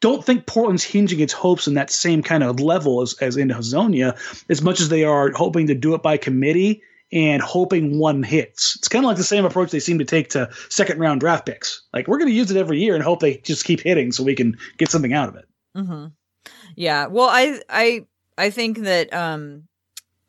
don't 0.00 0.24
think 0.24 0.46
Portland's 0.46 0.84
hinging 0.84 1.20
its 1.20 1.32
hopes 1.32 1.66
in 1.66 1.74
that 1.74 1.90
same 1.90 2.22
kind 2.22 2.42
of 2.42 2.60
level 2.60 3.02
as, 3.02 3.14
as 3.20 3.36
in 3.36 3.48
Hezonja, 3.48 4.16
as 4.48 4.62
much 4.62 4.80
as 4.80 4.88
they 4.88 5.04
are 5.04 5.32
hoping 5.32 5.66
to 5.66 5.74
do 5.74 5.94
it 5.94 6.02
by 6.02 6.16
committee 6.16 6.82
and 7.12 7.42
hoping 7.42 7.98
one 7.98 8.22
hits. 8.22 8.76
It's 8.76 8.88
kind 8.88 9.04
of 9.04 9.08
like 9.08 9.16
the 9.16 9.24
same 9.24 9.44
approach 9.44 9.70
they 9.70 9.80
seem 9.80 9.98
to 9.98 10.04
take 10.04 10.30
to 10.30 10.50
second 10.68 10.98
round 10.98 11.20
draft 11.20 11.46
picks. 11.46 11.82
Like 11.92 12.08
we're 12.08 12.18
going 12.18 12.30
to 12.30 12.34
use 12.34 12.50
it 12.50 12.56
every 12.56 12.80
year 12.80 12.94
and 12.94 13.02
hope 13.04 13.20
they 13.20 13.36
just 13.38 13.64
keep 13.64 13.80
hitting 13.80 14.12
so 14.12 14.24
we 14.24 14.34
can 14.34 14.56
get 14.78 14.90
something 14.90 15.12
out 15.12 15.28
of 15.28 15.36
it. 15.36 15.48
Mm-hmm. 15.76 16.06
Yeah. 16.76 17.06
Well, 17.06 17.28
I 17.28 17.60
I 17.68 18.06
I 18.36 18.50
think 18.50 18.78
that 18.78 19.12
um 19.12 19.64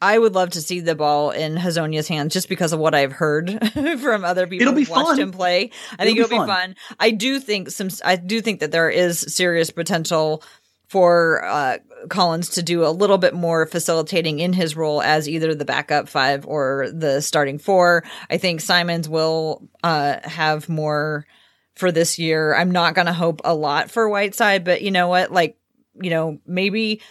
I 0.01 0.19
would 0.19 0.35
love 0.35 0.51
to 0.51 0.61
see 0.61 0.81
the 0.81 0.93
ball 0.93 1.31
in 1.31 1.55
Hezonja's 1.55 2.07
hands 2.07 2.33
just 2.33 2.49
because 2.49 2.73
of 2.73 2.79
what 2.79 2.93
I've 2.93 3.13
heard 3.13 3.59
from 3.99 4.25
other 4.25 4.45
people 4.45 4.67
it'll 4.67 4.77
be 4.77 4.83
who 4.83 4.91
watched 4.91 5.07
fun. 5.07 5.19
him 5.19 5.31
play. 5.31 5.71
I 5.97 6.03
think 6.03 6.19
it'll, 6.19 6.31
it'll 6.31 6.45
be, 6.45 6.47
fun. 6.47 6.47
fun. 6.47 6.75
I 6.99 7.11
do 7.11 7.39
think 7.39 7.71
some 7.71 7.89
I 8.03 8.15
do 8.15 8.41
think 8.41 8.59
that 8.59 8.71
there 8.71 8.89
is 8.89 9.19
serious 9.19 9.71
potential 9.71 10.43
for 10.87 11.43
uh, 11.43 11.77
Collins 12.09 12.49
to 12.49 12.63
do 12.63 12.85
a 12.85 12.89
little 12.89 13.17
bit 13.17 13.33
more 13.33 13.65
facilitating 13.65 14.39
in 14.39 14.53
his 14.53 14.75
role 14.75 15.01
as 15.01 15.27
either 15.27 15.55
the 15.55 15.65
backup 15.65 16.07
five 16.07 16.45
or 16.45 16.89
the 16.93 17.21
starting 17.21 17.57
four. 17.57 18.03
I 18.29 18.37
think 18.37 18.61
Simons 18.61 19.09
will 19.09 19.67
uh, 19.83 20.17
have 20.23 20.69
more 20.69 21.25
for 21.75 21.91
this 21.91 22.19
year. 22.19 22.55
I'm 22.55 22.71
not 22.71 22.95
going 22.95 23.07
to 23.07 23.13
hope 23.13 23.41
a 23.43 23.53
lot 23.53 23.91
for 23.91 24.07
Whiteside, 24.07 24.63
but 24.63 24.81
you 24.81 24.91
know 24.91 25.07
what? 25.07 25.31
Like, 25.31 25.57
you 26.01 26.09
know, 26.09 26.39
maybe 26.45 27.01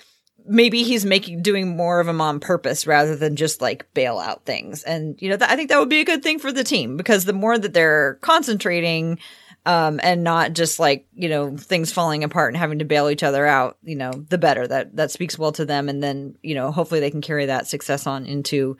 maybe 0.46 0.82
he's 0.82 1.06
making 1.06 1.42
doing 1.42 1.74
more 1.74 2.00
of 2.00 2.06
them 2.06 2.20
on 2.20 2.38
purpose 2.38 2.86
rather 2.86 3.16
than 3.16 3.34
just 3.34 3.62
like 3.62 3.92
bail 3.94 4.18
out 4.18 4.44
things. 4.44 4.82
And 4.82 5.20
you 5.20 5.30
know, 5.30 5.36
th- 5.36 5.50
I 5.50 5.56
think 5.56 5.70
that 5.70 5.78
would 5.78 5.88
be 5.88 6.00
a 6.00 6.04
good 6.04 6.22
thing 6.22 6.38
for 6.38 6.52
the 6.52 6.64
team 6.64 6.96
because 6.96 7.24
the 7.24 7.32
more 7.32 7.56
that 7.56 7.72
they're 7.72 8.18
concentrating 8.20 9.18
um, 9.66 9.98
and 10.02 10.22
not 10.22 10.52
just 10.52 10.78
like 10.78 11.06
you 11.14 11.28
know 11.28 11.56
things 11.56 11.92
falling 11.92 12.24
apart 12.24 12.52
and 12.52 12.58
having 12.58 12.80
to 12.80 12.84
bail 12.84 13.08
each 13.08 13.22
other 13.22 13.46
out. 13.46 13.78
You 13.82 13.96
know, 13.96 14.12
the 14.12 14.38
better 14.38 14.66
that 14.66 14.96
that 14.96 15.10
speaks 15.10 15.38
well 15.38 15.52
to 15.52 15.64
them, 15.64 15.88
and 15.88 16.02
then 16.02 16.36
you 16.42 16.54
know 16.54 16.70
hopefully 16.70 17.00
they 17.00 17.10
can 17.10 17.22
carry 17.22 17.46
that 17.46 17.66
success 17.66 18.06
on 18.06 18.26
into 18.26 18.76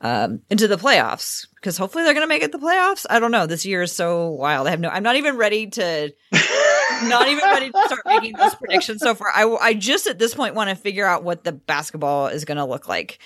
um, 0.00 0.40
into 0.50 0.68
the 0.68 0.76
playoffs 0.76 1.46
because 1.56 1.76
hopefully 1.76 2.04
they're 2.04 2.14
going 2.14 2.24
to 2.24 2.28
make 2.28 2.42
it 2.42 2.52
the 2.52 2.58
playoffs. 2.58 3.06
I 3.08 3.20
don't 3.20 3.30
know. 3.30 3.46
This 3.46 3.66
year 3.66 3.82
is 3.82 3.92
so 3.92 4.30
wild. 4.30 4.66
I 4.66 4.70
have 4.70 4.80
no. 4.80 4.88
I'm 4.88 5.02
not 5.02 5.16
even 5.16 5.36
ready 5.36 5.68
to. 5.68 6.12
not 7.04 7.28
even 7.28 7.44
ready 7.44 7.70
to 7.70 7.82
start 7.86 8.02
making 8.06 8.34
those 8.34 8.54
predictions 8.54 9.00
so 9.00 9.14
far. 9.14 9.28
I, 9.34 9.44
I 9.60 9.74
just 9.74 10.06
at 10.06 10.18
this 10.18 10.34
point 10.34 10.54
want 10.54 10.70
to 10.70 10.76
figure 10.76 11.06
out 11.06 11.24
what 11.24 11.42
the 11.42 11.52
basketball 11.52 12.28
is 12.28 12.44
going 12.44 12.58
to 12.58 12.64
look 12.64 12.86
like 12.86 13.18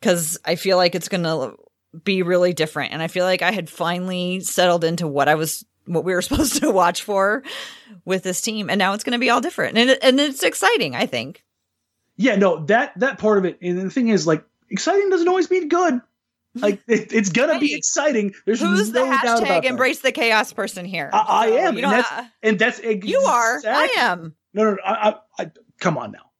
because 0.00 0.38
I 0.44 0.56
feel 0.56 0.76
like 0.76 0.94
it's 0.94 1.08
going 1.08 1.24
to 1.24 1.56
be 2.04 2.22
really 2.22 2.52
different. 2.52 2.92
And 2.92 3.02
I 3.02 3.08
feel 3.08 3.24
like 3.24 3.42
I 3.42 3.52
had 3.52 3.70
finally 3.70 4.40
settled 4.40 4.84
into 4.84 5.08
what 5.08 5.28
I 5.28 5.34
was 5.34 5.64
what 5.86 6.04
we 6.04 6.12
were 6.12 6.22
supposed 6.22 6.60
to 6.60 6.70
watch 6.70 7.02
for 7.02 7.42
with 8.04 8.22
this 8.22 8.40
team, 8.40 8.70
and 8.70 8.78
now 8.78 8.92
it's 8.92 9.04
going 9.04 9.12
to 9.12 9.18
be 9.18 9.30
all 9.30 9.40
different, 9.40 9.78
and 9.78 9.90
it, 9.90 9.98
and 10.02 10.20
it's 10.20 10.42
exciting. 10.42 10.94
I 10.94 11.06
think. 11.06 11.42
Yeah, 12.16 12.36
no 12.36 12.64
that 12.66 12.98
that 12.98 13.18
part 13.18 13.38
of 13.38 13.44
it, 13.44 13.58
and 13.60 13.78
the 13.78 13.90
thing 13.90 14.08
is, 14.08 14.26
like, 14.26 14.44
exciting 14.70 15.10
doesn't 15.10 15.28
always 15.28 15.50
mean 15.50 15.68
good. 15.68 16.00
Like 16.58 16.82
it, 16.88 17.12
it's 17.12 17.28
gonna 17.28 17.58
be 17.58 17.74
exciting. 17.74 18.34
There's 18.46 18.60
who's 18.60 18.90
no 18.90 19.04
the 19.04 19.14
hashtag 19.14 19.64
embrace 19.64 20.00
the 20.00 20.10
chaos 20.10 20.54
person 20.54 20.86
here? 20.86 21.10
I, 21.12 21.18
I 21.18 21.48
so 21.50 21.58
am, 21.58 21.76
and 21.76 21.84
that's, 21.84 22.10
and 22.42 22.58
that's, 22.58 22.78
exactly, 22.78 23.10
you 23.10 23.20
are. 23.20 23.60
I 23.66 23.94
am. 23.98 24.34
No, 24.54 24.64
no, 24.64 24.70
no 24.70 24.78
I, 24.82 25.10
I, 25.10 25.14
I 25.38 25.50
come 25.78 25.98
on 25.98 26.12
now. 26.12 26.30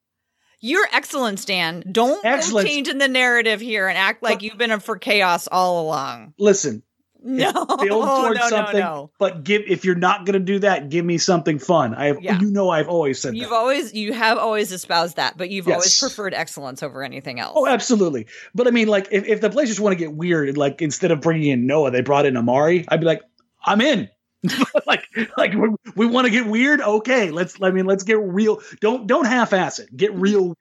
You're 0.60 0.88
excellent, 0.90 1.38
Stan. 1.38 1.84
Don't 1.92 2.22
change 2.22 2.88
in 2.88 2.96
the 2.96 3.08
narrative 3.08 3.60
here 3.60 3.88
and 3.88 3.98
act 3.98 4.22
like 4.22 4.42
you've 4.42 4.56
been 4.56 4.80
for 4.80 4.96
chaos 4.96 5.48
all 5.48 5.86
along. 5.86 6.32
Listen, 6.38 6.82
no, 7.22 7.52
build 7.52 8.04
towards 8.04 8.40
no, 8.40 8.48
something. 8.48 8.80
No, 8.80 8.94
no. 8.94 9.10
But 9.18 9.44
give 9.44 9.62
if 9.66 9.84
you're 9.84 9.94
not 9.94 10.26
going 10.26 10.34
to 10.34 10.38
do 10.40 10.58
that, 10.60 10.88
give 10.88 11.04
me 11.04 11.18
something 11.18 11.58
fun. 11.58 11.94
I 11.94 12.06
have, 12.06 12.22
yeah. 12.22 12.40
you 12.40 12.50
know, 12.50 12.70
I've 12.70 12.88
always 12.88 13.20
said 13.20 13.36
you've 13.36 13.50
that. 13.50 13.54
always 13.54 13.94
you 13.94 14.12
have 14.12 14.38
always 14.38 14.72
espoused 14.72 15.16
that, 15.16 15.36
but 15.36 15.50
you've 15.50 15.66
yes. 15.66 15.74
always 15.74 15.98
preferred 15.98 16.34
excellence 16.34 16.82
over 16.82 17.02
anything 17.02 17.40
else. 17.40 17.54
Oh, 17.56 17.66
absolutely. 17.66 18.26
But 18.54 18.66
I 18.66 18.70
mean, 18.70 18.88
like, 18.88 19.08
if, 19.10 19.24
if 19.24 19.40
the 19.40 19.50
Blazers 19.50 19.80
want 19.80 19.92
to 19.92 19.96
get 19.96 20.12
weird, 20.12 20.56
like 20.56 20.82
instead 20.82 21.10
of 21.10 21.20
bringing 21.20 21.50
in 21.50 21.66
Noah, 21.66 21.90
they 21.90 22.02
brought 22.02 22.26
in 22.26 22.36
Amari. 22.36 22.84
I'd 22.88 23.00
be 23.00 23.06
like, 23.06 23.22
I'm 23.64 23.80
in. 23.80 24.08
like, 24.86 25.04
like 25.36 25.54
we, 25.54 25.70
we 25.94 26.06
want 26.06 26.26
to 26.26 26.30
get 26.30 26.46
weird. 26.46 26.80
Okay, 26.80 27.30
let's. 27.30 27.60
I 27.60 27.70
mean, 27.70 27.86
let's 27.86 28.04
get 28.04 28.18
real. 28.18 28.60
Don't 28.80 29.06
don't 29.06 29.26
half 29.26 29.52
ass 29.52 29.78
it. 29.78 29.94
Get 29.96 30.14
real. 30.14 30.56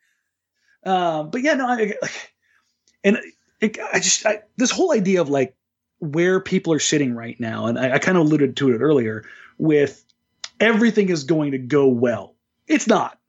Um, 0.85 1.29
but 1.29 1.41
yeah, 1.41 1.55
no, 1.55 1.67
I, 1.67 1.93
and 3.03 3.19
it, 3.61 3.77
I 3.93 3.99
just 3.99 4.25
I, 4.25 4.41
this 4.57 4.71
whole 4.71 4.93
idea 4.93 5.21
of 5.21 5.29
like 5.29 5.55
where 6.05 6.39
people 6.39 6.73
are 6.73 6.79
sitting 6.79 7.13
right 7.13 7.39
now, 7.39 7.67
and 7.67 7.77
I, 7.77 7.93
I 7.93 7.99
kind 7.99 8.17
of 8.17 8.25
alluded 8.25 8.57
to 8.57 8.73
it 8.73 8.79
earlier, 8.79 9.25
with 9.57 10.03
everything 10.59 11.09
is 11.09 11.23
going 11.23 11.51
to 11.51 11.57
go 11.57 11.87
well. 11.87 12.35
It's 12.67 12.87
not. 12.87 13.19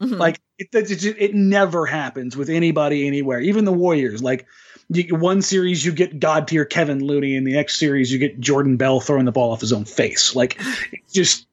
Mm-hmm. 0.00 0.14
Like 0.14 0.40
it, 0.58 0.68
it, 0.72 1.16
it, 1.18 1.34
never 1.34 1.86
happens 1.86 2.36
with 2.36 2.50
anybody 2.50 3.06
anywhere. 3.06 3.40
Even 3.40 3.64
the 3.64 3.72
Warriors. 3.72 4.22
Like 4.22 4.46
you, 4.88 5.14
one 5.14 5.40
series 5.40 5.84
you 5.84 5.92
get 5.92 6.18
god 6.18 6.48
tier 6.48 6.64
Kevin 6.64 7.04
Looney, 7.04 7.36
and 7.36 7.46
the 7.46 7.52
next 7.52 7.78
series 7.78 8.12
you 8.12 8.18
get 8.18 8.40
Jordan 8.40 8.76
Bell 8.76 9.00
throwing 9.00 9.24
the 9.24 9.32
ball 9.32 9.52
off 9.52 9.60
his 9.60 9.72
own 9.72 9.84
face. 9.84 10.34
Like 10.34 10.60
it's 10.92 11.12
just 11.12 11.46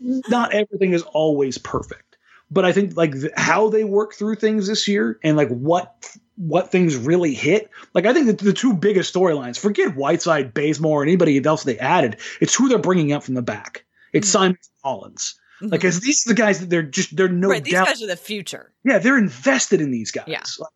not 0.00 0.52
everything 0.52 0.92
is 0.92 1.02
always 1.02 1.58
perfect. 1.58 2.16
But 2.50 2.64
I 2.64 2.72
think 2.72 2.96
like 2.96 3.14
how 3.36 3.70
they 3.70 3.84
work 3.84 4.14
through 4.14 4.36
things 4.36 4.66
this 4.66 4.86
year 4.88 5.18
and 5.22 5.36
like 5.36 5.48
what 5.48 6.16
what 6.36 6.70
things 6.70 6.96
really 6.96 7.34
hit. 7.34 7.70
Like 7.94 8.06
I 8.06 8.12
think 8.12 8.26
that 8.26 8.38
the 8.38 8.52
two 8.52 8.74
biggest 8.74 9.12
storylines, 9.14 9.58
forget 9.58 9.96
Whiteside, 9.96 10.54
Bazemore, 10.54 11.02
and 11.02 11.08
anybody 11.08 11.44
else 11.44 11.64
they 11.64 11.78
added, 11.78 12.18
it's 12.40 12.54
who 12.54 12.68
they're 12.68 12.78
bringing 12.78 13.12
up 13.12 13.22
from 13.22 13.34
the 13.34 13.42
back. 13.42 13.84
It's 14.12 14.28
mm-hmm. 14.28 14.32
Simon 14.32 14.58
Collins. 14.82 15.38
Mm-hmm. 15.60 15.72
Like, 15.72 15.80
cause 15.80 16.00
these 16.00 16.26
are 16.26 16.30
the 16.30 16.34
guys 16.34 16.60
that 16.60 16.70
they're 16.70 16.82
just 16.82 17.16
they're 17.16 17.28
no 17.28 17.48
right, 17.48 17.64
these 17.64 17.72
doubt. 17.72 17.86
guys 17.86 18.02
are 18.02 18.06
the 18.06 18.16
future. 18.16 18.72
Yeah, 18.84 18.98
they're 18.98 19.18
invested 19.18 19.80
in 19.80 19.90
these 19.90 20.10
guys. 20.10 20.26
Yeah. 20.28 20.42
Like, 20.58 20.70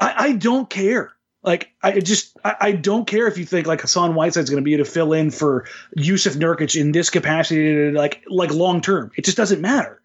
I, 0.00 0.24
I 0.26 0.32
don't 0.32 0.70
care. 0.70 1.12
Like 1.42 1.70
I 1.82 2.00
just 2.00 2.36
I, 2.44 2.56
I, 2.60 2.72
don't 2.72 3.06
care 3.06 3.26
if 3.26 3.38
you 3.38 3.46
think 3.46 3.66
like 3.66 3.80
Hassan 3.80 4.14
Whiteside's 4.14 4.50
going 4.50 4.62
to 4.62 4.64
be 4.64 4.74
able 4.74 4.84
to 4.84 4.90
fill 4.90 5.14
in 5.14 5.30
for 5.30 5.66
Jusuf 5.96 6.36
Nurkic 6.36 6.78
in 6.78 6.92
this 6.92 7.08
capacity, 7.08 7.90
like 7.92 8.22
like 8.28 8.52
long 8.52 8.82
term. 8.82 9.10
It 9.16 9.24
just 9.24 9.38
doesn't 9.38 9.62
matter. 9.62 9.99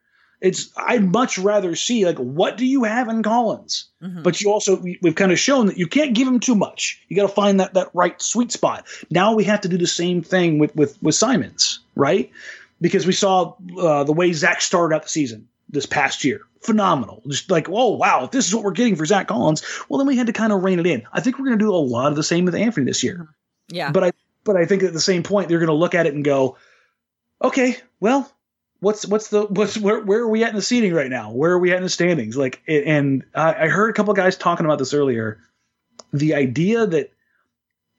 It's 0.45 0.71
I'd 0.77 1.11
much 1.11 1.39
rather 1.39 1.75
see 1.75 2.05
like 2.05 2.19
what 2.19 2.55
do 2.55 2.67
you 2.67 2.83
have 2.83 3.09
in 3.09 3.23
Collins, 3.23 3.89
mm-hmm. 3.99 4.21
but 4.21 4.39
you 4.39 4.51
also 4.51 4.75
we, 4.75 4.99
have 5.03 5.15
kind 5.15 5.31
of 5.31 5.39
shown 5.39 5.65
that 5.65 5.79
you 5.79 5.87
can't 5.87 6.13
give 6.13 6.27
him 6.27 6.39
too 6.39 6.53
much. 6.53 7.01
You 7.07 7.15
got 7.15 7.23
to 7.23 7.33
find 7.33 7.59
that 7.59 7.73
that 7.73 7.89
right 7.95 8.21
sweet 8.21 8.51
spot. 8.51 8.85
Now 9.09 9.33
we 9.33 9.43
have 9.45 9.59
to 9.61 9.67
do 9.67 9.75
the 9.75 9.87
same 9.87 10.21
thing 10.21 10.59
with 10.59 10.75
with 10.75 11.01
with 11.01 11.15
Simons, 11.15 11.79
right? 11.95 12.29
Because 12.79 13.07
we 13.07 13.11
saw 13.11 13.55
uh, 13.79 14.03
the 14.03 14.13
way 14.13 14.31
Zach 14.33 14.61
started 14.61 14.95
out 14.95 15.01
the 15.01 15.09
season 15.09 15.47
this 15.69 15.87
past 15.87 16.23
year, 16.23 16.41
phenomenal. 16.61 17.23
Just 17.27 17.49
like 17.49 17.67
oh 17.67 17.95
wow, 17.95 18.25
if 18.25 18.29
this 18.29 18.47
is 18.47 18.53
what 18.53 18.63
we're 18.63 18.69
getting 18.69 18.95
for 18.95 19.05
Zach 19.07 19.27
Collins, 19.27 19.63
well 19.89 19.97
then 19.97 20.05
we 20.05 20.15
had 20.15 20.27
to 20.27 20.33
kind 20.33 20.53
of 20.53 20.63
rein 20.63 20.79
it 20.79 20.85
in. 20.85 21.01
I 21.11 21.21
think 21.21 21.39
we're 21.39 21.45
going 21.45 21.57
to 21.57 21.65
do 21.65 21.73
a 21.73 21.75
lot 21.75 22.11
of 22.11 22.15
the 22.15 22.23
same 22.23 22.45
with 22.45 22.53
Anthony 22.53 22.85
this 22.85 23.01
year. 23.01 23.27
Yeah, 23.69 23.91
but 23.91 24.03
I 24.03 24.11
but 24.43 24.57
I 24.57 24.65
think 24.65 24.83
at 24.83 24.93
the 24.93 25.01
same 25.01 25.23
point 25.23 25.49
they're 25.49 25.57
going 25.57 25.69
to 25.69 25.73
look 25.73 25.95
at 25.95 26.05
it 26.05 26.13
and 26.13 26.23
go, 26.23 26.55
okay, 27.41 27.77
well 27.99 28.31
what's 28.79 29.05
what's 29.05 29.29
the 29.29 29.43
what's 29.43 29.77
where 29.77 30.01
where 30.01 30.21
are 30.21 30.27
we 30.27 30.43
at 30.43 30.49
in 30.49 30.55
the 30.55 30.61
seating 30.61 30.93
right 30.93 31.09
now? 31.09 31.31
Where 31.31 31.51
are 31.51 31.59
we 31.59 31.71
at 31.71 31.77
in 31.77 31.83
the 31.83 31.89
standings? 31.89 32.37
Like, 32.37 32.61
and 32.67 33.23
I, 33.33 33.65
I 33.65 33.67
heard 33.67 33.89
a 33.89 33.93
couple 33.93 34.13
guys 34.13 34.37
talking 34.37 34.65
about 34.65 34.79
this 34.79 34.93
earlier. 34.93 35.39
The 36.13 36.35
idea 36.35 36.85
that 36.87 37.11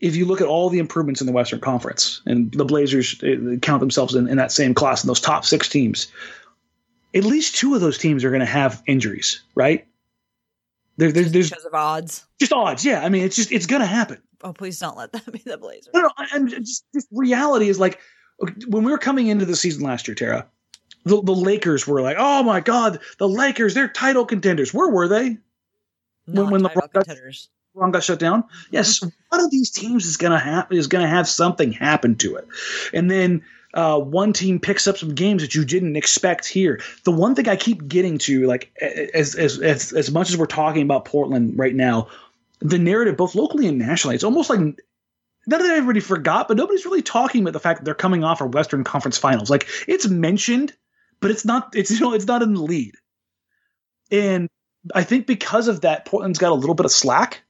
if 0.00 0.14
you 0.14 0.26
look 0.26 0.40
at 0.40 0.46
all 0.46 0.68
the 0.68 0.78
improvements 0.78 1.20
in 1.20 1.26
the 1.26 1.32
Western 1.32 1.60
Conference, 1.60 2.20
and 2.26 2.52
the 2.52 2.64
Blazers 2.64 3.22
uh, 3.22 3.56
count 3.62 3.80
themselves 3.80 4.14
in, 4.14 4.28
in 4.28 4.36
that 4.36 4.52
same 4.52 4.74
class 4.74 5.02
in 5.02 5.08
those 5.08 5.20
top 5.20 5.44
six 5.44 5.68
teams, 5.68 6.08
at 7.14 7.24
least 7.24 7.56
two 7.56 7.74
of 7.74 7.80
those 7.80 7.98
teams 7.98 8.24
are 8.24 8.30
going 8.30 8.40
to 8.40 8.46
have 8.46 8.82
injuries, 8.86 9.42
right? 9.54 9.86
There, 10.98 11.12
there, 11.12 11.24
there's 11.24 11.50
because 11.50 11.64
of 11.64 11.74
odds. 11.74 12.24
Just 12.38 12.52
odds, 12.52 12.84
yeah. 12.84 13.04
I 13.04 13.08
mean, 13.08 13.24
it's 13.24 13.36
just 13.36 13.52
it's 13.52 13.66
going 13.66 13.80
to 13.80 13.86
happen. 13.86 14.22
Oh, 14.42 14.52
please 14.52 14.78
don't 14.78 14.96
let 14.96 15.12
that 15.12 15.30
be 15.32 15.38
the 15.38 15.58
Blazers. 15.58 15.90
No, 15.94 16.02
no. 16.02 16.10
I'm 16.18 16.48
just, 16.48 16.84
just 16.94 17.08
reality 17.10 17.68
is 17.68 17.78
like 17.78 17.98
when 18.68 18.84
we 18.84 18.92
were 18.92 18.98
coming 18.98 19.28
into 19.28 19.46
the 19.46 19.56
season 19.56 19.82
last 19.82 20.06
year, 20.06 20.14
Tara 20.14 20.46
the, 21.06 21.22
the 21.22 21.32
Lakers 21.32 21.86
were 21.86 22.02
like, 22.02 22.16
oh 22.18 22.42
my 22.42 22.60
God, 22.60 22.98
the 23.18 23.28
Lakers, 23.28 23.74
they're 23.74 23.88
title 23.88 24.26
contenders. 24.26 24.74
Where 24.74 24.88
were 24.88 25.06
they? 25.06 25.38
Not 26.26 26.50
when, 26.50 26.62
when 26.62 26.62
LeBron 26.62 26.92
got, 26.92 27.06
LeBron 27.06 27.92
got 27.92 28.02
shut 28.02 28.18
down. 28.18 28.44
Yes, 28.70 29.00
one 29.00 29.40
of 29.40 29.50
these 29.50 29.70
teams 29.70 30.04
is 30.04 30.16
gonna 30.16 30.40
have 30.40 30.66
is 30.72 30.88
gonna 30.88 31.06
have 31.06 31.28
something 31.28 31.70
happen 31.70 32.16
to 32.16 32.36
it, 32.36 32.48
and 32.92 33.08
then 33.08 33.44
uh, 33.72 34.00
one 34.00 34.32
team 34.32 34.58
picks 34.58 34.88
up 34.88 34.98
some 34.98 35.14
games 35.14 35.42
that 35.42 35.54
you 35.54 35.64
didn't 35.64 35.94
expect 35.94 36.48
here. 36.48 36.80
The 37.04 37.12
one 37.12 37.36
thing 37.36 37.48
I 37.48 37.54
keep 37.54 37.86
getting 37.86 38.18
to, 38.18 38.46
like 38.46 38.72
as 38.82 39.36
as 39.36 39.60
as, 39.60 39.92
as 39.92 40.10
much 40.10 40.30
as 40.30 40.36
we're 40.36 40.46
talking 40.46 40.82
about 40.82 41.04
Portland 41.04 41.56
right 41.56 41.74
now, 41.74 42.08
the 42.58 42.78
narrative 42.78 43.16
both 43.16 43.36
locally 43.36 43.68
and 43.68 43.78
nationally, 43.78 44.16
it's 44.16 44.24
almost 44.24 44.50
like 44.50 44.58
not 44.58 45.60
that 45.60 45.70
everybody 45.70 46.00
forgot, 46.00 46.48
but 46.48 46.56
nobody's 46.56 46.84
really 46.84 47.02
talking 47.02 47.42
about 47.42 47.52
the 47.52 47.60
fact 47.60 47.78
that 47.78 47.84
they're 47.84 47.94
coming 47.94 48.24
off 48.24 48.40
our 48.40 48.48
Western 48.48 48.82
Conference 48.82 49.18
Finals. 49.18 49.50
Like 49.50 49.68
it's 49.86 50.08
mentioned, 50.08 50.74
but 51.20 51.30
it's 51.30 51.44
not. 51.44 51.74
It's 51.74 51.90
you 51.92 52.00
know 52.00 52.12
it's 52.12 52.26
not 52.26 52.42
in 52.42 52.54
the 52.54 52.62
lead, 52.62 52.94
and 54.10 54.48
I 54.94 55.02
think 55.02 55.26
because 55.26 55.68
of 55.68 55.82
that, 55.82 56.04
Portland's 56.04 56.38
got 56.38 56.52
a 56.52 56.54
little 56.54 56.74
bit 56.74 56.86
of 56.86 56.92
slack 56.92 57.42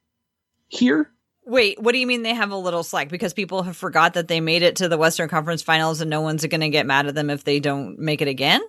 here. 0.69 1.11
Wait, 1.45 1.81
what 1.81 1.93
do 1.93 1.99
you 1.99 2.09
mean 2.09 2.23
they 2.23 2.35
have 2.35 2.51
a 2.51 2.57
little 2.57 2.83
slack? 2.83 3.09
Because 3.09 3.33
people 3.33 3.63
have 3.63 3.77
forgot 3.77 4.15
that 4.15 4.27
they 4.27 4.41
made 4.41 4.63
it 4.63 4.77
to 4.77 4.89
the 4.89 4.99
Western 4.99 5.29
Conference 5.29 5.63
Finals, 5.63 6.01
and 6.01 6.11
no 6.11 6.21
one's 6.21 6.45
going 6.45 6.61
to 6.61 6.69
get 6.69 6.87
mad 6.87 7.07
at 7.07 7.15
them 7.15 7.31
if 7.31 7.45
they 7.45 7.61
don't 7.61 7.99
make 7.99 8.21
it 8.21 8.27
again. 8.27 8.61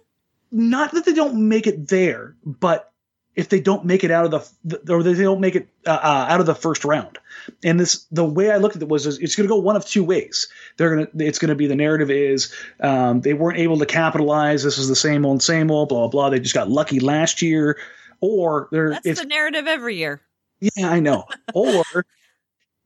Not 0.52 0.92
that 0.92 1.04
they 1.06 1.14
don't 1.14 1.48
make 1.48 1.66
it 1.66 1.88
there, 1.88 2.36
but 2.46 2.92
if 3.38 3.50
they 3.50 3.60
don't 3.60 3.86
make 3.86 4.04
it 4.04 4.10
out 4.10 4.26
of 4.26 4.52
the 4.66 4.94
or 4.94 5.04
they 5.04 5.14
don't 5.14 5.40
make 5.40 5.56
it 5.56 5.70
uh, 5.86 5.92
uh, 5.92 6.26
out 6.28 6.40
of 6.40 6.48
the 6.48 6.56
first 6.56 6.84
round. 6.84 7.20
And 7.64 7.80
this 7.80 8.04
the 8.12 8.26
way 8.26 8.52
I 8.52 8.58
looked 8.58 8.76
at 8.76 8.82
it 8.82 8.90
was 8.90 9.06
it's 9.06 9.36
going 9.36 9.48
to 9.48 9.54
go 9.54 9.60
one 9.60 9.76
of 9.76 9.86
two 9.86 10.04
ways. 10.04 10.50
They're 10.76 10.94
going 10.94 11.08
to 11.08 11.26
it's 11.26 11.38
going 11.38 11.50
to 11.50 11.56
be 11.56 11.68
the 11.68 11.76
narrative 11.76 12.10
is 12.10 12.52
um, 12.82 13.22
they 13.22 13.36
weren't 13.36 13.60
able 13.60 13.78
to 13.78 13.86
capitalize. 13.86 14.64
This 14.64 14.80
is 14.80 14.90
the 14.90 14.96
same 14.96 15.24
old 15.26 15.44
same 15.44 15.70
old 15.70 15.90
blah 15.90 16.00
blah. 16.00 16.08
blah. 16.08 16.30
They 16.32 16.40
just 16.40 16.56
got 16.56 16.70
lucky 16.70 17.00
last 17.00 17.42
year, 17.44 17.78
or 18.22 18.68
they're 18.72 19.00
That's 19.04 19.22
the 19.22 19.28
narrative 19.28 19.68
every 19.68 19.96
year. 19.96 20.20
Yeah, 20.60 20.90
I 20.90 21.00
know. 21.00 21.26
or 21.54 21.84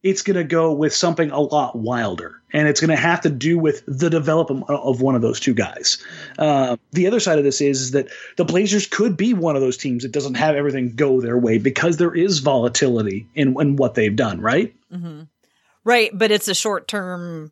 it's 0.04 0.24
going 0.24 0.38
to 0.38 0.44
go 0.44 0.72
with 0.72 0.94
something 0.94 1.30
a 1.30 1.40
lot 1.40 1.76
wilder, 1.76 2.42
and 2.52 2.68
it's 2.68 2.80
going 2.80 2.90
to 2.90 2.96
have 2.96 3.22
to 3.22 3.30
do 3.30 3.60
with 3.60 3.84
the 3.88 4.10
development 4.10 4.66
of 4.68 5.02
one 5.02 5.16
of 5.16 5.22
those 5.22 5.40
two 5.40 5.54
guys. 5.54 6.04
Uh, 6.40 6.78
the 6.92 7.06
other 7.06 7.20
side 7.20 7.38
of 7.38 7.44
this 7.44 7.62
is, 7.62 7.82
is 7.82 7.92
that 7.92 8.10
the 8.38 8.46
Blazers 8.46 8.88
could 8.88 9.16
be 9.16 9.34
one 9.34 9.56
of 9.56 9.62
those 9.62 9.78
teams 9.78 10.04
that 10.04 10.12
doesn't 10.12 10.36
have 10.36 10.56
everything 10.56 10.96
go 10.96 11.22
their 11.22 11.38
way 11.38 11.60
because 11.60 11.98
there 11.98 12.16
is 12.16 12.40
volatility 12.40 13.28
in, 13.36 13.60
in 13.62 13.76
what 13.76 13.94
they've 13.94 14.16
done, 14.16 14.42
right? 14.42 14.76
Mm-hmm. 14.92 15.24
Right, 15.84 16.12
but 16.14 16.32
it's 16.32 16.48
a 16.48 16.56
short 16.56 16.88
term. 16.88 17.52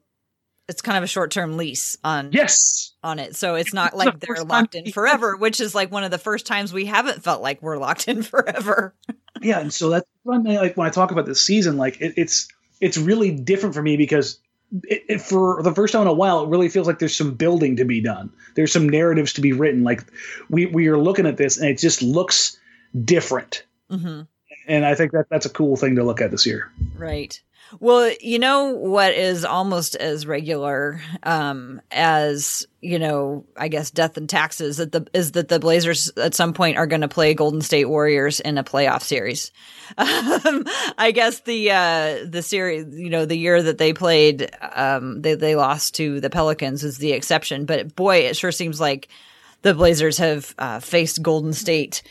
It's 0.68 0.82
kind 0.82 0.97
of 0.97 1.04
a 1.04 1.08
short 1.08 1.32
term 1.32 1.58
lease 1.58 1.97
on 2.04 2.30
yes 2.32 2.93
on 3.02 3.18
it, 3.18 3.36
so 3.36 3.56
it's 3.56 3.74
not 3.74 3.95
like 3.95 4.14
it's 4.16 4.28
they're 4.28 4.43
locked 4.43 4.76
in 4.76 4.91
forever. 4.91 5.36
Which 5.36 5.60
is 5.60 5.74
like 5.74 5.91
one 5.91 6.04
of 6.04 6.12
the 6.12 6.20
first 6.20 6.45
times 6.45 6.72
we 6.72 6.86
haven't 6.86 7.24
felt 7.24 7.41
like 7.41 7.60
we're 7.64 7.78
locked 7.78 8.08
in 8.08 8.22
forever 8.24 8.93
yeah, 9.41 9.59
and 9.59 9.73
so 9.73 9.89
that's 9.89 10.07
like 10.25 10.75
when 10.77 10.87
I 10.87 10.89
talk 10.89 11.11
about 11.11 11.25
this 11.25 11.41
season, 11.41 11.77
like 11.77 11.99
it, 12.01 12.13
it's 12.17 12.47
it's 12.81 12.97
really 12.97 13.31
different 13.31 13.75
for 13.75 13.81
me 13.81 13.97
because 13.97 14.39
it, 14.83 15.03
it, 15.09 15.21
for 15.21 15.61
the 15.63 15.73
first 15.73 15.93
time 15.93 16.03
in 16.03 16.07
a 16.07 16.13
while, 16.13 16.43
it 16.43 16.49
really 16.49 16.69
feels 16.69 16.87
like 16.87 16.99
there's 16.99 17.15
some 17.15 17.33
building 17.33 17.77
to 17.77 17.85
be 17.85 18.01
done. 18.01 18.31
There's 18.55 18.71
some 18.71 18.87
narratives 18.87 19.33
to 19.33 19.41
be 19.41 19.53
written. 19.53 19.83
Like 19.83 20.03
we 20.49 20.65
we 20.65 20.87
are 20.87 20.97
looking 20.97 21.25
at 21.25 21.37
this, 21.37 21.57
and 21.57 21.69
it 21.69 21.77
just 21.77 22.01
looks 22.01 22.57
different. 23.03 23.63
Mm-hmm. 23.91 24.21
And 24.70 24.86
I 24.86 24.95
think 24.95 25.11
that 25.11 25.26
that's 25.30 25.45
a 25.45 25.49
cool 25.49 25.76
thing 25.76 25.95
to 25.95 26.03
look 26.03 26.22
at 26.22 26.32
this 26.32 26.45
year. 26.45 26.72
Right. 26.95 27.41
Well, 27.80 28.11
you 28.22 28.39
know 28.39 28.70
what 28.70 29.13
is 29.13 29.45
almost 29.45 29.95
as 29.95 30.26
regular 30.26 31.01
um, 31.22 31.82
as 31.91 32.65
you 32.82 32.97
know, 32.97 33.45
I 33.57 33.67
guess 33.67 33.91
death 33.91 34.15
and 34.15 34.28
taxes 34.28 34.78
that 34.78 34.91
the 34.91 35.05
is 35.13 35.34
that 35.34 35.49
the 35.49 35.59
Blazers 35.59 36.09
at 36.17 36.34
some 36.34 36.53
point 36.53 36.78
are 36.78 36.88
going 36.88 37.01
to 37.01 37.07
play 37.07 37.34
Golden 37.34 37.61
State 37.61 37.86
Warriors 37.86 38.39
in 38.39 38.57
a 38.57 38.63
playoff 38.63 39.03
series. 39.03 39.51
Um, 39.97 40.65
I 40.97 41.11
guess 41.11 41.41
the 41.41 41.72
uh, 41.72 42.26
the 42.26 42.43
series, 42.43 42.86
you 42.97 43.09
know, 43.09 43.26
the 43.26 43.36
year 43.36 43.61
that 43.61 43.80
they 43.80 43.91
played, 43.91 44.49
um, 44.74 45.22
they 45.22 45.34
they 45.34 45.55
lost 45.55 45.95
to 45.95 46.22
the 46.22 46.30
Pelicans 46.30 46.84
is 46.84 46.99
the 46.99 47.11
exception. 47.11 47.65
But 47.65 47.95
boy, 47.95 48.17
it 48.17 48.38
sure 48.38 48.51
seems 48.51 48.80
like 48.80 49.09
the 49.63 49.74
Blazers 49.74 50.20
have 50.20 50.53
uh, 50.57 50.80
faced 50.80 51.22
Golden 51.22 51.53
State 51.53 52.03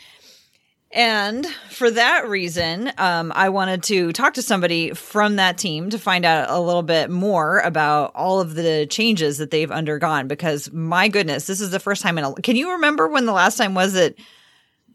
and 0.91 1.45
for 1.69 1.91
that 1.91 2.27
reason, 2.27 2.91
um, 2.97 3.31
I 3.35 3.49
wanted 3.49 3.83
to 3.83 4.11
talk 4.11 4.33
to 4.35 4.41
somebody 4.41 4.93
from 4.93 5.35
that 5.35 5.57
team 5.57 5.91
to 5.91 5.99
find 5.99 6.25
out 6.25 6.49
a 6.49 6.59
little 6.59 6.81
bit 6.81 7.11
more 7.11 7.59
about 7.59 8.11
all 8.15 8.39
of 8.39 8.55
the 8.55 8.87
changes 8.89 9.37
that 9.37 9.51
they've 9.51 9.69
undergone. 9.69 10.27
Because 10.27 10.71
my 10.73 11.07
goodness, 11.07 11.45
this 11.45 11.61
is 11.61 11.69
the 11.69 11.79
first 11.79 12.01
time 12.01 12.17
in 12.17 12.23
a. 12.23 12.33
Can 12.35 12.55
you 12.55 12.71
remember 12.71 13.07
when 13.07 13.27
the 13.27 13.33
last 13.33 13.57
time 13.57 13.75
was 13.75 13.93
that 13.93 14.15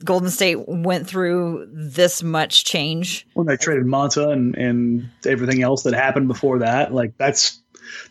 Golden 0.02 0.30
State 0.30 0.68
went 0.68 1.06
through 1.06 1.68
this 1.72 2.24
much 2.24 2.64
change? 2.64 3.24
When 3.34 3.46
they 3.46 3.56
traded 3.56 3.84
Monta 3.84 4.32
and 4.32 4.56
and 4.56 5.08
everything 5.24 5.62
else 5.62 5.84
that 5.84 5.94
happened 5.94 6.26
before 6.26 6.58
that, 6.58 6.92
like 6.92 7.16
that's 7.18 7.60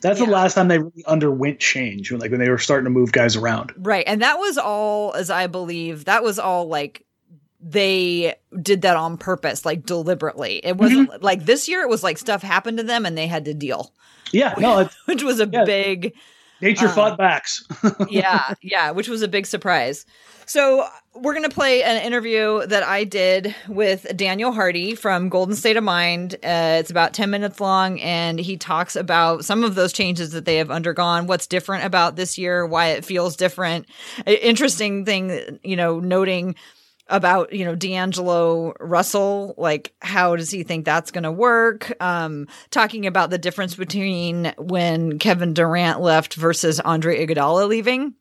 that's 0.02 0.22
yeah. 0.22 0.26
the 0.26 0.32
last 0.32 0.54
time 0.54 0.70
they 0.70 0.80
really 0.80 1.04
underwent 1.06 1.60
change 1.60 2.12
when 2.12 2.22
like 2.22 2.32
when 2.32 2.40
they 2.40 2.50
were 2.50 2.58
starting 2.58 2.86
to 2.86 2.92
move 2.92 3.12
guys 3.12 3.36
around. 3.36 3.74
Right. 3.78 4.06
And 4.08 4.22
that 4.22 4.40
was 4.40 4.58
all 4.58 5.14
as 5.14 5.30
I 5.30 5.48
believe 5.48 6.06
that 6.06 6.24
was 6.24 6.40
all 6.40 6.68
like 6.68 7.06
they 7.64 8.36
did 8.62 8.82
that 8.82 8.98
on 8.98 9.18
purpose, 9.18 9.66
like 9.66 9.86
deliberately. 9.86 10.60
It 10.64 10.78
wasn't 10.78 11.10
mm-hmm. 11.10 11.24
like 11.24 11.46
this 11.46 11.70
year. 11.70 11.82
It 11.82 11.90
was 11.90 12.04
like 12.04 12.18
stuff 12.18 12.44
happened 12.44 12.78
to 12.78 12.84
them 12.84 13.06
and 13.06 13.18
they 13.18 13.28
had 13.28 13.46
to 13.46 13.54
deal. 13.54 13.94
Yeah, 14.32 14.54
no, 14.58 14.90
which 15.06 15.24
was 15.24 15.40
a 15.40 15.48
yeah. 15.48 15.64
big 15.64 16.14
nature 16.62 16.88
uh, 16.88 16.94
fought 16.94 17.18
backs. 17.18 17.66
yeah, 18.10 18.54
yeah, 18.62 18.92
which 18.92 19.08
was 19.08 19.22
a 19.22 19.28
big 19.28 19.46
surprise. 19.46 20.06
So 20.46 20.86
we're 21.16 21.34
gonna 21.34 21.50
play 21.50 21.84
an 21.84 22.04
interview 22.04 22.66
that 22.68 22.84
I 22.84 23.06
did 23.06 23.56
with 23.70 24.06
Daniel 24.18 24.52
Hardee 24.52 24.96
from 24.96 25.30
Golden 25.30 25.56
State 25.56 25.78
of 25.78 25.86
Mind. 25.86 26.36
Uh, 26.44 26.80
it's 26.80 26.92
about 26.92 27.14
ten 27.14 27.30
minutes 27.30 27.62
long, 27.62 28.02
and 28.02 28.40
he 28.40 28.58
talks 28.58 28.98
about 28.98 29.46
some 29.46 29.64
of 29.64 29.76
those 29.76 29.94
changes 29.94 30.32
that 30.32 30.44
they 30.44 30.58
have 30.58 30.70
undergone, 30.70 31.28
what's 31.28 31.48
different 31.48 31.86
about 31.86 32.18
this 32.18 32.38
year, 32.38 32.66
why 32.66 32.88
it 32.88 33.06
feels 33.06 33.38
different. 33.38 33.86
Interesting 34.26 35.06
thing, 35.06 35.60
you 35.64 35.78
know, 35.78 36.02
noting 36.02 36.56
about 37.08 37.54
you 37.54 37.66
know 37.66 37.76
D'Angelo 37.76 38.74
Russell, 38.80 39.56
like 39.58 39.94
how 40.02 40.36
does 40.36 40.52
he 40.52 40.64
think 40.64 40.86
that's 40.86 41.12
going 41.12 41.24
to 41.24 41.32
work? 41.32 41.94
Um, 42.02 42.48
talking 42.72 43.06
about 43.06 43.30
the 43.30 43.38
difference 43.38 43.76
between 43.76 44.54
when 44.58 45.20
Kevin 45.20 45.54
Durant 45.54 46.02
left 46.02 46.36
versus 46.36 46.80
Andre 46.80 47.26
Iguodala 47.26 47.68
leaving, 47.68 48.14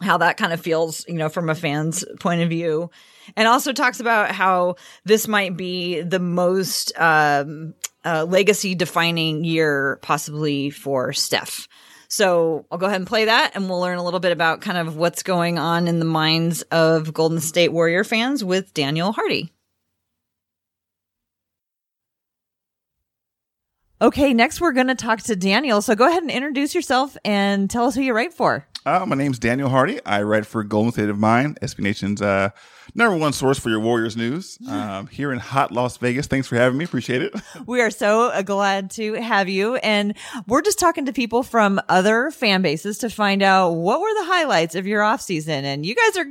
how 0.00 0.18
that 0.18 0.36
kind 0.36 0.52
of 0.52 0.60
feels, 0.60 1.04
you 1.08 1.14
know, 1.14 1.28
from 1.28 1.50
a 1.50 1.54
fan's 1.54 2.04
point 2.20 2.42
of 2.42 2.48
view, 2.48 2.90
and 3.36 3.48
also 3.48 3.72
talks 3.72 4.00
about 4.00 4.30
how 4.30 4.76
this 5.04 5.26
might 5.26 5.56
be 5.56 6.00
the 6.00 6.20
most 6.20 6.92
um, 6.98 7.74
uh, 8.04 8.24
legacy 8.24 8.74
defining 8.74 9.44
year 9.44 9.98
possibly 10.02 10.70
for 10.70 11.12
Steph. 11.12 11.68
So 12.10 12.66
I'll 12.72 12.78
go 12.78 12.86
ahead 12.86 13.00
and 13.00 13.06
play 13.06 13.26
that 13.26 13.52
and 13.54 13.68
we'll 13.68 13.80
learn 13.80 13.96
a 13.96 14.04
little 14.04 14.18
bit 14.18 14.32
about 14.32 14.60
kind 14.60 14.76
of 14.76 14.96
what's 14.96 15.22
going 15.22 15.58
on 15.58 15.86
in 15.86 16.00
the 16.00 16.04
minds 16.04 16.62
of 16.62 17.14
Golden 17.14 17.40
State 17.40 17.72
Warrior 17.72 18.02
fans 18.02 18.42
with 18.44 18.74
Daniel 18.74 19.12
Hardee. 19.12 19.52
Okay, 24.02 24.34
next 24.34 24.60
we're 24.60 24.72
going 24.72 24.88
to 24.88 24.94
talk 24.94 25.20
to 25.22 25.36
Daniel. 25.36 25.82
So 25.82 25.94
go 25.94 26.08
ahead 26.08 26.22
and 26.22 26.30
introduce 26.32 26.74
yourself 26.74 27.16
and 27.24 27.70
tell 27.70 27.84
us 27.84 27.94
who 27.94 28.00
you 28.00 28.12
write 28.12 28.32
for. 28.34 28.66
Uh, 28.90 29.06
my 29.06 29.14
name's 29.14 29.38
Daniel 29.38 29.68
Hardee. 29.68 30.00
I 30.04 30.22
write 30.22 30.44
for 30.44 30.64
Golden 30.64 30.90
State 30.90 31.08
of 31.10 31.16
Mind, 31.16 31.60
SB 31.62 31.78
Nation's 31.78 32.20
uh, 32.20 32.50
number 32.92 33.16
one 33.16 33.32
source 33.32 33.56
for 33.56 33.70
your 33.70 33.78
Warriors 33.78 34.16
news 34.16 34.58
um, 34.68 35.06
here 35.06 35.32
in 35.32 35.38
hot 35.38 35.70
Las 35.70 35.96
Vegas. 35.98 36.26
Thanks 36.26 36.48
for 36.48 36.56
having 36.56 36.76
me. 36.76 36.86
Appreciate 36.86 37.22
it. 37.22 37.32
We 37.66 37.82
are 37.82 37.90
so 37.92 38.30
uh, 38.30 38.42
glad 38.42 38.90
to 38.92 39.12
have 39.14 39.48
you. 39.48 39.76
And 39.76 40.16
we're 40.48 40.62
just 40.62 40.80
talking 40.80 41.06
to 41.06 41.12
people 41.12 41.44
from 41.44 41.80
other 41.88 42.32
fan 42.32 42.62
bases 42.62 42.98
to 42.98 43.10
find 43.10 43.44
out 43.44 43.74
what 43.74 44.00
were 44.00 44.12
the 44.12 44.24
highlights 44.24 44.74
of 44.74 44.88
your 44.88 45.02
off 45.02 45.20
season. 45.20 45.64
And 45.64 45.86
you 45.86 45.94
guys 45.94 46.16
are 46.16 46.26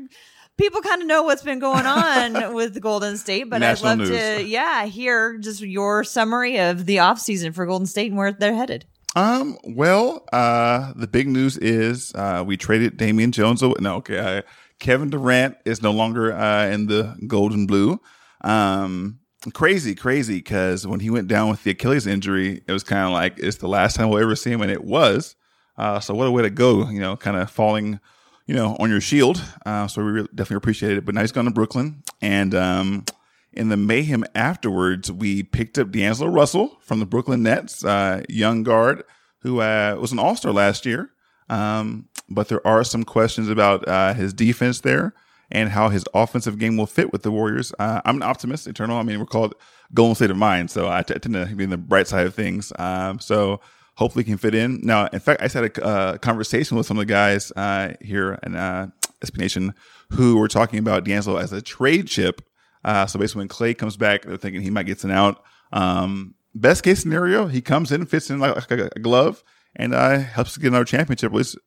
people 0.58 0.82
kind 0.82 1.02
of 1.02 1.08
know 1.08 1.24
what's 1.24 1.44
been 1.44 1.60
going 1.60 1.86
on 1.86 2.54
with 2.54 2.82
Golden 2.82 3.16
State, 3.16 3.50
but 3.50 3.60
National 3.60 3.94
I'd 3.94 4.00
love 4.00 4.10
news. 4.10 4.20
to, 4.20 4.44
yeah, 4.46 4.86
hear 4.86 5.38
just 5.38 5.62
your 5.62 6.04
summary 6.04 6.60
of 6.60 6.86
the 6.86 7.00
off 7.00 7.20
season 7.20 7.54
for 7.54 7.66
Golden 7.66 7.88
State 7.88 8.08
and 8.08 8.18
where 8.18 8.34
they're 8.34 8.54
headed. 8.54 8.86
Um, 9.16 9.58
well, 9.64 10.26
uh, 10.32 10.94
the 10.96 11.08
big 11.08 11.28
news 11.28 11.58
is, 11.58 12.14
uh, 12.16 12.44
we 12.46 12.58
traded 12.58 12.98
Damian 12.98 13.32
Jones. 13.32 13.62
No, 13.62 13.96
okay. 13.96 14.44
Kevin 14.80 15.10
Durant 15.10 15.58
is 15.66 15.82
no 15.82 15.92
longer 15.92 16.34
uh, 16.34 16.68
in 16.68 16.88
the 16.88 17.18
golden 17.28 17.66
blue. 17.66 18.00
Um, 18.42 19.20
crazy, 19.54 19.96
crazy, 19.96 20.38
because 20.38 20.88
when 20.88 21.00
he 21.00 21.10
went 21.10 21.28
down 21.28 21.50
with 21.50 21.64
the 21.64 21.72
Achilles 21.72 22.08
injury, 22.08 22.62
it 22.68 22.72
was 22.72 22.84
kind 22.84 23.06
of 23.06 23.12
like 23.12 23.38
it's 23.40 23.58
the 23.58 23.68
last 23.68 23.96
time 23.96 24.10
we'll 24.10 24.22
ever 24.22 24.36
see 24.36 24.52
him, 24.52 24.62
and 24.62 24.72
it 24.72 24.84
was. 24.84 25.36
Uh, 25.78 26.00
so 26.00 26.14
what 26.14 26.28
a 26.28 26.32
way 26.32 26.44
to 26.44 26.50
go, 26.50 26.90
you 26.90 27.00
know, 27.00 27.16
kind 27.18 27.38
of 27.38 27.50
falling, 27.50 28.00
you 28.48 28.56
know, 28.56 28.76
on 28.80 28.90
your 28.90 29.02
shield. 29.02 29.44
Uh, 29.66 29.88
so 29.88 30.04
we 30.04 30.22
definitely 30.36 30.58
appreciate 30.58 30.98
it. 30.98 31.06
But 31.06 31.16
now 31.16 31.22
he's 31.22 31.32
gone 31.32 31.46
to 31.46 31.52
Brooklyn, 31.52 32.04
and 32.22 32.54
um, 32.54 33.06
in 33.54 33.70
the 33.70 33.78
mayhem 33.78 34.24
afterwards, 34.36 35.12
we 35.12 35.44
picked 35.44 35.78
up 35.78 35.92
D'Angelo 35.92 36.30
Russell 36.30 36.78
from 36.82 37.00
the 37.00 37.06
Brooklyn 37.06 37.44
Nets, 37.44 37.84
uh, 37.84 38.24
young 38.30 38.64
guard 38.64 39.04
who 39.42 39.62
uh, 39.62 39.96
was 40.00 40.12
an 40.12 40.20
All 40.20 40.36
Star 40.36 40.52
last 40.52 40.86
year. 40.86 41.12
Um, 41.50 42.08
but 42.30 42.48
there 42.48 42.66
are 42.66 42.84
some 42.84 43.04
questions 43.04 43.50
about 43.50 43.88
uh, 43.88 44.14
his 44.14 44.34
defense 44.34 44.82
there. 44.82 45.14
and 45.52 45.70
how 45.70 45.90
his 45.90 46.06
offensive 46.14 46.60
game 46.60 46.78
will 46.78 46.86
fit 46.86 47.12
with 47.12 47.24
the 47.24 47.32
Warriors. 47.32 47.74
Uh, 47.80 48.02
I'm 48.06 48.18
an 48.18 48.24
optimist, 48.24 48.68
eternal. 48.68 48.98
I 48.98 49.04
mean, 49.04 49.20
we're 49.20 49.26
called 49.26 49.56
Golden 49.94 50.16
State 50.16 50.32
of 50.32 50.38
Mind, 50.38 50.70
so 50.70 50.88
I 50.88 51.02
tend 51.02 51.34
to 51.34 51.46
be 51.56 51.64
in 51.64 51.70
the 51.70 51.78
bright 51.78 52.08
side 52.08 52.28
of 52.28 52.36
things. 52.36 52.72
Um, 52.78 53.20
so 53.20 53.60
hopefully 53.96 54.24
can 54.24 54.38
fit 54.38 54.56
in. 54.56 54.80
Now, 54.84 55.08
in 55.08 55.20
fact, 55.20 55.42
I 55.42 55.46
just 55.46 55.56
had 55.56 55.66
a 55.66 55.84
uh, 55.84 56.18
conversation 56.18 56.78
with 56.78 56.86
some 56.86 56.98
of 56.98 57.02
the 57.02 57.12
guys 57.12 57.52
uh, 57.56 57.94
here 58.02 58.40
in 58.44 58.56
uh, 58.56 58.90
Nation 59.36 59.74
who 60.12 60.38
were 60.38 60.48
talking 60.48 60.80
about 60.80 61.04
D'Angelo 61.04 61.38
as 61.38 61.52
a 61.52 61.62
trade 61.62 62.08
chip. 62.08 62.42
Uh, 62.84 63.06
so 63.06 63.20
basically, 63.20 63.42
when 63.42 63.50
Klay 63.50 63.78
comes 63.78 63.98
back, 63.98 64.24
they're 64.24 64.38
thinking 64.38 64.62
he 64.62 64.70
might 64.70 64.86
get 64.86 65.00
sent 65.00 65.14
out. 65.14 65.44
Um, 65.72 66.36
best 66.56 66.84
case 66.84 67.02
scenario, 67.02 67.48
he 67.48 67.62
comes 67.62 67.92
in, 67.92 68.06
fits 68.06 68.30
in 68.30 68.40
like, 68.40 68.56
like 68.56 68.80
a, 68.80 69.00
glove, 69.00 69.44
and 69.76 69.94
uh, 69.94 70.20
helps 70.20 70.58
get 70.58 70.68
another 70.68 70.86
championship, 70.86 71.32
at 71.32 71.38
least 71.38 71.58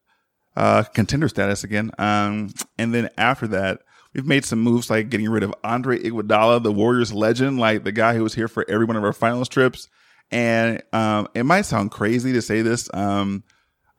uh, 0.56 0.82
contender 0.94 1.28
status 1.28 1.64
again. 1.64 1.90
Um, 1.98 2.50
and 2.78 2.94
then 2.94 3.08
after 3.16 3.46
that, 3.48 3.80
we've 4.14 4.26
made 4.26 4.44
some 4.44 4.60
moves 4.60 4.90
like 4.90 5.08
getting 5.08 5.28
rid 5.28 5.42
of 5.42 5.54
Andre 5.64 5.98
Iguodala, 5.98 6.62
the 6.62 6.72
Warriors 6.72 7.12
legend, 7.12 7.58
like 7.58 7.84
the 7.84 7.92
guy 7.92 8.14
who 8.14 8.22
was 8.22 8.34
here 8.34 8.48
for 8.48 8.68
every 8.68 8.84
one 8.84 8.96
of 8.96 9.04
our 9.04 9.12
finals 9.12 9.48
trips. 9.48 9.88
And 10.30 10.82
um, 10.92 11.28
it 11.34 11.44
might 11.44 11.62
sound 11.62 11.90
crazy 11.90 12.32
to 12.32 12.40
say 12.40 12.62
this, 12.62 12.88
um, 12.94 13.44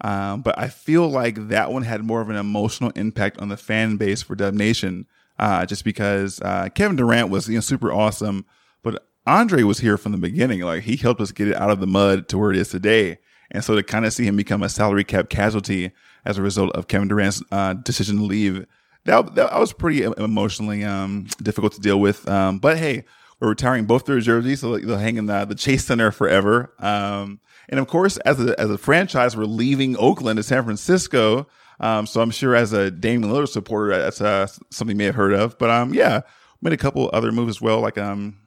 um, 0.01 0.41
but 0.41 0.57
I 0.57 0.67
feel 0.67 1.07
like 1.07 1.49
that 1.49 1.71
one 1.71 1.83
had 1.83 2.03
more 2.03 2.21
of 2.21 2.29
an 2.29 2.35
emotional 2.35 2.91
impact 2.95 3.39
on 3.39 3.49
the 3.49 3.57
fan 3.57 3.97
base 3.97 4.23
for 4.23 4.35
Dub 4.35 4.53
Nation, 4.53 5.05
uh, 5.39 5.65
just 5.65 5.83
because 5.83 6.41
uh, 6.41 6.69
Kevin 6.73 6.95
Durant 6.95 7.29
was 7.29 7.47
you 7.47 7.55
know 7.55 7.61
super 7.61 7.91
awesome, 7.91 8.45
but 8.81 9.07
Andre 9.25 9.63
was 9.63 9.79
here 9.79 9.97
from 9.97 10.11
the 10.11 10.17
beginning. 10.17 10.61
Like 10.61 10.83
he 10.83 10.95
helped 10.95 11.21
us 11.21 11.31
get 11.31 11.47
it 11.47 11.55
out 11.55 11.69
of 11.69 11.79
the 11.79 11.87
mud 11.87 12.27
to 12.29 12.37
where 12.37 12.51
it 12.51 12.57
is 12.57 12.69
today. 12.69 13.19
And 13.51 13.63
so 13.63 13.75
to 13.75 13.83
kind 13.83 14.05
of 14.05 14.13
see 14.13 14.25
him 14.25 14.35
become 14.35 14.63
a 14.63 14.69
salary 14.69 15.03
cap 15.03 15.29
casualty 15.29 15.91
as 16.25 16.37
a 16.37 16.41
result 16.41 16.71
of 16.71 16.87
Kevin 16.87 17.07
Durant's 17.07 17.43
uh, 17.51 17.73
decision 17.73 18.17
to 18.17 18.23
leave, 18.23 18.65
that, 19.05 19.35
that 19.35 19.59
was 19.59 19.73
pretty 19.73 20.03
emotionally 20.03 20.83
um, 20.83 21.27
difficult 21.41 21.73
to 21.73 21.81
deal 21.81 21.99
with. 21.99 22.27
Um, 22.27 22.59
but 22.59 22.77
hey, 22.77 23.03
we're 23.39 23.49
retiring 23.49 23.85
both 23.85 24.05
their 24.05 24.19
jerseys, 24.19 24.61
so 24.61 24.77
they'll 24.77 24.97
hang 24.97 25.17
in 25.17 25.25
the, 25.25 25.45
the 25.45 25.55
Chase 25.55 25.85
Center 25.85 26.11
forever. 26.11 26.73
Um, 26.79 27.41
and 27.69 27.79
of 27.79 27.87
course, 27.87 28.17
as 28.17 28.39
a, 28.39 28.59
as 28.59 28.69
a 28.69 28.77
franchise, 28.77 29.35
we're 29.35 29.43
leaving 29.43 29.97
Oakland 29.97 30.37
to 30.37 30.43
San 30.43 30.63
Francisco. 30.63 31.47
Um, 31.83 32.05
so 32.05 32.21
I'm 32.21 32.31
sure 32.31 32.55
as 32.55 32.71
a 32.71 32.89
Damian 32.89 33.29
Lillard 33.29 33.49
supporter, 33.49 33.97
that's 33.97 34.21
uh, 34.21 34.47
something 34.71 34.95
you 34.95 34.97
may 34.97 35.03
have 35.03 35.15
heard 35.15 35.33
of. 35.33 35.57
But 35.57 35.69
um, 35.69 35.93
yeah, 35.93 36.21
made 36.61 36.71
a 36.71 36.77
couple 36.77 37.09
other 37.11 37.33
moves 37.33 37.57
as 37.57 37.61
well, 37.61 37.81
like 37.81 37.97
um, 37.97 38.37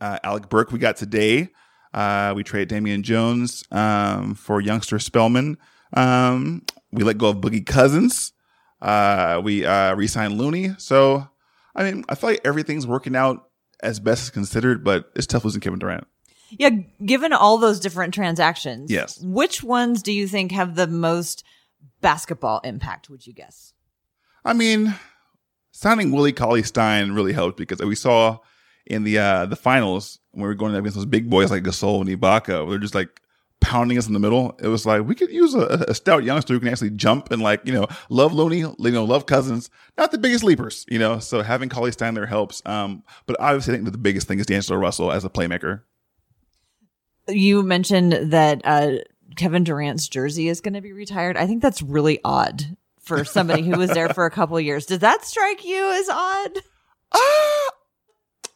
uh, 0.00 0.18
Alec 0.24 0.48
Burks 0.48 0.72
we 0.72 0.78
got 0.78 0.96
today. 0.96 1.50
Uh, 1.92 2.32
we 2.34 2.42
traded 2.42 2.68
Damian 2.68 3.02
Jones 3.02 3.64
um, 3.70 4.34
for 4.34 4.62
youngster 4.62 4.98
Spellman. 4.98 5.58
Um, 5.92 6.62
we 6.90 7.04
let 7.04 7.18
go 7.18 7.28
of 7.28 7.36
Boogie 7.36 7.66
Cousins. 7.66 8.32
Uh, 8.80 9.42
we 9.44 9.66
uh, 9.66 9.94
re-signed 9.94 10.38
Looney. 10.38 10.70
So, 10.78 11.28
I 11.74 11.82
mean, 11.82 12.02
I 12.08 12.14
feel 12.14 12.30
like 12.30 12.40
everything's 12.46 12.86
working 12.86 13.14
out 13.14 13.50
as 13.82 14.00
best 14.00 14.22
as 14.22 14.30
considered, 14.30 14.82
but 14.82 15.10
it's 15.14 15.26
tough 15.26 15.44
losing 15.44 15.60
Kevin 15.60 15.78
Durant. 15.78 16.06
Yeah, 16.50 16.70
given 17.04 17.34
all 17.34 17.58
those 17.58 17.78
different 17.78 18.14
transactions, 18.14 18.90
yes. 18.90 19.20
Which 19.20 19.62
ones 19.62 20.02
do 20.02 20.12
you 20.12 20.26
think 20.26 20.52
have 20.52 20.76
the 20.76 20.86
most 20.86 21.44
basketball 22.06 22.60
impact? 22.62 23.10
Would 23.10 23.26
you 23.26 23.32
guess? 23.32 23.72
I 24.44 24.52
mean, 24.52 24.94
signing 25.72 26.12
Willie 26.12 26.32
Cauley 26.32 26.62
Stein 26.62 27.10
really 27.10 27.32
helped 27.32 27.56
because 27.58 27.80
we 27.80 27.96
saw 27.96 28.38
in 28.86 29.02
the 29.02 29.18
uh 29.18 29.46
the 29.46 29.56
finals 29.56 30.20
when 30.30 30.42
we 30.42 30.48
were 30.48 30.54
going 30.54 30.72
against 30.76 30.94
those 30.94 31.04
big 31.04 31.28
boys 31.28 31.50
like 31.50 31.64
Gasol 31.64 32.00
and 32.00 32.08
Ibaka, 32.08 32.68
they're 32.70 32.78
just 32.78 32.94
like 32.94 33.20
pounding 33.60 33.98
us 33.98 34.06
in 34.06 34.12
the 34.12 34.20
middle. 34.20 34.56
It 34.62 34.68
was 34.68 34.86
like 34.86 35.02
we 35.04 35.16
could 35.16 35.32
use 35.32 35.52
a, 35.56 35.84
a, 35.88 35.94
stout 35.94 36.22
youngster 36.22 36.54
who 36.54 36.60
can 36.60 36.68
actually 36.68 36.90
jump 36.90 37.32
and 37.32 37.42
like 37.42 37.62
you 37.64 37.72
know 37.72 37.88
love 38.08 38.32
Looney, 38.32 38.58
you 38.58 38.76
know 38.78 39.04
love 39.04 39.26
Cousins. 39.26 39.68
Not 39.98 40.12
the 40.12 40.18
biggest 40.18 40.44
leapers, 40.44 40.86
you 40.88 41.00
know. 41.00 41.18
So 41.18 41.42
having 41.42 41.68
Cauley 41.68 41.90
Stein 41.90 42.14
there 42.14 42.26
helps. 42.26 42.62
Um, 42.66 43.02
but 43.26 43.34
obviously, 43.40 43.72
I 43.72 43.76
think 43.78 43.86
that 43.86 43.90
the 43.90 43.98
biggest 43.98 44.28
thing 44.28 44.38
is 44.38 44.46
D'Angelo 44.46 44.78
Russell 44.78 45.10
as 45.10 45.24
a 45.24 45.28
playmaker. 45.28 45.82
You 47.26 47.64
mentioned 47.64 48.12
that 48.12 48.60
uh, 48.64 48.98
Kevin 49.36 49.64
Durant's 49.64 50.08
jersey 50.08 50.48
is 50.48 50.60
going 50.60 50.74
to 50.74 50.80
be 50.80 50.92
retired. 50.92 51.36
I 51.36 51.46
think 51.46 51.62
that's 51.62 51.82
really 51.82 52.20
odd 52.24 52.76
for 53.00 53.24
somebody 53.24 53.62
who 53.62 53.78
was 53.78 53.90
there 53.90 54.08
for 54.08 54.26
a 54.26 54.30
couple 54.30 54.58
years. 54.60 54.86
Does 54.86 54.98
that 55.00 55.24
strike 55.24 55.64
you 55.64 55.92
as 55.92 56.08
odd? 56.08 56.58
Uh, 57.12 57.70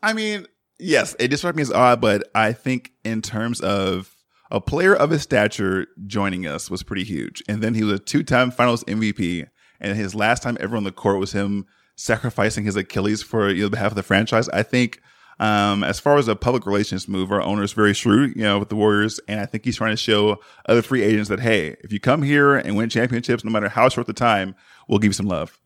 I 0.02 0.12
mean, 0.12 0.46
yes, 0.78 1.14
it 1.18 1.36
struck 1.38 1.54
me 1.54 1.62
as 1.62 1.70
odd, 1.70 2.00
but 2.00 2.28
I 2.34 2.52
think 2.52 2.92
in 3.04 3.22
terms 3.22 3.60
of 3.60 4.14
a 4.50 4.60
player 4.60 4.94
of 4.94 5.10
his 5.10 5.22
stature 5.22 5.86
joining 6.06 6.46
us 6.46 6.70
was 6.70 6.82
pretty 6.82 7.04
huge. 7.04 7.42
And 7.48 7.62
then 7.62 7.74
he 7.74 7.84
was 7.84 7.94
a 7.94 7.98
two 8.02 8.22
time 8.22 8.50
finals 8.50 8.82
MVP. 8.84 9.46
And 9.80 9.96
his 9.96 10.14
last 10.14 10.42
time 10.42 10.58
ever 10.60 10.76
on 10.76 10.84
the 10.84 10.92
court 10.92 11.20
was 11.20 11.32
him 11.32 11.66
sacrificing 11.96 12.64
his 12.64 12.76
Achilles 12.76 13.22
for 13.22 13.48
you 13.50 13.64
know, 13.64 13.70
behalf 13.70 13.92
of 13.92 13.96
the 13.96 14.02
franchise. 14.02 14.48
I 14.50 14.62
think, 14.62 15.00
um, 15.40 15.82
as 15.82 15.98
far 15.98 16.18
as 16.18 16.28
a 16.28 16.36
public 16.36 16.66
relations 16.66 17.08
move, 17.08 17.32
our 17.32 17.40
owner 17.40 17.62
is 17.62 17.72
very 17.72 17.94
shrewd, 17.94 18.36
you 18.36 18.42
know, 18.42 18.58
with 18.58 18.68
the 18.68 18.76
Warriors. 18.76 19.18
And 19.26 19.40
I 19.40 19.46
think 19.46 19.64
he's 19.64 19.76
trying 19.76 19.92
to 19.92 19.96
show 19.96 20.38
other 20.66 20.82
free 20.82 21.02
agents 21.02 21.30
that, 21.30 21.40
hey, 21.40 21.76
if 21.80 21.92
you 21.92 21.98
come 21.98 22.22
here 22.22 22.56
and 22.56 22.76
win 22.76 22.90
championships, 22.90 23.42
no 23.42 23.50
matter 23.50 23.70
how 23.70 23.88
short 23.88 24.06
the 24.06 24.12
time, 24.12 24.54
we'll 24.86 24.98
give 24.98 25.08
you 25.08 25.14
some 25.14 25.26
love. 25.26 25.58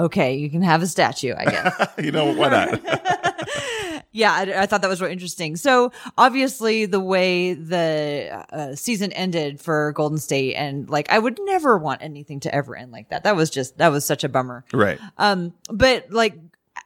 Okay, 0.00 0.34
you 0.34 0.50
can 0.50 0.62
have 0.62 0.82
a 0.82 0.88
statue, 0.88 1.32
I 1.38 1.44
guess. 1.44 1.88
you 2.02 2.10
know, 2.10 2.34
why 2.34 2.48
not? 2.48 4.04
yeah, 4.10 4.32
I, 4.32 4.62
I, 4.62 4.66
thought 4.66 4.82
that 4.82 4.88
was 4.88 5.00
really 5.00 5.12
interesting. 5.12 5.54
So 5.54 5.92
obviously, 6.18 6.86
the 6.86 6.98
way 6.98 7.54
the 7.54 8.44
uh, 8.50 8.74
season 8.74 9.12
ended 9.12 9.60
for 9.60 9.92
Golden 9.92 10.18
State, 10.18 10.56
and 10.56 10.90
like, 10.90 11.08
I 11.12 11.20
would 11.20 11.38
never 11.44 11.78
want 11.78 12.02
anything 12.02 12.40
to 12.40 12.52
ever 12.52 12.74
end 12.74 12.90
like 12.90 13.10
that. 13.10 13.22
That 13.22 13.36
was 13.36 13.50
just 13.50 13.78
that 13.78 13.92
was 13.92 14.04
such 14.04 14.24
a 14.24 14.28
bummer. 14.28 14.64
Right. 14.72 14.98
Um, 15.18 15.54
but 15.70 16.10
like 16.10 16.34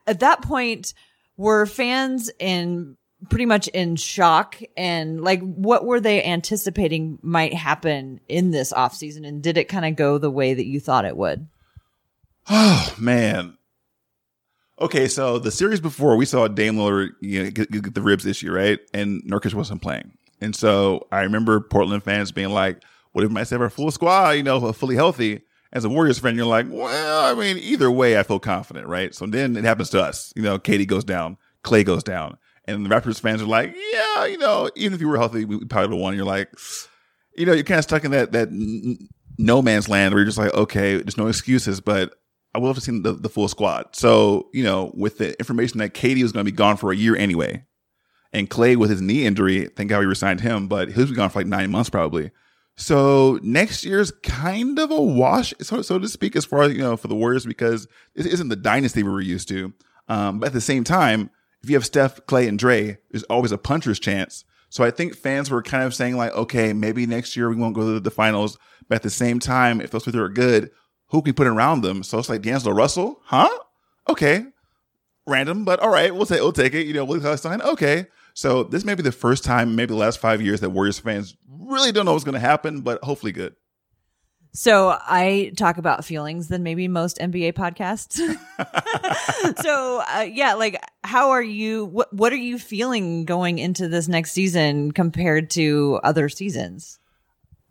at 0.07 0.20
that 0.20 0.43
point, 0.43 0.93
were 1.39 1.64
fans 1.64 2.30
in 2.39 2.99
pretty 3.30 3.47
much 3.47 3.66
in 3.68 3.97
shock 3.97 4.61
and 4.76 5.22
like 5.22 5.41
what 5.41 5.86
were 5.86 5.99
they 5.99 6.22
anticipating 6.22 7.18
might 7.22 7.55
happen 7.55 8.20
in 8.28 8.51
this 8.51 8.72
off 8.72 8.95
season 8.95 9.24
and 9.24 9.43
did 9.43 9.57
it 9.57 9.64
kind 9.64 9.86
of 9.86 9.97
go 9.97 10.18
the 10.18 10.30
way 10.30 10.55
that 10.55 10.66
you 10.66 10.78
thought 10.78 11.05
it 11.05 11.16
would 11.16 11.49
Oh 12.49 12.95
man. 12.99 13.57
Okay, 14.80 15.09
so 15.09 15.39
the 15.39 15.51
series 15.51 15.80
before 15.80 16.16
we 16.16 16.24
saw 16.24 16.49
Dame 16.49 16.76
Lillard 16.76 17.11
you 17.20 17.45
know, 17.45 17.51
get, 17.51 17.70
get, 17.70 17.95
the 17.95 18.03
ribs 18.03 18.26
issue, 18.26 18.53
right? 18.53 18.78
And 18.95 19.22
Nurkic 19.24 19.55
wasn't 19.55 19.82
playing, 19.82 20.12
and 20.41 20.55
so 20.55 21.09
I 21.11 21.22
remember 21.22 21.61
Portland 21.61 22.05
fans 22.05 22.30
being 22.32 22.51
like, 22.51 22.82
"What 23.12 23.24
if 23.24 23.51
have 23.51 23.61
our 23.61 23.70
full 23.70 23.91
squad, 23.91 24.30
you 24.30 24.45
know, 24.45 24.72
fully 24.72 24.95
healthy?" 24.95 25.43
As 25.73 25.85
a 25.85 25.89
Warriors 25.89 26.19
fan, 26.19 26.35
you're 26.37 26.47
like, 26.47 26.66
"Well, 26.69 27.25
I 27.25 27.39
mean, 27.39 27.59
either 27.59 27.91
way, 27.91 28.19
I 28.19 28.23
feel 28.23 28.39
confident, 28.39 28.87
right?" 28.87 29.14
So 29.14 29.27
then 29.27 29.57
it 29.57 29.64
happens 29.64 29.91
to 29.91 30.03
us, 30.03 30.33
you 30.35 30.43
know, 30.43 30.59
Katie 30.59 30.87
goes 30.87 31.05
down, 31.05 31.37
Klay 31.62 31.85
goes 31.85 32.03
down, 32.03 32.39
and 32.64 32.85
the 32.85 32.91
Raptors 32.91 33.21
fans 33.21 33.43
are 33.43 33.47
like, 33.47 33.77
"Yeah, 33.93 34.25
you 34.27 34.39
know, 34.39 34.71
even 34.77 34.95
if 34.95 35.01
you 35.01 35.09
were 35.09 35.19
healthy, 35.19 35.45
we 35.45 35.64
probably 35.64 35.89
would 35.89 35.95
have 35.95 36.03
won." 36.03 36.16
You're 36.16 36.25
like, 36.25 36.51
you 37.37 37.47
know, 37.47 37.53
you're 37.53 37.64
kind 37.64 37.79
of 37.79 37.85
stuck 37.85 38.05
in 38.05 38.11
that 38.12 38.33
that 38.33 38.49
no 39.39 39.62
man's 39.62 39.89
land 39.89 40.12
where 40.12 40.21
you're 40.21 40.27
just 40.27 40.39
like, 40.39 40.53
okay, 40.53 40.97
there's 40.97 41.16
no 41.16 41.29
excuses, 41.29 41.81
but 41.81 42.14
I 42.55 42.59
would 42.59 42.75
have 42.75 42.83
seen 42.83 43.03
the, 43.03 43.12
the 43.12 43.29
full 43.29 43.47
squad. 43.49 43.95
So, 43.95 44.49
you 44.53 44.64
know, 44.64 44.91
with 44.95 45.19
the 45.19 45.39
information 45.39 45.79
that 45.79 45.95
Katie 45.95 46.23
was 46.23 46.33
going 46.33 46.45
to 46.45 46.51
be 46.51 46.57
gone 46.57 46.77
for 46.77 46.91
a 46.91 46.97
year 46.97 47.14
anyway, 47.14 47.64
and 48.33 48.51
Klay 48.51 48.77
with 48.77 48.91
his 48.91 49.01
knee 49.01 49.25
injury, 49.25 49.66
thank 49.77 49.91
God 49.91 50.01
we 50.01 50.07
resigned 50.07 50.41
him, 50.41 50.66
but 50.66 50.91
he'll 50.91 51.07
be 51.07 51.14
gone 51.14 51.31
for 51.31 51.39
like 51.39 51.47
nine 51.47 51.71
months 51.71 51.89
probably. 51.89 52.31
So 52.79 53.41
next 53.43 53.85
year's 53.85 54.12
kind 54.22 54.79
of 54.79 54.93
a 54.93 55.03
wash, 55.03 55.53
so, 55.61 55.83
so 55.83 55.99
to 55.99 56.09
speak, 56.09 56.37
as 56.37 56.45
far 56.45 56.62
as, 56.62 56.72
you 56.72 56.79
know, 56.79 56.97
for 56.97 57.09
the 57.09 57.16
Warriors, 57.16 57.45
because 57.45 57.89
this 58.14 58.24
isn't 58.24 58.51
the 58.51 58.57
dynasty 58.57 59.03
we 59.03 59.11
were 59.11 59.20
used 59.20 59.49
to. 59.49 59.74
Um, 60.09 60.39
but 60.39 60.47
at 60.47 60.53
the 60.53 60.61
same 60.61 60.85
time, 60.85 61.31
if 61.61 61.68
you 61.68 61.74
have 61.74 61.85
Steph, 61.85 62.24
Klay, 62.26 62.47
and 62.47 62.57
Dre, 62.57 62.99
there's 63.11 63.24
always 63.24 63.51
a 63.51 63.59
puncher's 63.59 63.99
chance. 63.99 64.45
So 64.70 64.85
I 64.85 64.93
think 64.93 65.16
fans 65.16 65.51
were 65.51 65.61
kind 65.61 65.83
of 65.83 65.93
saying 65.93 66.16
like, 66.16 66.33
okay, 66.35 66.72
maybe 66.72 67.05
next 67.05 67.37
year 67.37 67.51
we 67.51 67.57
won't 67.57 67.74
go 67.74 67.95
to 67.95 68.01
the 68.01 68.12
finals. 68.12 68.57
But 68.89 68.97
at 68.97 69.03
the 69.03 69.11
same 69.11 69.41
time, 69.41 69.81
if 69.81 69.91
those 69.91 70.05
three 70.05 70.18
are 70.20 70.29
good, 70.29 70.70
who 71.09 71.20
can 71.20 71.35
put 71.35 71.49
around 71.49 71.81
them. 71.81 72.05
So 72.05 72.20
it's 72.20 72.29
like 72.29 72.43
D'Angelo 72.43 72.76
Russell, 72.76 73.20
huh? 73.24 73.51
Okay. 74.09 74.45
Random, 75.29 75.64
but 75.64 75.81
all 75.81 75.91
right, 75.91 76.14
we'll 76.14 76.26
take 76.26 76.41
we'll 76.41 76.53
take 76.53 76.74
it. 76.74 76.87
You 76.87 76.95
know, 76.95 77.05
Willie 77.05 77.37
Stein, 77.37 77.62
okay. 77.62 78.07
So 78.35 78.62
this 78.62 78.85
may 78.85 78.95
be 78.95 79.03
the 79.03 79.12
first 79.12 79.45
time, 79.45 79.74
maybe 79.74 79.89
the 79.89 79.99
last 79.99 80.18
five 80.18 80.41
years, 80.41 80.61
that 80.61 80.70
Warriors 80.70 80.99
fans 80.99 81.37
really 81.49 81.93
don't 81.93 82.07
know 82.07 82.12
what's 82.12 82.24
going 82.24 82.35
to 82.35 82.41
happen, 82.41 82.81
but 82.81 83.03
hopefully 83.03 83.33
good. 83.33 83.55
So 84.53 84.97
I 84.99 85.53
talk 85.57 85.79
about 85.79 86.05
feelings 86.05 86.49
than 86.49 86.62
maybe 86.62 86.89
most 86.89 87.18
NBA 87.18 87.53
podcasts. 87.53 88.16
so 89.62 90.03
uh, 90.09 90.22
yeah, 90.22 90.55
like 90.55 90.83
how 91.05 91.31
are 91.31 91.43
you? 91.43 91.85
What 91.85 92.12
what 92.12 92.33
are 92.33 92.37
you 92.37 92.59
feeling 92.59 93.24
going 93.24 93.59
into 93.59 93.89
this 93.89 94.09
next 94.09 94.33
season 94.33 94.93
compared 94.93 95.51
to 95.51 96.01
other 96.03 96.29
seasons? 96.29 96.99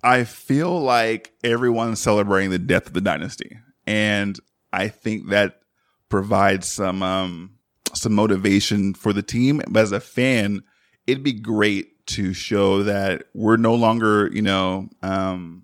I 0.03 0.23
feel 0.23 0.79
like 0.79 1.33
everyone's 1.43 1.99
celebrating 1.99 2.51
the 2.51 2.59
death 2.59 2.87
of 2.87 2.93
the 2.93 3.01
dynasty. 3.01 3.57
And 3.85 4.39
I 4.71 4.89
think 4.89 5.29
that 5.29 5.61
provides 6.09 6.67
some 6.67 7.03
um 7.03 7.51
some 7.93 8.13
motivation 8.13 8.93
for 8.93 9.13
the 9.13 9.23
team. 9.23 9.61
But 9.69 9.81
as 9.81 9.91
a 9.91 9.99
fan, 9.99 10.63
it'd 11.05 11.23
be 11.23 11.33
great 11.33 12.05
to 12.07 12.33
show 12.33 12.83
that 12.83 13.23
we're 13.33 13.57
no 13.57 13.75
longer, 13.75 14.29
you 14.33 14.41
know, 14.41 14.89
um 15.01 15.63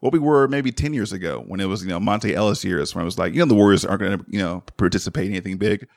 what 0.00 0.12
we 0.12 0.18
were 0.18 0.46
maybe 0.46 0.70
10 0.70 0.94
years 0.94 1.12
ago 1.12 1.42
when 1.46 1.58
it 1.58 1.64
was, 1.64 1.82
you 1.82 1.88
know, 1.88 1.98
Monta 1.98 2.32
Ellis 2.32 2.64
years 2.64 2.94
when 2.94 3.02
it 3.02 3.06
was 3.06 3.18
like, 3.18 3.32
you 3.32 3.40
know, 3.40 3.46
the 3.46 3.54
Warriors 3.54 3.84
aren't 3.84 4.00
going 4.00 4.18
to, 4.18 4.24
you 4.28 4.38
know, 4.38 4.62
participate 4.76 5.26
in 5.26 5.32
anything 5.32 5.56
big. 5.56 5.88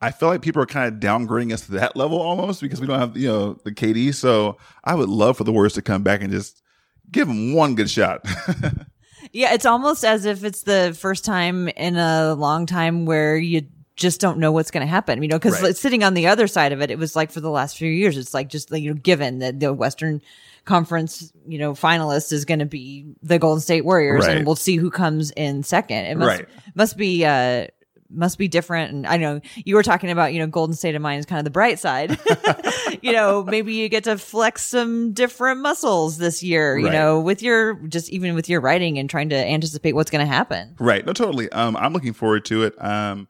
I 0.00 0.10
feel 0.10 0.28
like 0.28 0.42
people 0.42 0.62
are 0.62 0.66
kind 0.66 0.92
of 0.92 1.00
downgrading 1.00 1.52
us 1.52 1.66
to 1.66 1.72
that 1.72 1.96
level 1.96 2.20
almost 2.20 2.60
because 2.60 2.80
we 2.80 2.86
don't 2.86 2.98
have, 2.98 3.16
you 3.16 3.28
know, 3.28 3.54
the 3.64 3.72
KD. 3.72 4.14
So 4.14 4.58
I 4.84 4.94
would 4.94 5.08
love 5.08 5.36
for 5.36 5.44
the 5.44 5.52
Warriors 5.52 5.74
to 5.74 5.82
come 5.82 6.02
back 6.02 6.22
and 6.22 6.32
just 6.32 6.62
give 7.10 7.28
them 7.28 7.54
one 7.54 7.74
good 7.74 7.90
shot. 7.90 8.26
yeah, 9.32 9.54
it's 9.54 9.66
almost 9.66 10.04
as 10.04 10.24
if 10.24 10.44
it's 10.44 10.62
the 10.62 10.96
first 10.98 11.24
time 11.24 11.68
in 11.68 11.96
a 11.96 12.34
long 12.34 12.66
time 12.66 13.06
where 13.06 13.36
you 13.36 13.62
just 13.96 14.20
don't 14.20 14.38
know 14.38 14.52
what's 14.52 14.70
going 14.70 14.84
to 14.84 14.90
happen, 14.90 15.22
you 15.22 15.28
know, 15.28 15.38
because 15.38 15.62
right. 15.62 15.76
sitting 15.76 16.02
on 16.02 16.14
the 16.14 16.26
other 16.26 16.46
side 16.46 16.72
of 16.72 16.80
it, 16.80 16.90
it 16.90 16.98
was 16.98 17.14
like 17.14 17.30
for 17.30 17.40
the 17.40 17.50
last 17.50 17.76
few 17.76 17.90
years, 17.90 18.16
it's 18.16 18.34
like 18.34 18.48
just, 18.48 18.70
you 18.70 18.90
know, 18.90 19.00
given 19.00 19.38
that 19.40 19.60
the 19.60 19.72
Western 19.72 20.22
conference, 20.64 21.32
you 21.46 21.58
know, 21.58 21.72
finalist 21.72 22.32
is 22.32 22.44
going 22.44 22.60
to 22.60 22.66
be 22.66 23.06
the 23.22 23.38
Golden 23.38 23.60
State 23.60 23.84
Warriors 23.84 24.26
right. 24.26 24.38
and 24.38 24.46
we'll 24.46 24.56
see 24.56 24.76
who 24.76 24.90
comes 24.90 25.30
in 25.32 25.62
second. 25.62 26.06
It 26.06 26.16
must, 26.16 26.40
right. 26.40 26.48
must 26.74 26.96
be, 26.96 27.24
uh, 27.24 27.66
must 28.14 28.38
be 28.38 28.48
different. 28.48 28.92
And 28.92 29.06
I 29.06 29.16
know 29.16 29.40
you 29.56 29.74
were 29.74 29.82
talking 29.82 30.10
about, 30.10 30.32
you 30.32 30.38
know, 30.38 30.46
Golden 30.46 30.74
State 30.74 30.94
of 30.94 31.02
Mind 31.02 31.20
is 31.20 31.26
kind 31.26 31.38
of 31.38 31.44
the 31.44 31.50
bright 31.50 31.78
side. 31.78 32.18
you 33.02 33.12
know, 33.12 33.44
maybe 33.44 33.74
you 33.74 33.88
get 33.88 34.04
to 34.04 34.18
flex 34.18 34.64
some 34.66 35.12
different 35.12 35.60
muscles 35.60 36.18
this 36.18 36.42
year, 36.42 36.78
you 36.78 36.86
right. 36.86 36.92
know, 36.92 37.20
with 37.20 37.42
your, 37.42 37.74
just 37.88 38.10
even 38.10 38.34
with 38.34 38.48
your 38.48 38.60
writing 38.60 38.98
and 38.98 39.08
trying 39.08 39.28
to 39.30 39.36
anticipate 39.36 39.94
what's 39.94 40.10
going 40.10 40.24
to 40.24 40.32
happen. 40.32 40.74
Right. 40.78 41.04
No, 41.04 41.12
totally. 41.12 41.50
Um, 41.52 41.76
I'm 41.76 41.92
looking 41.92 42.12
forward 42.12 42.44
to 42.46 42.64
it. 42.64 42.82
Um, 42.82 43.28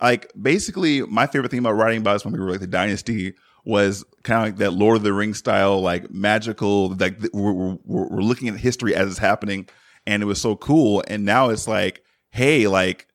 like 0.00 0.30
basically 0.40 1.02
my 1.02 1.26
favorite 1.26 1.50
thing 1.50 1.60
about 1.60 1.72
writing 1.72 2.00
about 2.00 2.14
this 2.14 2.24
when 2.24 2.34
we 2.34 2.40
were 2.40 2.50
like 2.50 2.60
the 2.60 2.66
dynasty 2.66 3.34
was 3.64 4.04
kind 4.22 4.38
of 4.40 4.46
like 4.46 4.58
that 4.58 4.72
Lord 4.72 4.98
of 4.98 5.02
the 5.02 5.12
Rings 5.12 5.38
style, 5.38 5.80
like 5.80 6.10
magical, 6.10 6.94
like 6.94 7.18
we're, 7.32 7.52
we're, 7.52 7.76
we're 7.84 8.22
looking 8.22 8.48
at 8.48 8.56
history 8.56 8.94
as 8.94 9.08
it's 9.08 9.18
happening. 9.18 9.68
And 10.06 10.22
it 10.22 10.26
was 10.26 10.40
so 10.40 10.54
cool. 10.54 11.02
And 11.08 11.24
now 11.24 11.48
it's 11.48 11.66
like, 11.66 12.02
hey, 12.30 12.68
like, 12.68 13.08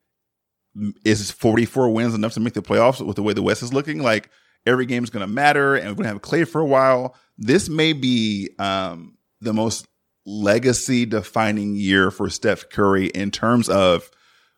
is 1.06 1.32
44 1.32 1.90
wins 1.90 2.14
enough 2.14 2.34
to 2.34 2.40
make 2.40 2.54
the 2.54 2.62
playoffs 2.62 3.06
with 3.06 3.16
the 3.16 3.24
way 3.24 3.34
the 3.34 3.44
West 3.44 3.64
is 3.64 3.74
looking? 3.74 4.02
Like 4.02 4.30
every 4.66 4.86
game 4.86 5.04
is 5.04 5.10
going 5.10 5.26
to 5.26 5.32
matter 5.32 5.76
and 5.76 5.88
we're 5.90 5.96
going 5.96 6.04
to 6.04 6.14
have 6.14 6.22
Klay 6.22 6.48
for 6.48 6.62
a 6.62 6.66
while. 6.66 7.16
This 7.38 7.70
may 7.70 7.94
be 7.94 8.50
um, 8.60 9.18
the 9.42 9.54
most 9.54 9.88
legacy 10.26 11.06
defining 11.06 11.76
year 11.76 12.12
for 12.12 12.30
Steph 12.30 12.70
Curry 12.70 13.08
in 13.08 13.32
terms 13.32 13.70
of 13.70 14.10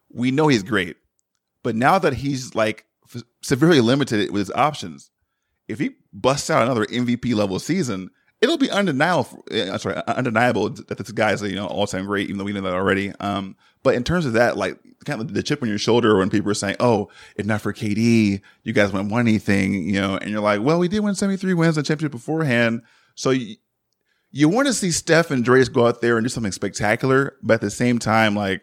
we 0.09 0.32
know 0.32 0.47
he's 0.47 0.64
great, 0.64 0.97
but 1.64 1.76
now 1.76 1.97
that 1.97 2.14
he's 2.14 2.53
like 2.53 2.86
severely 3.41 3.82
limited 3.82 4.32
with 4.32 4.39
his 4.39 4.51
options, 4.51 5.09
if 5.68 5.80
he 5.80 5.91
busts 6.11 6.49
out 6.49 6.64
another 6.64 6.86
MVP 6.86 7.34
level 7.34 7.57
season, 7.59 8.09
it'll 8.44 8.58
be 8.58 8.70
undeniable. 8.70 9.46
Uh, 9.50 9.78
sorry, 9.78 9.96
undeniable 10.06 10.70
that 10.70 10.98
this 10.98 11.12
guy's 11.12 11.41
you 11.41 11.56
know 11.56 11.66
all 11.66 11.88
time 11.88 12.06
great, 12.06 12.28
even 12.28 12.38
though 12.38 12.44
we 12.44 12.52
know 12.52 12.62
that 12.62 12.74
already. 12.74 13.14
Um, 13.22 13.56
but 13.84 13.96
in 13.96 14.04
terms 14.04 14.26
of 14.26 14.34
that, 14.34 14.58
like 14.58 14.78
kind 15.06 15.22
of 15.22 15.34
the 15.34 15.41
chip 15.41 15.64
on 15.64 15.70
your 15.70 15.78
shoulder 15.78 16.18
when 16.18 16.30
people 16.30 16.52
are 16.52 16.56
saying, 16.56 16.76
"Oh, 16.80 17.10
if 17.38 17.46
not 17.46 17.62
for 17.62 17.72
KD, 17.72 18.41
you 18.64 18.74
guys 18.74 18.91
wouldn't 18.91 19.12
won 19.12 19.22
anything," 19.22 19.88
you 19.88 20.00
know, 20.00 20.18
and 20.18 20.30
you're 20.30 20.41
like, 20.41 20.62
"Well, 20.62 20.78
we 20.78 20.89
did 20.89 21.00
win 21.00 21.16
73 21.16 21.54
wins 21.54 21.78
in 21.78 21.86
championship 21.86 22.12
beforehand." 22.12 22.82
So 23.16 23.30
you, 23.30 23.56
you 24.32 24.50
want 24.50 24.68
to 24.68 24.74
see 24.74 24.91
Steph 24.91 25.32
and 25.32 25.46
Drace 25.46 25.72
go 25.72 25.88
out 25.88 26.02
there 26.02 26.18
and 26.18 26.26
do 26.26 26.30
something 26.30 26.52
spectacular, 26.52 27.38
but 27.41 27.56
at 27.56 27.62
the 27.62 27.72
same 27.72 27.98
time, 27.98 28.36
like 28.36 28.62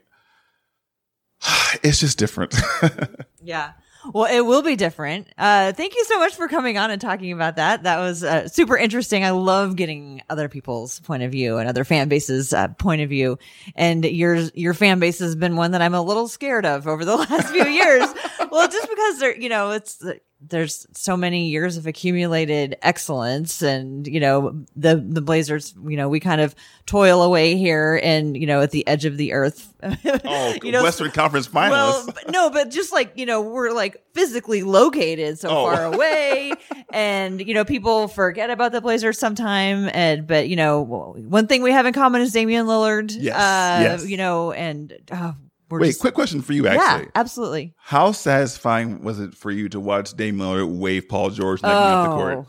it's 1.83 2.01
just 2.01 2.19
different. 2.19 2.55
yeah. 3.43 3.73
Well, 4.13 4.33
it 4.33 4.41
will 4.41 4.63
be 4.63 4.77
different. 4.77 5.29
Uh, 5.37 5.73
thank 5.73 5.95
you 5.95 6.05
so 6.05 6.19
much 6.19 6.35
for 6.35 6.49
coming 6.49 6.79
on 6.79 6.91
and 6.91 7.01
talking 7.01 7.33
about 7.33 7.57
that. 7.57 7.83
That 7.83 7.99
was 7.99 8.25
uh, 8.25 8.49
super 8.49 8.77
interesting. 8.77 9.25
I 9.25 9.31
love 9.31 9.77
getting 9.77 10.23
other 10.31 10.49
people's 10.49 11.01
point 11.01 11.23
of 11.23 11.31
view 11.31 11.59
and 11.59 11.69
other 11.69 11.85
fan 11.85 12.09
bases' 12.09 12.53
uh, 12.53 12.69
point 12.69 13.03
of 13.03 13.11
view. 13.11 13.39
And 13.75 14.05
your 14.05 14.37
your 14.55 14.75
fan 14.75 15.01
base 15.01 15.19
has 15.19 15.37
been 15.37 15.57
one 15.57 15.73
that 15.73 15.83
I'm 15.83 15.95
a 15.95 16.03
little 16.03 16.29
scared 16.29 16.65
of 16.65 16.87
over 16.87 17.05
the 17.05 17.17
last 17.31 17.49
few 17.51 17.67
years. 17.67 18.09
well, 18.51 18.69
just 18.69 18.89
because 18.89 19.19
they're 19.19 19.37
you 19.37 19.49
know 19.49 19.71
it's 19.73 20.03
there's 20.41 20.87
so 20.95 21.17
many 21.17 21.49
years 21.49 21.77
of 21.77 21.87
accumulated 21.87 22.77
excellence 22.81 23.61
and 23.61 24.07
you 24.07 24.19
know 24.19 24.65
the 24.75 24.97
the 24.97 25.21
blazers 25.21 25.75
you 25.87 25.97
know 25.97 26.09
we 26.09 26.19
kind 26.19 26.41
of 26.41 26.55
toil 26.87 27.23
away 27.23 27.57
here 27.57 28.01
and 28.03 28.37
you 28.37 28.47
know 28.47 28.63
at 28.63 28.71
the 28.71 28.87
edge 28.87 29.05
of 29.05 29.19
the 29.19 29.35
earth 29.35 29.73
oh 30.25 30.57
you 30.63 30.73
know 30.73 30.83
western 30.83 31.11
conference 31.11 31.47
finalists 31.47 32.07
well 32.07 32.15
no 32.31 32.51
but 32.51 32.71
just 32.71 32.91
like 32.91 33.13
you 33.17 33.27
know 33.27 33.43
we're 33.43 33.73
like 33.73 34.03
physically 34.15 34.63
located 34.63 35.39
so 35.39 35.49
oh. 35.51 35.65
far 35.67 35.85
away 35.93 36.53
and 36.91 37.47
you 37.47 37.53
know 37.53 37.65
people 37.65 38.09
forget 38.09 38.49
about 38.49 38.73
the 38.73 38.81
blazers 38.81 39.19
sometime 39.19 39.91
and 39.93 40.27
but 40.27 40.49
you 40.49 40.57
know 40.57 40.81
one 40.81 41.47
thing 41.47 41.63
we 41.63 41.71
have 41.71 41.85
in 41.85 41.93
common 41.93 42.23
is 42.23 42.33
damian 42.33 42.67
lillard 42.67 43.15
yes, 43.15 43.35
uh, 43.35 43.83
yes. 43.83 44.09
you 44.09 44.17
know 44.17 44.53
and 44.53 44.97
oh, 45.13 45.35
Wait, 45.71 45.89
just, 45.89 46.01
quick 46.01 46.15
question 46.15 46.43
for 46.43 46.53
you, 46.53 46.67
actually. 46.67 47.05
Yeah, 47.05 47.11
absolutely. 47.15 47.75
How 47.77 48.13
satisfying 48.13 49.05
was 49.05 49.21
it 49.21 49.35
for 49.35 49.51
you 49.51 49.69
to 49.69 49.81
watch 49.81 50.15
Dame 50.15 50.39
Lillard 50.39 50.79
wave 50.79 51.09
Paul 51.09 51.31
George 51.31 51.61
oh, 51.63 52.03
the 52.03 52.09
court? 52.09 52.47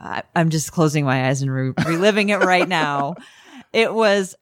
I, 0.00 0.22
am 0.34 0.50
just 0.50 0.72
closing 0.72 1.04
my 1.04 1.28
eyes 1.28 1.42
and 1.42 1.52
re- 1.52 1.72
reliving 1.86 2.30
it 2.30 2.40
right 2.40 2.68
now. 2.68 3.14
It 3.72 3.94
was 3.94 4.36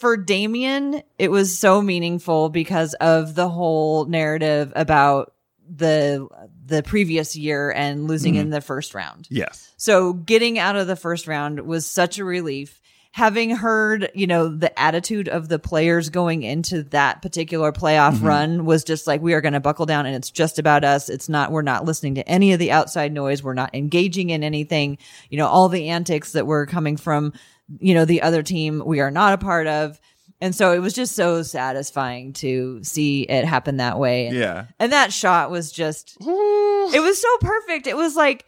for 0.00 0.16
Damian, 0.16 1.00
it 1.16 1.30
was 1.30 1.56
so 1.56 1.80
meaningful 1.80 2.48
because 2.48 2.94
of 2.94 3.36
the 3.36 3.48
whole 3.48 4.04
narrative 4.06 4.72
about 4.74 5.32
the 5.68 6.26
the 6.66 6.82
previous 6.82 7.36
year 7.36 7.70
and 7.70 8.08
losing 8.08 8.34
mm-hmm. 8.34 8.42
in 8.42 8.50
the 8.50 8.60
first 8.60 8.94
round. 8.94 9.28
Yes. 9.30 9.72
So 9.76 10.12
getting 10.12 10.58
out 10.58 10.74
of 10.74 10.88
the 10.88 10.96
first 10.96 11.28
round 11.28 11.60
was 11.60 11.86
such 11.86 12.18
a 12.18 12.24
relief 12.24 12.80
having 13.12 13.50
heard, 13.50 14.10
you 14.14 14.26
know, 14.26 14.48
the 14.48 14.76
attitude 14.80 15.28
of 15.28 15.48
the 15.48 15.58
players 15.58 16.08
going 16.08 16.42
into 16.42 16.82
that 16.84 17.20
particular 17.20 17.70
playoff 17.70 18.14
mm-hmm. 18.14 18.26
run 18.26 18.64
was 18.64 18.84
just 18.84 19.06
like, 19.06 19.20
we 19.20 19.34
are 19.34 19.42
going 19.42 19.52
to 19.52 19.60
buckle 19.60 19.84
down 19.84 20.06
and 20.06 20.16
it's 20.16 20.30
just 20.30 20.58
about 20.58 20.82
us. 20.82 21.10
It's 21.10 21.28
not, 21.28 21.52
we're 21.52 21.60
not 21.60 21.84
listening 21.84 22.14
to 22.14 22.26
any 22.26 22.54
of 22.54 22.58
the 22.58 22.72
outside 22.72 23.12
noise. 23.12 23.42
We're 23.42 23.52
not 23.52 23.74
engaging 23.74 24.30
in 24.30 24.42
anything, 24.42 24.96
you 25.28 25.36
know, 25.36 25.46
all 25.46 25.68
the 25.68 25.90
antics 25.90 26.32
that 26.32 26.46
were 26.46 26.64
coming 26.64 26.96
from, 26.96 27.34
you 27.80 27.92
know, 27.92 28.06
the 28.06 28.22
other 28.22 28.42
team 28.42 28.82
we 28.84 29.00
are 29.00 29.10
not 29.10 29.34
a 29.34 29.38
part 29.38 29.66
of. 29.66 30.00
And 30.40 30.54
so 30.54 30.72
it 30.72 30.78
was 30.78 30.94
just 30.94 31.14
so 31.14 31.42
satisfying 31.42 32.32
to 32.34 32.82
see 32.82 33.22
it 33.22 33.44
happen 33.44 33.76
that 33.76 33.98
way. 33.98 34.28
And, 34.28 34.36
yeah. 34.36 34.64
And 34.80 34.90
that 34.90 35.12
shot 35.12 35.50
was 35.50 35.70
just, 35.70 36.16
it 36.18 37.02
was 37.02 37.20
so 37.20 37.36
perfect. 37.42 37.86
It 37.86 37.96
was 37.96 38.16
like, 38.16 38.46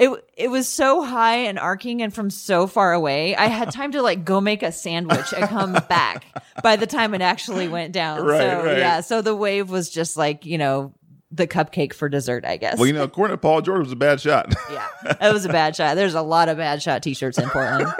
it 0.00 0.24
it 0.36 0.48
was 0.50 0.66
so 0.66 1.02
high 1.02 1.36
and 1.36 1.58
arcing 1.58 2.00
and 2.02 2.12
from 2.12 2.30
so 2.30 2.66
far 2.66 2.92
away. 2.92 3.36
I 3.36 3.46
had 3.46 3.70
time 3.72 3.92
to 3.92 4.02
like 4.02 4.24
go 4.24 4.40
make 4.40 4.62
a 4.62 4.72
sandwich 4.72 5.32
and 5.36 5.46
come 5.48 5.74
back 5.88 6.24
by 6.62 6.76
the 6.76 6.86
time 6.86 7.14
it 7.14 7.20
actually 7.20 7.68
went 7.68 7.92
down. 7.92 8.10
Right, 8.30 8.40
so 8.40 8.64
right. 8.64 8.78
yeah, 8.78 9.00
so 9.00 9.22
the 9.22 9.34
wave 9.34 9.70
was 9.70 9.90
just 9.90 10.16
like, 10.16 10.46
you 10.46 10.56
know, 10.56 10.92
the 11.30 11.46
cupcake 11.46 11.92
for 11.92 12.08
dessert, 12.08 12.44
I 12.44 12.56
guess. 12.56 12.78
Well, 12.78 12.86
you 12.86 12.92
know, 12.92 13.02
according 13.02 13.34
to 13.34 13.38
Paul 13.38 13.60
George 13.60 13.80
was 13.80 13.92
a 13.92 13.96
bad 13.96 14.20
shot. 14.20 14.54
yeah. 14.70 14.86
It 15.04 15.32
was 15.32 15.44
a 15.44 15.48
bad 15.48 15.74
shot. 15.74 15.96
There's 15.96 16.14
a 16.14 16.22
lot 16.22 16.48
of 16.48 16.56
bad 16.56 16.82
shot 16.82 17.02
t-shirts 17.02 17.38
in 17.38 17.48
Portland. 17.48 17.92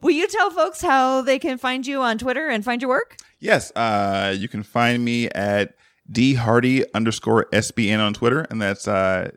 Will 0.00 0.10
you 0.10 0.28
tell 0.28 0.50
folks 0.50 0.80
how 0.80 1.22
they 1.22 1.38
can 1.38 1.58
find 1.58 1.86
you 1.86 2.00
on 2.00 2.18
Twitter 2.18 2.48
and 2.48 2.64
find 2.64 2.80
your 2.80 2.88
work? 2.90 3.16
Yes. 3.40 3.72
Uh, 3.74 4.34
you 4.36 4.48
can 4.48 4.62
find 4.62 5.04
me 5.04 5.28
at 5.30 5.74
D 6.10 6.34
Hardee 6.34 6.84
underscore 6.94 7.46
SBN 7.52 7.98
on 7.98 8.14
Twitter, 8.14 8.46
and 8.50 8.60
that's 8.60 8.86
uh, 8.86 9.30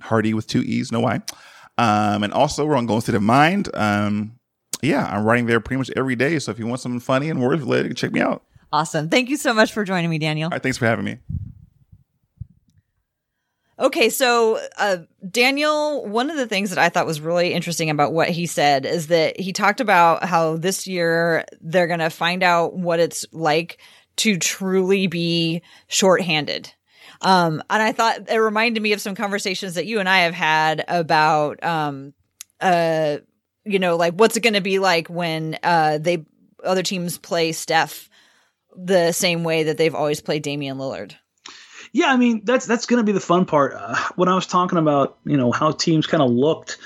Hardee 0.00 0.34
with 0.34 0.46
two 0.46 0.62
E's, 0.62 0.92
no 0.92 1.00
Y. 1.00 1.20
Um, 1.78 2.22
and 2.22 2.32
also 2.32 2.66
we're 2.66 2.76
on 2.76 2.86
Golden 2.86 3.02
State 3.02 3.14
of 3.14 3.22
Mind. 3.22 3.68
Um, 3.74 4.38
yeah, 4.82 5.06
I'm 5.06 5.24
writing 5.24 5.46
there 5.46 5.60
pretty 5.60 5.78
much 5.78 5.90
every 5.96 6.16
day. 6.16 6.38
So 6.38 6.50
if 6.50 6.58
you 6.58 6.66
want 6.66 6.80
something 6.80 7.00
funny 7.00 7.30
and 7.30 7.40
words 7.40 7.62
related, 7.62 7.96
check 7.96 8.12
me 8.12 8.20
out. 8.20 8.42
Awesome. 8.72 9.08
Thank 9.08 9.28
you 9.28 9.36
so 9.36 9.52
much 9.52 9.72
for 9.72 9.84
joining 9.84 10.10
me, 10.10 10.18
Daniel. 10.18 10.46
All 10.46 10.50
right, 10.50 10.62
thanks 10.62 10.78
for 10.78 10.86
having 10.86 11.04
me. 11.04 11.18
Okay, 13.80 14.10
so 14.10 14.60
uh, 14.76 14.98
Daniel, 15.28 16.06
one 16.06 16.30
of 16.30 16.36
the 16.36 16.46
things 16.46 16.68
that 16.68 16.78
I 16.78 16.90
thought 16.90 17.06
was 17.06 17.20
really 17.20 17.54
interesting 17.54 17.88
about 17.88 18.12
what 18.12 18.28
he 18.28 18.44
said 18.44 18.84
is 18.84 19.06
that 19.06 19.40
he 19.40 19.54
talked 19.54 19.80
about 19.80 20.22
how 20.22 20.58
this 20.58 20.86
year 20.86 21.46
they're 21.62 21.86
going 21.86 22.00
to 22.00 22.10
find 22.10 22.42
out 22.42 22.74
what 22.74 23.00
it's 23.00 23.24
like 23.32 23.80
to 24.16 24.36
truly 24.36 25.06
be 25.06 25.62
shorthanded. 25.88 26.70
Um, 27.22 27.62
and 27.68 27.82
I 27.82 27.92
thought 27.92 28.30
it 28.30 28.38
reminded 28.38 28.82
me 28.82 28.92
of 28.92 29.00
some 29.00 29.14
conversations 29.14 29.74
that 29.74 29.86
you 29.86 30.00
and 30.00 30.08
I 30.08 30.20
have 30.20 30.34
had 30.34 30.84
about, 30.88 31.62
um, 31.62 32.14
uh, 32.60 33.18
you 33.64 33.78
know, 33.78 33.96
like 33.96 34.14
what's 34.14 34.36
it 34.36 34.40
going 34.40 34.54
to 34.54 34.60
be 34.60 34.78
like 34.78 35.08
when, 35.08 35.58
uh, 35.62 35.98
they, 35.98 36.24
other 36.64 36.82
teams 36.82 37.18
play 37.18 37.52
Steph 37.52 38.08
the 38.76 39.12
same 39.12 39.44
way 39.44 39.64
that 39.64 39.76
they've 39.76 39.94
always 39.94 40.20
played 40.20 40.42
Damian 40.42 40.78
Lillard. 40.78 41.14
Yeah, 41.92 42.06
I 42.06 42.16
mean 42.16 42.42
that's 42.44 42.66
that's 42.66 42.86
going 42.86 42.98
to 42.98 43.04
be 43.04 43.12
the 43.12 43.20
fun 43.20 43.46
part. 43.46 43.74
Uh, 43.74 43.96
when 44.16 44.28
I 44.28 44.34
was 44.34 44.46
talking 44.46 44.78
about 44.78 45.18
you 45.24 45.36
know 45.36 45.50
how 45.50 45.72
teams 45.72 46.06
kind 46.06 46.22
of 46.22 46.30
looked 46.30 46.78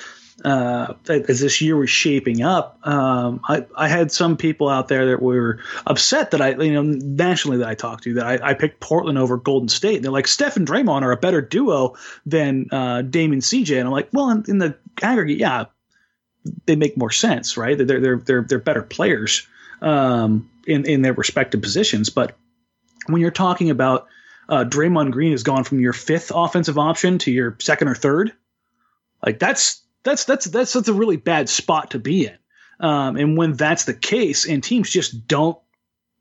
uh, 0.43 0.95
as 1.09 1.41
this 1.41 1.61
year 1.61 1.77
was 1.77 1.91
shaping 1.91 2.43
up, 2.43 2.79
um, 2.87 3.41
I, 3.49 3.65
I 3.77 3.89
had 3.89 4.11
some 4.11 4.37
people 4.37 4.69
out 4.69 4.89
there 4.89 5.07
that 5.11 5.23
were 5.23 5.61
upset 5.87 6.33
that 6.33 6.41
I, 6.41 6.51
you 6.51 6.73
know, 6.73 6.83
nationally 6.83 7.59
that 7.59 7.69
I 7.69 7.75
talked 7.75 8.05
to 8.05 8.15
that 8.15 8.27
I, 8.27 8.51
I 8.51 8.55
picked 8.55 8.81
Portland 8.81 9.17
over 9.17 9.37
Golden 9.37 9.69
State. 9.69 10.03
They're 10.03 10.11
like, 10.11 10.27
Steph 10.27 10.57
and 10.57 10.67
Draymond 10.67 11.03
are 11.03 11.13
a 11.13 11.17
better 11.17 11.41
duo 11.41 11.95
than 12.27 12.67
uh, 12.73 13.03
CJ. 13.03 13.79
And 13.79 13.87
I'm 13.87 13.93
like, 13.93 14.09
well, 14.13 14.31
in, 14.31 14.45
in 14.49 14.59
the 14.59 14.77
aggregate, 15.03 15.39
yeah, 15.39 15.67
they 16.67 16.77
make 16.77 16.97
more 16.97 17.11
sense, 17.11 17.57
right? 17.57 17.77
They're 17.77 18.01
they're 18.01 18.19
they're 18.19 18.43
they're 18.43 18.59
better 18.59 18.83
players 18.83 19.47
um, 19.81 20.51
in 20.67 20.85
in 20.85 21.03
their 21.03 21.13
respective 21.13 21.63
positions. 21.63 22.11
But 22.11 22.37
when 23.07 23.21
you're 23.23 23.31
talking 23.31 23.71
about 23.71 24.09
uh, 24.49 24.65
Draymond 24.65 25.13
Green 25.13 25.33
has 25.33 25.43
gone 25.43 25.65
from 25.65 25.81
your 25.81 25.93
fifth 25.93 26.33
offensive 26.35 26.79
option 26.79 27.19
to 27.19 27.31
your 27.31 27.57
second 27.61 27.89
or 27.89 27.95
third, 27.95 28.33
like 29.25 29.39
that's 29.39 29.84
that's 30.05 30.25
that's 30.25 30.45
that's 30.47 30.73
that's 30.73 30.89
a 30.89 30.93
really 30.93 31.17
bad 31.17 31.49
spot 31.49 31.91
to 31.91 31.99
be 31.99 32.27
in. 32.27 32.39
Um, 32.81 33.17
and 33.17 33.37
when 33.37 33.55
that's 33.55 33.85
the 33.85 33.95
case, 33.95 34.47
and 34.47 34.63
teams 34.63 34.91
just 34.91 35.27
don't 35.27 35.59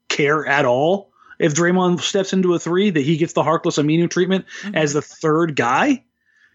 care 0.07 0.45
at 0.45 0.65
all 0.65 1.11
if 1.39 1.53
Draymond 1.53 2.01
steps 2.01 2.33
into 2.33 2.53
a 2.53 2.59
three, 2.59 2.89
that 2.89 3.01
he 3.01 3.17
gets 3.17 3.33
the 3.33 3.43
Harkless 3.43 3.81
Aminu 3.81 4.09
treatment 4.09 4.45
mm-hmm. 4.61 4.75
as 4.75 4.93
the 4.93 5.01
third 5.01 5.55
guy. 5.55 6.03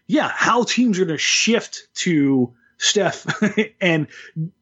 Yeah, 0.07 0.27
how 0.33 0.63
teams 0.63 0.97
are 0.99 1.05
going 1.05 1.15
to 1.15 1.21
shift 1.21 1.87
to 1.95 2.53
Steph 2.79 3.25
and 3.81 4.07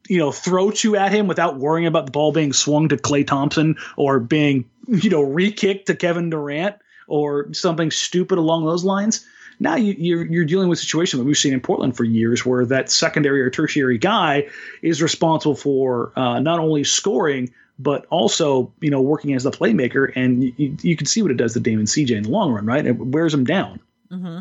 you 0.08 0.18
know 0.18 0.32
throw 0.32 0.70
two 0.70 0.96
at 0.96 1.12
him 1.12 1.28
without 1.28 1.56
worrying 1.56 1.86
about 1.86 2.06
the 2.06 2.12
ball 2.12 2.32
being 2.32 2.52
swung 2.52 2.88
to 2.88 2.96
Klay 2.96 3.26
Thompson 3.26 3.76
or 3.96 4.20
being 4.20 4.68
you 4.86 5.08
know 5.08 5.22
re-kicked 5.22 5.86
to 5.86 5.94
Kevin 5.94 6.28
Durant 6.28 6.76
or 7.06 7.52
something 7.54 7.90
stupid 7.90 8.38
along 8.38 8.66
those 8.66 8.84
lines. 8.84 9.24
Now 9.60 9.76
you, 9.76 9.94
you're 9.98 10.24
you're 10.26 10.44
dealing 10.44 10.68
with 10.68 10.78
a 10.78 10.82
situation 10.82 11.18
that 11.18 11.24
we've 11.24 11.36
seen 11.36 11.52
in 11.52 11.60
Portland 11.60 11.96
for 11.96 12.04
years, 12.04 12.46
where 12.46 12.64
that 12.66 12.90
secondary 12.90 13.40
or 13.40 13.50
tertiary 13.50 13.98
guy 13.98 14.48
is 14.82 15.02
responsible 15.02 15.56
for 15.56 16.12
uh, 16.16 16.40
not 16.40 16.60
only 16.60 16.84
scoring 16.84 17.52
but 17.78 18.06
also 18.10 18.72
you 18.80 18.90
know 18.90 19.00
working 19.00 19.34
as 19.34 19.44
the 19.44 19.50
playmaker, 19.50 20.12
and 20.16 20.44
you, 20.44 20.76
you 20.80 20.96
can 20.96 21.06
see 21.06 21.22
what 21.22 21.30
it 21.30 21.36
does 21.36 21.52
to 21.54 21.60
Damon 21.60 21.86
CJ 21.86 22.16
in 22.16 22.22
the 22.24 22.30
long 22.30 22.52
run, 22.52 22.66
right? 22.66 22.84
It 22.84 22.98
wears 22.98 23.32
him 23.32 23.44
down. 23.44 23.80
Mm-hmm. 24.10 24.38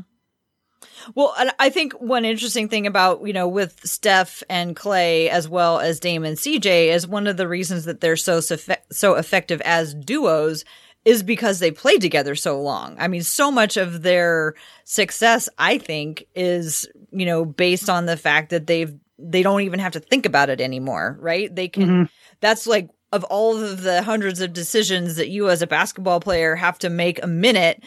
Well, 1.15 1.34
I 1.59 1.70
think 1.70 1.93
one 1.93 2.26
interesting 2.26 2.68
thing 2.68 2.86
about, 2.86 3.26
you 3.26 3.34
know, 3.34 3.47
with 3.47 3.86
Steph 3.86 4.43
and 4.49 4.76
Klay 4.76 5.30
as 5.30 5.47
well 5.47 5.80
as 5.80 5.99
Damon 5.99 6.34
CJ 6.34 6.88
is 6.93 7.07
one 7.07 7.28
of 7.28 7.38
the 7.38 7.47
reasons 7.47 7.86
that 7.86 8.01
they're 8.01 8.18
so 8.18 8.41
so 8.41 9.15
effective 9.15 9.61
as 9.61 9.93
duos 9.93 10.65
is 11.08 11.24
because 11.24 11.60
they 11.60 11.72
played 11.72 12.01
together 12.01 12.36
so 12.36 12.62
long. 12.62 12.97
I 12.99 13.08
mean, 13.08 13.24
so 13.24 13.49
much 13.49 13.78
of 13.78 14.01
their 14.01 14.55
success, 14.84 15.47
I 15.58 15.78
think, 15.78 16.26
is, 16.36 16.86
you 17.12 17.26
know, 17.26 17.45
based 17.45 17.89
on 17.89 18.08
the 18.08 18.18
fact 18.18 18.49
that 18.49 18.68
they've 18.68 18.93
they 19.18 19.41
don't 19.41 19.62
even 19.62 19.80
have 19.80 19.93
to 19.93 20.01
think 20.01 20.26
about 20.26 20.49
it 20.49 20.60
anymore, 20.60 21.18
right? 21.22 21.55
They 21.55 21.70
can 21.70 21.84
mm-hmm. 21.84 22.03
that's 22.41 22.68
like 22.68 22.89
of 23.14 23.24
all 23.24 23.55
of 23.55 23.84
the 23.84 24.01
hundreds 24.01 24.41
of 24.41 24.51
decisions 24.51 25.16
that 25.16 25.30
you 25.30 25.49
as 25.49 25.62
a 25.62 25.68
basketball 25.68 26.20
player 26.20 26.58
have 26.58 26.78
to 26.80 26.89
make 26.89 27.24
a 27.24 27.28
minute, 27.28 27.82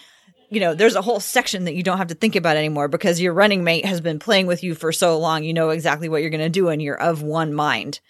you 0.49 0.59
know, 0.59 0.73
there's 0.75 0.97
a 0.97 1.03
whole 1.03 1.21
section 1.21 1.67
that 1.67 1.75
you 1.75 1.83
don't 1.83 1.99
have 1.99 2.09
to 2.09 2.15
think 2.15 2.37
about 2.37 2.57
anymore 2.57 2.89
because 2.89 3.21
your 3.21 3.35
running 3.35 3.63
mate 3.63 3.85
has 3.85 4.01
been 4.01 4.19
playing 4.19 4.47
with 4.47 4.65
you 4.65 4.75
for 4.75 4.93
so 4.93 5.19
long. 5.19 5.45
You 5.45 5.53
know 5.53 5.69
exactly 5.69 6.09
what 6.09 6.23
you're 6.23 6.31
going 6.31 6.41
to 6.41 6.49
do 6.49 6.71
and 6.71 6.81
you're 6.81 6.99
of 6.99 7.23
one 7.23 7.53
mind. 7.53 8.01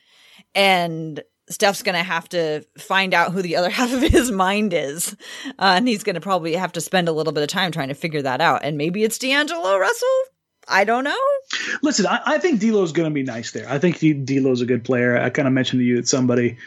And 0.54 1.20
Steph's 1.50 1.82
going 1.82 1.96
to 1.96 2.02
have 2.02 2.28
to 2.30 2.62
find 2.78 3.12
out 3.12 3.32
who 3.32 3.42
the 3.42 3.56
other 3.56 3.70
half 3.78 3.92
of 3.92 4.00
his 4.00 4.30
mind 4.30 4.72
is. 4.72 5.16
Uh, 5.58 5.74
and 5.76 5.88
he's 5.88 6.04
going 6.04 6.14
to 6.14 6.20
probably 6.20 6.54
have 6.54 6.72
to 6.72 6.80
spend 6.80 7.08
a 7.08 7.12
little 7.12 7.32
bit 7.32 7.42
of 7.42 7.48
time 7.48 7.72
trying 7.72 7.88
to 7.88 7.94
figure 7.94 8.22
that 8.22 8.40
out. 8.40 8.60
And 8.64 8.78
maybe 8.78 9.04
it's 9.04 9.18
D'Angelo 9.18 9.76
Russell. 9.76 10.08
I 10.68 10.84
don't 10.84 11.04
know. 11.04 11.18
Listen, 11.82 12.06
I, 12.06 12.20
I 12.24 12.38
think 12.38 12.60
D'Lo's 12.60 12.92
going 12.92 13.10
to 13.10 13.14
be 13.14 13.24
nice 13.24 13.50
there. 13.50 13.68
I 13.68 13.78
think 13.78 13.98
D'Lo's 13.98 14.60
a 14.60 14.66
good 14.66 14.84
player. 14.84 15.16
I 15.16 15.30
kind 15.30 15.48
of 15.48 15.54
mentioned 15.54 15.80
to 15.80 15.84
you 15.84 15.96
that 15.96 16.08
somebody 16.08 16.58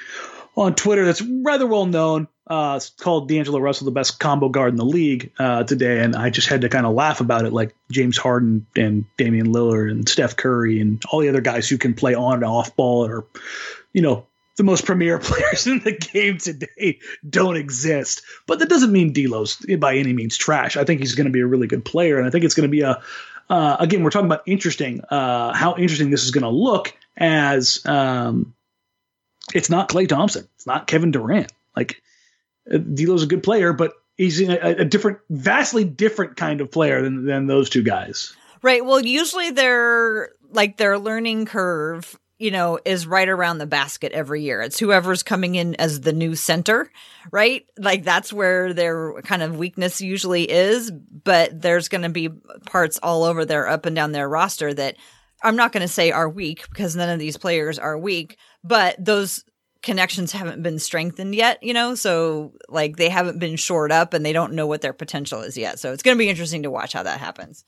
on 0.55 0.75
Twitter 0.75 1.05
that's 1.05 1.21
rather 1.21 1.65
well 1.65 1.85
known. 1.85 2.27
Uh, 2.45 2.77
called 2.99 3.29
D'Angelo 3.29 3.59
Russell, 3.59 3.85
the 3.85 3.91
best 3.91 4.19
combo 4.19 4.49
guard 4.49 4.73
in 4.73 4.75
the 4.75 4.83
league 4.83 5.31
uh, 5.39 5.63
today, 5.63 6.01
and 6.01 6.13
I 6.13 6.29
just 6.29 6.49
had 6.49 6.59
to 6.61 6.69
kind 6.69 6.85
of 6.85 6.93
laugh 6.93 7.21
about 7.21 7.45
it, 7.45 7.53
like 7.53 7.73
James 7.89 8.17
Harden 8.17 8.67
and 8.75 9.05
Damian 9.15 9.47
Lillard 9.47 9.89
and 9.89 10.09
Steph 10.09 10.35
Curry 10.35 10.81
and 10.81 11.01
all 11.09 11.21
the 11.21 11.29
other 11.29 11.39
guys 11.39 11.69
who 11.69 11.77
can 11.77 11.93
play 11.93 12.15
on 12.15 12.33
and 12.33 12.43
off 12.43 12.75
ball 12.75 13.05
or, 13.05 13.25
you 13.93 14.01
know, 14.01 14.27
the 14.57 14.63
most 14.63 14.85
premier 14.85 15.19
players 15.23 15.67
in 15.67 15.79
the 15.79 15.93
game 15.93 16.37
today 16.37 16.99
don't 17.29 17.57
exist. 17.57 18.21
But 18.47 18.59
that 18.59 18.69
doesn't 18.69 18.91
mean 18.91 19.13
D'Lo's 19.13 19.57
by 19.79 19.95
any 19.95 20.13
means 20.13 20.37
trash. 20.37 20.77
I 20.77 20.83
think 20.83 20.99
he's 21.01 21.15
going 21.15 21.25
to 21.25 21.31
be 21.31 21.41
a 21.41 21.47
really 21.47 21.67
good 21.67 21.85
player, 21.85 22.17
and 22.17 22.27
I 22.27 22.29
think 22.29 22.43
it's 22.43 22.55
going 22.55 22.69
to 22.69 22.71
be 22.71 22.81
a 22.81 23.01
uh, 23.49 23.77
again 23.79 24.03
we're 24.03 24.09
talking 24.09 24.27
about 24.27 24.43
interesting 24.45 25.01
uh, 25.09 25.53
how 25.53 25.75
interesting 25.75 26.09
this 26.09 26.23
is 26.23 26.31
going 26.31 26.43
to 26.43 26.49
look 26.49 26.95
as 27.17 27.85
um, 27.85 28.53
it's 29.53 29.69
not 29.69 29.89
Klay 29.89 30.07
Thompson, 30.07 30.47
it's 30.55 30.67
not 30.67 30.87
Kevin 30.87 31.11
Durant. 31.11 31.51
Like 31.75 32.01
uh, 32.71 32.77
D'Lo's 32.77 33.23
a 33.23 33.27
good 33.27 33.43
player, 33.43 33.73
but 33.73 33.93
he's 34.17 34.39
a, 34.41 34.81
a 34.81 34.85
different, 34.85 35.19
vastly 35.29 35.83
different 35.83 36.37
kind 36.37 36.61
of 36.61 36.71
player 36.71 37.01
than 37.01 37.25
than 37.25 37.47
those 37.47 37.69
two 37.69 37.83
guys. 37.83 38.35
Right. 38.61 38.85
Well, 38.85 39.01
usually 39.01 39.51
they're 39.51 40.29
like 40.51 40.77
their 40.77 40.97
learning 40.97 41.45
curve 41.45 42.17
you 42.43 42.51
know, 42.51 42.77
is 42.83 43.07
right 43.07 43.29
around 43.29 43.59
the 43.59 43.65
basket 43.65 44.11
every 44.11 44.43
year. 44.43 44.61
It's 44.61 44.77
whoever's 44.77 45.23
coming 45.23 45.55
in 45.55 45.75
as 45.75 46.01
the 46.01 46.11
new 46.11 46.35
center, 46.35 46.91
right? 47.31 47.65
Like 47.77 48.03
that's 48.03 48.33
where 48.33 48.73
their 48.73 49.21
kind 49.21 49.41
of 49.41 49.57
weakness 49.57 50.01
usually 50.01 50.51
is. 50.51 50.91
But 50.91 51.61
there's 51.61 51.87
going 51.87 52.01
to 52.01 52.09
be 52.09 52.27
parts 52.65 52.99
all 53.01 53.23
over 53.23 53.45
their 53.45 53.69
up 53.69 53.85
and 53.85 53.95
down 53.95 54.11
their 54.11 54.27
roster 54.27 54.73
that 54.73 54.97
I'm 55.41 55.55
not 55.55 55.71
going 55.71 55.83
to 55.83 55.87
say 55.87 56.11
are 56.11 56.27
weak 56.27 56.67
because 56.67 56.97
none 56.97 57.07
of 57.07 57.17
these 57.17 57.37
players 57.37 57.79
are 57.79 57.97
weak, 57.97 58.37
but 58.61 58.97
those 58.99 59.45
connections 59.81 60.33
haven't 60.33 60.61
been 60.61 60.79
strengthened 60.79 61.35
yet, 61.35 61.63
you 61.63 61.73
know? 61.73 61.95
So 61.95 62.51
like 62.67 62.97
they 62.97 63.07
haven't 63.07 63.39
been 63.39 63.55
shored 63.55 63.93
up 63.93 64.13
and 64.13 64.25
they 64.25 64.33
don't 64.33 64.51
know 64.51 64.67
what 64.67 64.81
their 64.81 64.91
potential 64.91 65.43
is 65.43 65.57
yet. 65.57 65.79
So 65.79 65.93
it's 65.93 66.03
going 66.03 66.17
to 66.17 66.19
be 66.19 66.29
interesting 66.29 66.63
to 66.63 66.71
watch 66.71 66.91
how 66.91 67.03
that 67.03 67.21
happens. 67.21 67.63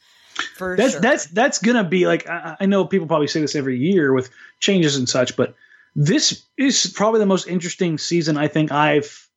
For 0.58 0.76
that's 0.76 0.94
sure. 0.94 1.02
that's 1.02 1.26
that's 1.28 1.60
gonna 1.60 1.84
be 1.84 2.08
like 2.08 2.28
I, 2.28 2.58
I, 2.60 2.66
know 2.66 2.86
people 2.86 3.08
probably 3.08 3.28
say 3.28 3.42
this 3.42 3.56
every 3.56 3.78
year 3.78 4.14
with 4.14 4.30
changes 4.60 4.98
and 4.98 5.08
such, 5.08 5.36
but 5.36 5.56
this 5.96 6.46
is 6.58 6.92
probably 6.94 7.20
the 7.20 7.26
most 7.26 7.48
interesting 7.48 7.98
season 7.98 8.38
I 8.38 8.48
think 8.48 8.72
I've 8.72 9.30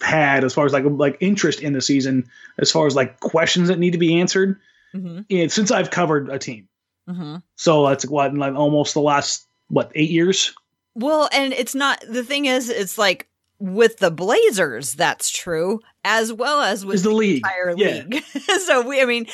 had 0.00 0.44
as 0.44 0.54
far 0.54 0.66
as 0.66 0.72
like 0.72 0.84
like 0.86 1.18
interest 1.20 1.60
in 1.60 1.72
the 1.72 1.80
season, 1.80 2.28
as 2.58 2.70
far 2.70 2.86
as 2.86 2.96
like 2.96 3.20
questions 3.20 3.68
that 3.68 3.78
need 3.78 3.92
to 3.92 3.98
be 3.98 4.18
answered. 4.18 4.58
Mm-hmm. 4.94 5.20
And 5.30 5.52
since 5.52 5.70
I've 5.70 5.90
covered 5.90 6.30
a 6.30 6.38
team, 6.38 6.68
mm-hmm. 7.08 7.36
so 7.56 7.86
that's 7.86 8.06
what 8.06 8.34
like 8.34 8.54
almost 8.54 8.94
the 8.94 9.00
last 9.00 9.46
what 9.68 9.92
eight 9.94 10.10
years. 10.10 10.54
Well, 10.94 11.28
and 11.32 11.52
it's 11.52 11.74
not 11.74 12.02
the 12.08 12.24
thing 12.24 12.46
is 12.46 12.70
it's 12.70 12.96
like 12.96 13.28
with 13.58 13.98
the 13.98 14.10
Blazers, 14.10 14.94
that's 14.94 15.30
true, 15.30 15.80
as 16.04 16.32
well 16.32 16.62
as 16.62 16.84
with 16.84 17.02
the, 17.02 17.10
the 17.10 17.14
league. 17.14 17.42
entire 17.44 17.74
league. 17.74 18.22
Yeah. 18.34 18.58
so 18.66 18.86
we, 18.86 19.00
I 19.00 19.04
mean, 19.04 19.26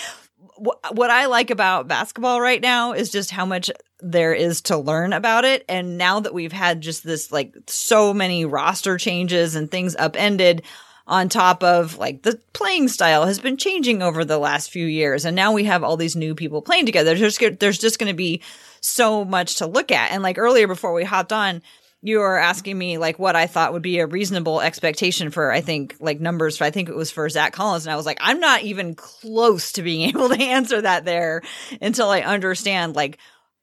what 0.56 1.10
I 1.10 1.26
like 1.26 1.50
about 1.50 1.88
basketball 1.88 2.40
right 2.40 2.60
now 2.60 2.92
is 2.92 3.10
just 3.10 3.30
how 3.30 3.46
much 3.46 3.70
there 4.00 4.34
is 4.34 4.60
to 4.62 4.76
learn 4.76 5.12
about 5.12 5.44
it. 5.44 5.64
And 5.68 5.96
now 5.96 6.20
that 6.20 6.34
we've 6.34 6.52
had 6.52 6.80
just 6.80 7.04
this 7.04 7.32
like 7.32 7.54
so 7.66 8.12
many 8.12 8.44
roster 8.44 8.98
changes 8.98 9.54
and 9.54 9.70
things 9.70 9.96
upended 9.96 10.62
on 11.06 11.28
top 11.28 11.62
of 11.62 11.98
like 11.98 12.22
the 12.22 12.40
playing 12.52 12.88
style 12.88 13.26
has 13.26 13.38
been 13.38 13.56
changing 13.56 14.02
over 14.02 14.24
the 14.24 14.38
last 14.38 14.70
few 14.70 14.86
years. 14.86 15.24
And 15.24 15.34
now 15.34 15.52
we 15.52 15.64
have 15.64 15.82
all 15.82 15.96
these 15.96 16.16
new 16.16 16.34
people 16.34 16.62
playing 16.62 16.86
together. 16.86 17.14
There's, 17.14 17.38
there's 17.38 17.78
just 17.78 17.98
going 17.98 18.10
to 18.10 18.16
be 18.16 18.42
so 18.80 19.24
much 19.24 19.56
to 19.56 19.66
look 19.66 19.90
at. 19.90 20.10
And 20.10 20.22
like 20.22 20.38
earlier 20.38 20.66
before 20.66 20.92
we 20.92 21.04
hopped 21.04 21.32
on, 21.32 21.62
you 22.02 22.18
were 22.18 22.36
asking 22.36 22.76
me 22.76 22.98
like 22.98 23.18
what 23.20 23.36
I 23.36 23.46
thought 23.46 23.72
would 23.72 23.82
be 23.82 24.00
a 24.00 24.06
reasonable 24.06 24.60
expectation 24.60 25.30
for 25.30 25.52
I 25.52 25.60
think 25.60 25.96
like 26.00 26.20
numbers. 26.20 26.58
for 26.58 26.64
I 26.64 26.70
think 26.70 26.88
it 26.88 26.96
was 26.96 27.12
for 27.12 27.28
Zach 27.28 27.52
Collins, 27.52 27.86
and 27.86 27.92
I 27.92 27.96
was 27.96 28.04
like, 28.04 28.18
I'm 28.20 28.40
not 28.40 28.62
even 28.62 28.94
close 28.96 29.72
to 29.72 29.82
being 29.82 30.08
able 30.08 30.28
to 30.28 30.42
answer 30.42 30.82
that 30.82 31.04
there 31.04 31.42
until 31.80 32.10
I 32.10 32.20
understand 32.20 32.96
like 32.96 33.18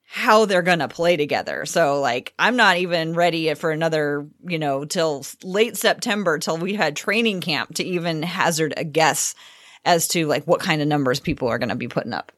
how 0.07 0.45
they're 0.45 0.61
gonna 0.61 0.87
play 0.87 1.17
together. 1.17 1.65
So 1.65 1.99
like 1.99 2.33
I'm 2.39 2.55
not 2.55 2.77
even 2.77 3.13
ready 3.13 3.53
for 3.55 3.71
another 3.71 4.27
you 4.47 4.57
know 4.57 4.85
till 4.85 5.25
late 5.43 5.75
September 5.75 6.39
till 6.39 6.57
we 6.57 6.75
had 6.75 6.95
training 6.95 7.41
camp 7.41 7.75
to 7.75 7.83
even 7.83 8.23
hazard 8.23 8.73
a 8.77 8.85
guess 8.85 9.35
as 9.83 10.07
to 10.09 10.27
like 10.27 10.45
what 10.45 10.61
kind 10.61 10.81
of 10.81 10.87
numbers 10.87 11.19
people 11.19 11.49
are 11.49 11.59
gonna 11.59 11.75
be 11.75 11.89
putting 11.89 12.13
up. 12.13 12.31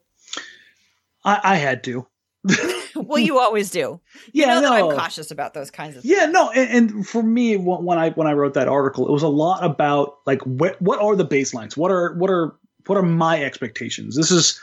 I, 1.23 1.39
I 1.43 1.55
had 1.57 1.83
to. 1.83 2.07
well, 3.07 3.19
you 3.19 3.39
always 3.39 3.69
do. 3.69 3.99
You 4.31 4.45
yeah, 4.45 4.59
no. 4.59 4.91
I'm 4.91 4.97
cautious 4.97 5.31
about 5.31 5.53
those 5.53 5.71
kinds 5.71 5.95
of. 5.95 6.03
Things. 6.03 6.13
Yeah, 6.13 6.25
no, 6.27 6.49
and, 6.51 6.89
and, 6.89 7.07
for 7.07 7.23
me, 7.23 7.57
when 7.57 7.97
I 7.97 8.09
when 8.11 8.27
I 8.27 8.33
wrote 8.33 8.53
that 8.55 8.67
article, 8.67 9.07
it 9.07 9.11
was 9.11 9.23
a 9.23 9.27
lot 9.29 9.63
about 9.63 10.17
like 10.25 10.41
what 10.43 10.81
what 10.81 10.99
are 10.99 11.15
the 11.15 11.25
baselines? 11.25 11.77
What 11.77 11.91
are 11.91 12.13
what 12.13 12.29
are 12.29 12.55
what 12.87 12.97
are 12.97 13.03
my 13.03 13.43
expectations? 13.43 14.15
This 14.15 14.31
is 14.31 14.59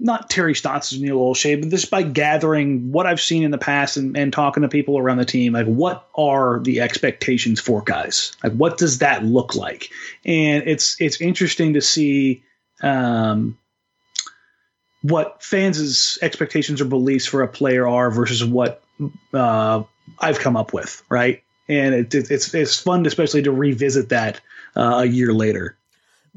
not 0.00 0.30
Terry 0.30 0.54
Stotts' 0.54 0.98
Neil 0.98 1.18
Olshey, 1.18 1.60
but 1.60 1.70
this 1.70 1.84
by 1.84 2.02
gathering 2.02 2.90
what 2.90 3.06
I've 3.06 3.20
seen 3.20 3.42
in 3.42 3.50
the 3.50 3.58
past 3.58 3.96
and, 3.98 4.16
and 4.16 4.32
talking 4.32 4.62
to 4.62 4.68
people 4.68 4.98
around 4.98 5.18
the 5.18 5.26
team, 5.26 5.52
like 5.52 5.66
what 5.66 6.08
are 6.14 6.60
the 6.60 6.80
expectations 6.80 7.60
for 7.60 7.82
guys? 7.82 8.32
Like 8.42 8.54
what 8.54 8.78
does 8.78 8.98
that 8.98 9.24
look 9.24 9.54
like? 9.54 9.90
And 10.24 10.64
it's 10.66 10.96
it's 11.00 11.20
interesting 11.20 11.74
to 11.74 11.82
see 11.82 12.42
um, 12.82 13.58
what 15.02 15.42
fans' 15.42 16.18
expectations 16.22 16.80
or 16.80 16.84
beliefs 16.84 17.26
for 17.26 17.42
a 17.42 17.48
player 17.48 17.86
are 17.86 18.10
versus 18.10 18.44
what 18.44 18.82
uh, 19.32 19.82
I've 20.18 20.38
come 20.38 20.56
up 20.56 20.72
with, 20.72 21.02
right? 21.08 21.42
And 21.68 21.94
it, 21.94 22.14
it, 22.14 22.30
it's 22.30 22.52
it's 22.54 22.78
fun, 22.78 23.06
especially 23.06 23.42
to 23.42 23.52
revisit 23.52 24.10
that 24.10 24.40
uh, 24.76 25.00
a 25.02 25.04
year 25.06 25.32
later. 25.32 25.76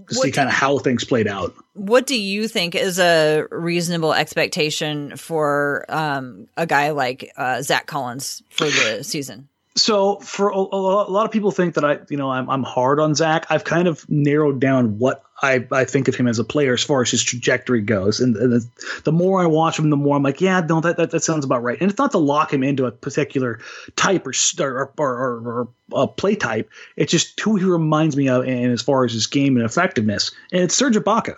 to 0.07 0.15
see 0.15 0.31
kind 0.31 0.47
of 0.47 0.55
how 0.55 0.77
things 0.79 1.03
played 1.03 1.27
out. 1.27 1.53
What 1.73 2.07
do 2.07 2.19
you 2.19 2.47
think 2.47 2.75
is 2.75 2.99
a 2.99 3.45
reasonable 3.51 4.13
expectation 4.13 5.17
for 5.17 5.85
um, 5.89 6.47
a 6.57 6.65
guy 6.65 6.91
like 6.91 7.31
uh, 7.35 7.61
Zach 7.61 7.85
Collins 7.85 8.43
for 8.49 8.65
the 8.65 9.03
season? 9.03 9.49
So 9.75 10.17
for 10.17 10.49
a, 10.49 10.55
a, 10.55 11.09
lot 11.09 11.25
of 11.25 11.31
people 11.31 11.49
think 11.49 11.73
that 11.73 11.83
I, 11.83 11.99
you 12.09 12.17
know, 12.17 12.29
I'm, 12.29 12.47
I'm 12.49 12.63
hard 12.63 12.99
on 12.99 13.15
Zach. 13.15 13.47
I've 13.49 13.63
kind 13.63 13.87
of 13.87 14.07
narrowed 14.07 14.59
down 14.59 14.99
what 14.99 15.23
I, 15.41 15.65
I 15.71 15.83
think 15.83 16.07
of 16.07 16.15
him 16.15 16.27
as 16.27 16.37
a 16.37 16.43
player 16.43 16.73
as 16.73 16.83
far 16.83 17.01
as 17.01 17.09
his 17.09 17.23
trajectory 17.23 17.81
goes. 17.81 18.19
And, 18.19 18.35
and 18.35 18.53
the, 18.53 18.69
the, 19.03 19.11
more 19.11 19.41
I 19.41 19.47
watch 19.47 19.79
him, 19.79 19.89
the 19.89 19.97
more 19.97 20.15
I'm 20.15 20.21
like, 20.21 20.41
yeah, 20.41 20.61
no, 20.61 20.79
that, 20.81 20.97
that, 20.97 21.09
that 21.09 21.23
sounds 21.23 21.43
about 21.43 21.63
right. 21.63 21.79
And 21.81 21.89
it's 21.89 21.97
not 21.97 22.11
to 22.11 22.19
lock 22.19 22.53
him 22.53 22.63
into 22.63 22.85
a 22.85 22.91
particular 22.91 23.59
type 23.95 24.27
or 24.27 24.33
or, 24.59 24.93
or, 24.97 25.09
or, 25.09 25.67
or 25.91 26.07
play 26.07 26.35
type. 26.35 26.69
It's 26.95 27.11
just 27.11 27.39
who 27.39 27.55
he 27.55 27.65
reminds 27.65 28.15
me 28.15 28.29
of, 28.29 28.45
and 28.45 28.71
as 28.71 28.81
far 28.81 29.05
as 29.05 29.13
his 29.13 29.25
game 29.25 29.57
and 29.57 29.65
effectiveness. 29.65 30.31
And 30.51 30.61
it's 30.61 30.75
Serge 30.75 30.95
Ibaka. 30.95 31.37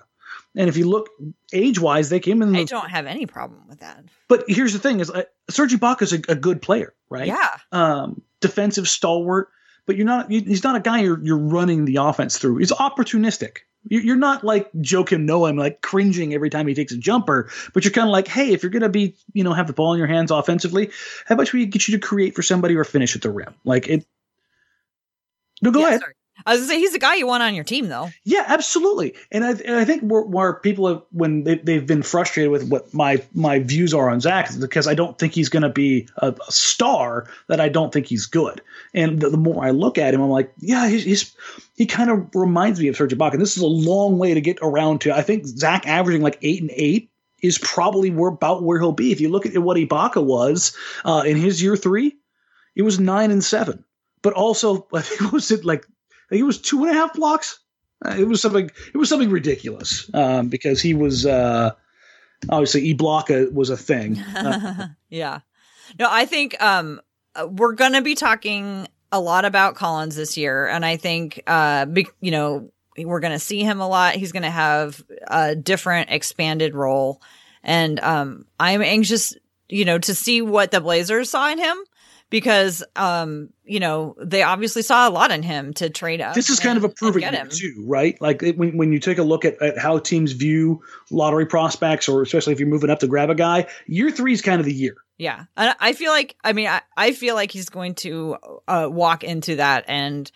And 0.55 0.69
if 0.69 0.77
you 0.77 0.89
look 0.89 1.09
age 1.53 1.79
wise, 1.79 2.09
they 2.09 2.19
came 2.19 2.41
in. 2.41 2.53
The, 2.53 2.59
I 2.59 2.63
don't 2.63 2.89
have 2.89 3.05
any 3.07 3.25
problem 3.25 3.67
with 3.67 3.79
that. 3.81 4.03
But 4.27 4.45
here's 4.47 4.73
the 4.73 4.79
thing: 4.79 4.99
is 4.99 5.09
uh, 5.09 5.23
Serge 5.49 5.73
Ibaka 5.73 6.03
is 6.03 6.13
a, 6.13 6.21
a, 6.29 6.35
good 6.35 6.61
player, 6.61 6.93
right? 7.09 7.27
Yeah. 7.27 7.57
Um, 7.71 8.21
defensive 8.39 8.87
stalwart, 8.87 9.49
but 9.85 9.97
you're 9.97 10.05
not. 10.05 10.31
You, 10.31 10.41
he's 10.41 10.63
not 10.63 10.75
a 10.75 10.79
guy 10.79 11.01
you're 11.01 11.21
you're 11.23 11.37
running 11.37 11.85
the 11.85 11.97
offense 11.97 12.37
through. 12.37 12.57
He's 12.57 12.71
opportunistic. 12.71 13.59
You're 13.87 14.15
not 14.15 14.43
like 14.43 14.71
Joakim 14.73 15.25
Noah, 15.25 15.53
like 15.53 15.81
cringing 15.81 16.33
every 16.33 16.49
time 16.49 16.65
he 16.65 16.73
takes 16.73 16.91
a 16.91 16.97
jumper, 16.97 17.51
but 17.71 17.83
you're 17.83 17.91
kind 17.91 18.07
of 18.07 18.11
like, 18.11 18.27
hey, 18.27 18.51
if 18.51 18.63
you're 18.63 18.71
gonna 18.71 18.89
be, 18.89 19.15
you 19.33 19.43
know, 19.43 19.53
have 19.53 19.67
the 19.67 19.73
ball 19.73 19.93
in 19.93 19.99
your 19.99 20.07
hands 20.07 20.31
offensively, 20.31 20.89
how 21.27 21.35
about 21.35 21.53
we 21.53 21.67
get 21.67 21.87
you 21.87 21.99
to 21.99 21.99
create 21.99 22.33
for 22.33 22.41
somebody 22.41 22.75
or 22.75 22.83
finish 22.83 23.15
at 23.15 23.21
the 23.21 23.29
rim? 23.29 23.53
Like 23.63 23.87
it. 23.87 24.07
No, 25.61 25.69
go 25.69 25.81
yeah, 25.81 25.87
ahead. 25.87 25.99
Sorry. 26.01 26.14
I 26.45 26.51
was 26.51 26.61
gonna 26.61 26.73
say 26.73 26.79
he's 26.79 26.91
the 26.91 26.99
guy 26.99 27.15
you 27.15 27.25
want 27.25 27.41
on 27.41 27.55
your 27.55 27.63
team, 27.63 27.87
though. 27.87 28.09
Yeah, 28.23 28.43
absolutely. 28.47 29.15
And 29.31 29.43
I, 29.43 29.51
and 29.51 29.75
I 29.75 29.83
think 29.83 30.03
where, 30.03 30.21
where 30.21 30.53
people 30.53 30.87
have, 30.87 31.01
when 31.11 31.43
they, 31.43 31.73
have 31.73 31.87
been 31.87 32.03
frustrated 32.03 32.51
with 32.51 32.69
what 32.69 32.93
my 32.93 33.23
my 33.33 33.59
views 33.59 33.93
are 33.93 34.09
on 34.09 34.21
Zach 34.21 34.49
is 34.49 34.57
because 34.57 34.87
I 34.87 34.93
don't 34.93 35.17
think 35.17 35.33
he's 35.33 35.49
going 35.49 35.63
to 35.63 35.69
be 35.69 36.07
a, 36.17 36.35
a, 36.47 36.51
star. 36.51 37.27
That 37.47 37.59
I 37.59 37.69
don't 37.69 37.91
think 37.91 38.05
he's 38.05 38.27
good. 38.27 38.61
And 38.93 39.19
the, 39.19 39.29
the 39.29 39.37
more 39.37 39.65
I 39.65 39.71
look 39.71 39.97
at 39.97 40.13
him, 40.13 40.21
I'm 40.21 40.29
like, 40.29 40.53
yeah, 40.59 40.87
he's, 40.87 41.03
he's 41.03 41.35
he 41.75 41.87
kind 41.87 42.11
of 42.11 42.27
reminds 42.35 42.79
me 42.79 42.89
of 42.89 42.95
Serge 42.95 43.13
Ibaka. 43.13 43.33
And 43.33 43.41
this 43.41 43.57
is 43.57 43.63
a 43.63 43.67
long 43.67 44.19
way 44.19 44.35
to 44.35 44.41
get 44.41 44.59
around 44.61 45.01
to. 45.01 45.15
I 45.15 45.23
think 45.23 45.47
Zach 45.47 45.87
averaging 45.87 46.21
like 46.21 46.37
eight 46.43 46.61
and 46.61 46.71
eight 46.75 47.09
is 47.41 47.57
probably 47.57 48.11
where, 48.11 48.29
about 48.29 48.61
where 48.61 48.79
he'll 48.79 48.91
be. 48.91 49.11
If 49.11 49.19
you 49.19 49.29
look 49.29 49.47
at 49.47 49.57
what 49.57 49.77
Ibaka 49.77 50.23
was 50.23 50.77
uh, 51.05 51.23
in 51.25 51.37
his 51.37 51.61
year 51.61 51.75
three, 51.75 52.15
it 52.75 52.83
was 52.83 52.99
nine 52.99 53.31
and 53.31 53.43
seven 53.43 53.83
but 54.25 54.33
also 54.33 54.87
I 54.93 55.01
think 55.01 55.31
was 55.31 55.51
it 55.51 55.63
like 55.63 55.85
think 56.30 56.41
it 56.41 56.45
was 56.45 56.61
two 56.61 56.84
and 56.84 56.91
a 56.91 56.99
half 56.99 57.13
blocks. 57.13 57.59
Uh, 58.05 58.15
it 58.17 58.28
was 58.28 58.41
something. 58.41 58.69
It 58.93 58.97
was 58.97 59.09
something 59.09 59.30
ridiculous 59.30 60.09
um, 60.13 60.49
because 60.49 60.82
he 60.82 60.93
was 60.93 61.26
uh, 61.26 61.71
obviously 62.49 62.86
E 62.86 62.95
Blocka 62.95 63.51
was 63.51 63.69
a 63.69 63.78
thing. 63.78 64.21
Uh, 64.36 64.88
yeah. 65.09 65.39
No, 65.97 66.07
I 66.09 66.26
think 66.26 66.61
um, 66.61 67.01
we're 67.47 67.73
gonna 67.73 68.01
be 68.01 68.15
talking 68.15 68.88
a 69.11 69.19
lot 69.19 69.45
about 69.45 69.76
Collins 69.76 70.15
this 70.15 70.36
year, 70.38 70.67
and 70.67 70.86
I 70.86 70.97
think 70.97 71.41
uh, 71.47 71.86
be, 71.86 72.07
you 72.21 72.32
know 72.32 72.71
we're 72.97 73.19
gonna 73.19 73.39
see 73.39 73.61
him 73.61 73.80
a 73.80 73.88
lot. 73.88 74.15
He's 74.15 74.32
gonna 74.32 74.51
have 74.51 75.03
a 75.28 75.55
different, 75.55 76.11
expanded 76.11 76.76
role, 76.76 77.21
and 77.63 77.99
um, 78.01 78.45
I'm 78.59 78.82
anxious, 78.82 79.36
you 79.69 79.86
know, 79.86 79.99
to 79.99 80.15
see 80.15 80.41
what 80.41 80.71
the 80.71 80.82
Blazers 80.82 81.30
saw 81.30 81.49
in 81.49 81.59
him 81.59 81.78
because 82.30 82.84
um 82.95 83.49
you 83.63 83.80
know 83.80 84.15
they 84.21 84.43
obviously 84.43 84.82
saw 84.82 85.07
a 85.07 85.11
lot 85.11 85.32
in 85.32 85.43
him 85.43 85.73
to 85.73 85.89
trade 85.89 86.21
up. 86.21 86.36
This 86.36 86.49
is 86.49 86.59
kind 86.59 86.78
of 86.78 86.84
a 86.84 86.89
proving 86.89 87.23
him 87.23 87.49
too, 87.49 87.86
right? 87.88 88.19
Like 88.21 88.43
it, 88.43 88.57
when 88.57 88.78
when 88.78 88.91
you 88.91 88.99
take 88.99 89.17
a 89.17 89.23
look 89.23 89.45
at, 89.45 89.61
at 89.61 89.78
how 89.78 89.99
teams 89.99 90.32
view 90.34 90.82
lottery 91.11 91.45
prospects, 91.45 92.09
or 92.09 92.21
especially 92.21 92.53
if 92.53 92.59
you're 92.59 92.69
moving 92.69 92.89
up 92.89 92.99
to 92.99 93.07
grab 93.07 93.30
a 93.30 93.36
guy, 93.36 93.67
year 93.88 94.11
three 94.11 94.34
is 94.34 94.41
kind 94.41 94.59
of 94.59 94.65
the 94.65 94.73
year. 94.73 94.95
Yeah, 95.17 95.45
and 95.55 95.76
I 95.80 95.93
feel 95.93 96.11
like 96.11 96.36
I 96.43 96.53
mean 96.53 96.67
I, 96.67 96.82
I 96.97 97.13
feel 97.13 97.36
like 97.36 97.51
he's 97.51 97.69
going 97.69 97.95
to 97.95 98.38
uh, 98.67 98.88
walk 98.91 99.23
into 99.23 99.57
that 99.57 99.86
and 99.88 100.30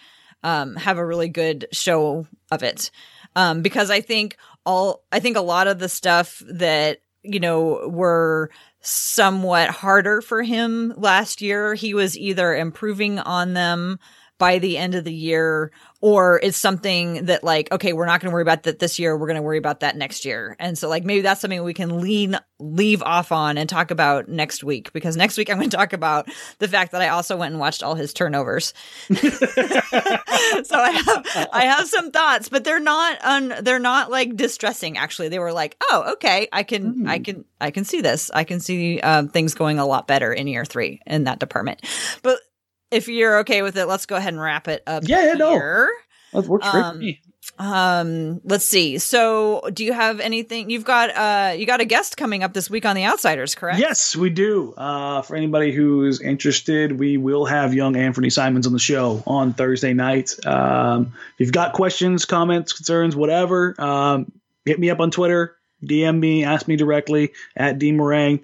um, 0.43 0.75
have 0.75 0.97
a 0.97 1.05
really 1.05 1.27
good 1.27 1.67
show 1.71 2.25
of 2.51 2.63
it 2.63 2.91
um, 3.35 3.61
because 3.61 3.89
I 3.89 4.01
think 4.01 4.37
all 4.65 5.03
I 5.11 5.19
think 5.19 5.37
a 5.37 5.41
lot 5.41 5.67
of 5.67 5.79
the 5.79 5.89
stuff 5.89 6.41
that 6.49 6.99
you 7.23 7.39
know 7.39 7.87
were 7.89 8.51
somewhat 8.81 9.69
harder 9.69 10.21
for 10.21 10.43
him 10.43 10.93
last 10.97 11.41
year. 11.41 11.73
He 11.73 11.93
was 11.93 12.17
either 12.17 12.55
improving 12.55 13.19
on 13.19 13.53
them 13.53 13.99
by 14.39 14.57
the 14.57 14.77
end 14.77 14.95
of 14.95 15.03
the 15.03 15.13
year 15.13 15.71
or 16.01 16.39
it's 16.41 16.57
something 16.57 17.25
that 17.25 17.43
like 17.43 17.71
okay 17.71 17.93
we're 17.93 18.05
not 18.05 18.21
going 18.21 18.31
to 18.31 18.33
worry 18.33 18.41
about 18.41 18.63
that 18.63 18.79
this 18.79 18.97
year 18.97 19.15
we're 19.15 19.27
going 19.27 19.35
to 19.35 19.41
worry 19.41 19.57
about 19.57 19.81
that 19.81 19.97
next 19.97 20.25
year 20.25 20.55
and 20.57 20.77
so 20.77 20.87
like 20.87 21.03
maybe 21.03 21.21
that's 21.21 21.41
something 21.41 21.61
we 21.61 21.73
can 21.73 21.99
lean 21.99 22.37
leave 22.57 23.03
off 23.03 23.31
on 23.31 23.57
and 23.57 23.69
talk 23.69 23.91
about 23.91 24.29
next 24.29 24.63
week 24.63 24.91
because 24.93 25.17
next 25.17 25.37
week 25.37 25.49
i'm 25.49 25.57
going 25.57 25.69
to 25.69 25.77
talk 25.77 25.91
about 25.91 26.27
the 26.59 26.67
fact 26.67 26.93
that 26.93 27.01
i 27.01 27.09
also 27.09 27.35
went 27.35 27.51
and 27.51 27.59
watched 27.59 27.83
all 27.83 27.95
his 27.95 28.13
turnovers 28.13 28.73
so 29.13 29.17
i 30.79 30.91
have 30.91 31.49
i 31.51 31.65
have 31.65 31.87
some 31.87 32.09
thoughts 32.09 32.47
but 32.47 32.63
they're 32.63 32.79
not 32.79 33.23
un, 33.23 33.53
they're 33.61 33.77
not 33.77 34.09
like 34.09 34.35
distressing 34.35 34.97
actually 34.97 35.27
they 35.27 35.39
were 35.39 35.53
like 35.53 35.75
oh 35.91 36.13
okay 36.13 36.47
i 36.53 36.63
can 36.63 36.93
mm. 36.95 37.09
i 37.09 37.17
hmm. 37.17 37.23
can 37.23 37.45
i 37.59 37.71
can 37.71 37.83
see 37.83 37.99
this 37.99 38.31
i 38.33 38.45
can 38.45 38.61
see 38.61 39.01
um, 39.01 39.27
things 39.27 39.53
going 39.53 39.79
a 39.79 39.85
lot 39.85 40.07
better 40.07 40.31
in 40.31 40.47
year 40.47 40.63
three 40.63 41.01
in 41.05 41.25
that 41.25 41.39
department 41.39 41.81
but 42.23 42.39
if 42.91 43.07
you're 43.07 43.39
okay 43.39 43.61
with 43.61 43.77
it, 43.77 43.85
let's 43.85 44.05
go 44.05 44.15
ahead 44.15 44.33
and 44.33 44.41
wrap 44.41 44.67
it 44.67 44.83
up. 44.87 45.03
Yeah, 45.05 45.25
yeah, 45.25 45.33
no, 45.33 45.87
that 46.33 46.45
works 46.45 46.67
um, 46.67 46.93
for 46.93 46.97
me. 46.97 47.21
Um, 47.57 48.41
let's 48.43 48.65
see. 48.65 48.97
So, 48.99 49.61
do 49.73 49.83
you 49.83 49.91
have 49.91 50.19
anything? 50.19 50.69
You've 50.69 50.85
got 50.85 51.09
uh, 51.15 51.53
you 51.53 51.65
got 51.65 51.81
a 51.81 51.85
guest 51.85 52.15
coming 52.15 52.43
up 52.43 52.53
this 52.53 52.69
week 52.69 52.85
on 52.85 52.95
the 52.95 53.05
Outsiders, 53.05 53.55
correct? 53.55 53.79
Yes, 53.79 54.15
we 54.15 54.29
do. 54.29 54.73
Uh, 54.77 55.21
for 55.21 55.35
anybody 55.35 55.71
who 55.71 56.05
is 56.05 56.21
interested, 56.21 56.99
we 56.99 57.17
will 57.17 57.45
have 57.45 57.73
young 57.73 57.95
Anthony 57.95 58.29
Simons 58.29 58.65
on 58.65 58.73
the 58.73 58.79
show 58.79 59.23
on 59.27 59.53
Thursday 59.53 59.93
night. 59.93 60.35
Um, 60.45 61.13
if 61.37 61.47
you've 61.47 61.51
got 61.51 61.73
questions, 61.73 62.25
comments, 62.25 62.73
concerns, 62.73 63.15
whatever, 63.15 63.79
um, 63.79 64.31
hit 64.65 64.79
me 64.79 64.89
up 64.89 64.99
on 64.99 65.11
Twitter 65.11 65.58
DM 65.83 66.19
me, 66.19 66.43
ask 66.43 66.67
me 66.67 66.75
directly 66.75 67.33
at 67.55 67.79
D 67.79 67.91
Marang. 67.91 68.43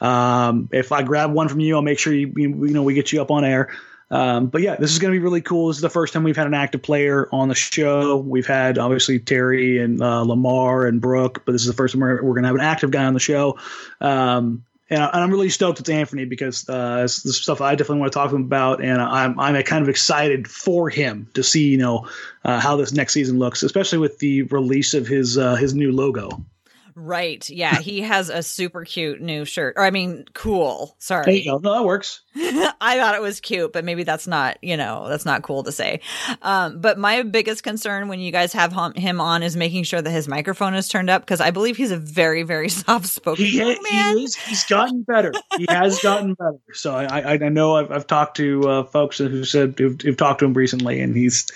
Um, 0.00 0.68
if 0.72 0.92
I 0.92 1.02
grab 1.02 1.32
one 1.32 1.48
from 1.48 1.60
you, 1.60 1.76
I'll 1.76 1.82
make 1.82 1.98
sure 1.98 2.12
you 2.12 2.32
you 2.36 2.48
know 2.48 2.82
we 2.82 2.94
get 2.94 3.12
you 3.12 3.20
up 3.20 3.30
on 3.30 3.44
air. 3.44 3.70
Um, 4.10 4.46
but 4.46 4.62
yeah, 4.62 4.76
this 4.76 4.92
is 4.92 4.98
going 4.98 5.12
to 5.12 5.18
be 5.18 5.22
really 5.22 5.40
cool. 5.40 5.68
This 5.68 5.78
is 5.78 5.82
the 5.82 5.90
first 5.90 6.12
time 6.12 6.22
we've 6.22 6.36
had 6.36 6.46
an 6.46 6.54
active 6.54 6.82
player 6.82 7.28
on 7.32 7.48
the 7.48 7.54
show. 7.54 8.16
We've 8.18 8.46
had 8.46 8.78
obviously 8.78 9.18
Terry 9.18 9.82
and 9.82 10.00
uh, 10.00 10.22
Lamar 10.22 10.86
and 10.86 11.00
Brooke, 11.00 11.42
but 11.44 11.52
this 11.52 11.62
is 11.62 11.66
the 11.66 11.74
first 11.74 11.92
time 11.92 12.00
we're, 12.00 12.22
we're 12.22 12.34
going 12.34 12.42
to 12.42 12.48
have 12.48 12.54
an 12.54 12.60
active 12.60 12.92
guy 12.92 13.04
on 13.04 13.14
the 13.14 13.20
show. 13.20 13.58
Um, 14.00 14.64
and, 14.88 15.02
I, 15.02 15.24
am 15.24 15.30
really 15.30 15.48
stoked 15.48 15.80
it's 15.80 15.88
Anthony 15.88 16.24
because 16.24 16.68
uh, 16.68 17.02
it's 17.04 17.22
the 17.22 17.32
stuff 17.32 17.60
I 17.60 17.74
definitely 17.74 18.00
want 18.00 18.12
to 18.12 18.18
talk 18.18 18.30
to 18.30 18.36
him 18.36 18.42
about, 18.42 18.80
and 18.80 19.02
I'm 19.02 19.38
I'm 19.40 19.60
kind 19.64 19.82
of 19.82 19.88
excited 19.88 20.46
for 20.46 20.88
him 20.88 21.28
to 21.34 21.42
see 21.42 21.68
you 21.70 21.78
know 21.78 22.08
uh, 22.44 22.60
how 22.60 22.76
this 22.76 22.92
next 22.92 23.12
season 23.12 23.40
looks, 23.40 23.64
especially 23.64 23.98
with 23.98 24.20
the 24.20 24.42
release 24.42 24.94
of 24.94 25.08
his 25.08 25.38
uh, 25.38 25.56
his 25.56 25.74
new 25.74 25.90
logo. 25.90 26.28
Right. 26.96 27.48
Yeah. 27.50 27.78
He 27.78 28.00
has 28.00 28.30
a 28.30 28.42
super 28.42 28.84
cute 28.84 29.20
new 29.20 29.44
shirt. 29.44 29.74
Or, 29.76 29.84
I 29.84 29.90
mean, 29.90 30.24
cool. 30.32 30.96
Sorry. 30.98 31.24
There 31.26 31.34
you 31.34 31.44
go. 31.44 31.58
No, 31.58 31.74
that 31.74 31.84
works. 31.84 32.22
I 32.80 32.98
thought 32.98 33.14
it 33.14 33.22
was 33.22 33.40
cute, 33.40 33.72
but 33.72 33.84
maybe 33.84 34.02
that's 34.02 34.26
not, 34.26 34.58
you 34.62 34.76
know, 34.76 35.08
that's 35.08 35.24
not 35.24 35.42
cool 35.42 35.62
to 35.62 35.72
say. 35.72 36.00
Um, 36.42 36.80
but 36.80 36.98
my 36.98 37.22
biggest 37.22 37.62
concern 37.62 38.08
when 38.08 38.20
you 38.20 38.30
guys 38.30 38.52
have 38.52 38.74
him 38.94 39.22
on 39.22 39.42
is 39.42 39.56
making 39.56 39.84
sure 39.84 40.02
that 40.02 40.10
his 40.10 40.28
microphone 40.28 40.74
is 40.74 40.86
turned 40.88 41.08
up 41.08 41.22
because 41.22 41.40
I 41.40 41.50
believe 41.50 41.78
he's 41.78 41.92
a 41.92 41.96
very, 41.96 42.42
very 42.42 42.68
soft 42.70 43.06
spoken 43.06 43.46
he, 43.46 43.58
man. 43.58 44.18
He 44.18 44.24
is, 44.24 44.34
he's 44.34 44.64
gotten 44.64 45.02
better. 45.02 45.32
he 45.56 45.64
has 45.70 45.98
gotten 46.00 46.34
better. 46.34 46.58
So 46.74 46.94
I, 46.94 47.04
I, 47.04 47.32
I 47.32 47.48
know 47.48 47.76
I've, 47.76 47.90
I've 47.90 48.06
talked 48.06 48.36
to 48.36 48.68
uh, 48.68 48.84
folks 48.84 49.16
who 49.16 49.44
said 49.44 49.76
who've, 49.78 49.98
who've 49.98 50.16
talked 50.16 50.40
to 50.40 50.44
him 50.44 50.52
recently, 50.52 51.00
and 51.00 51.16
he's 51.16 51.46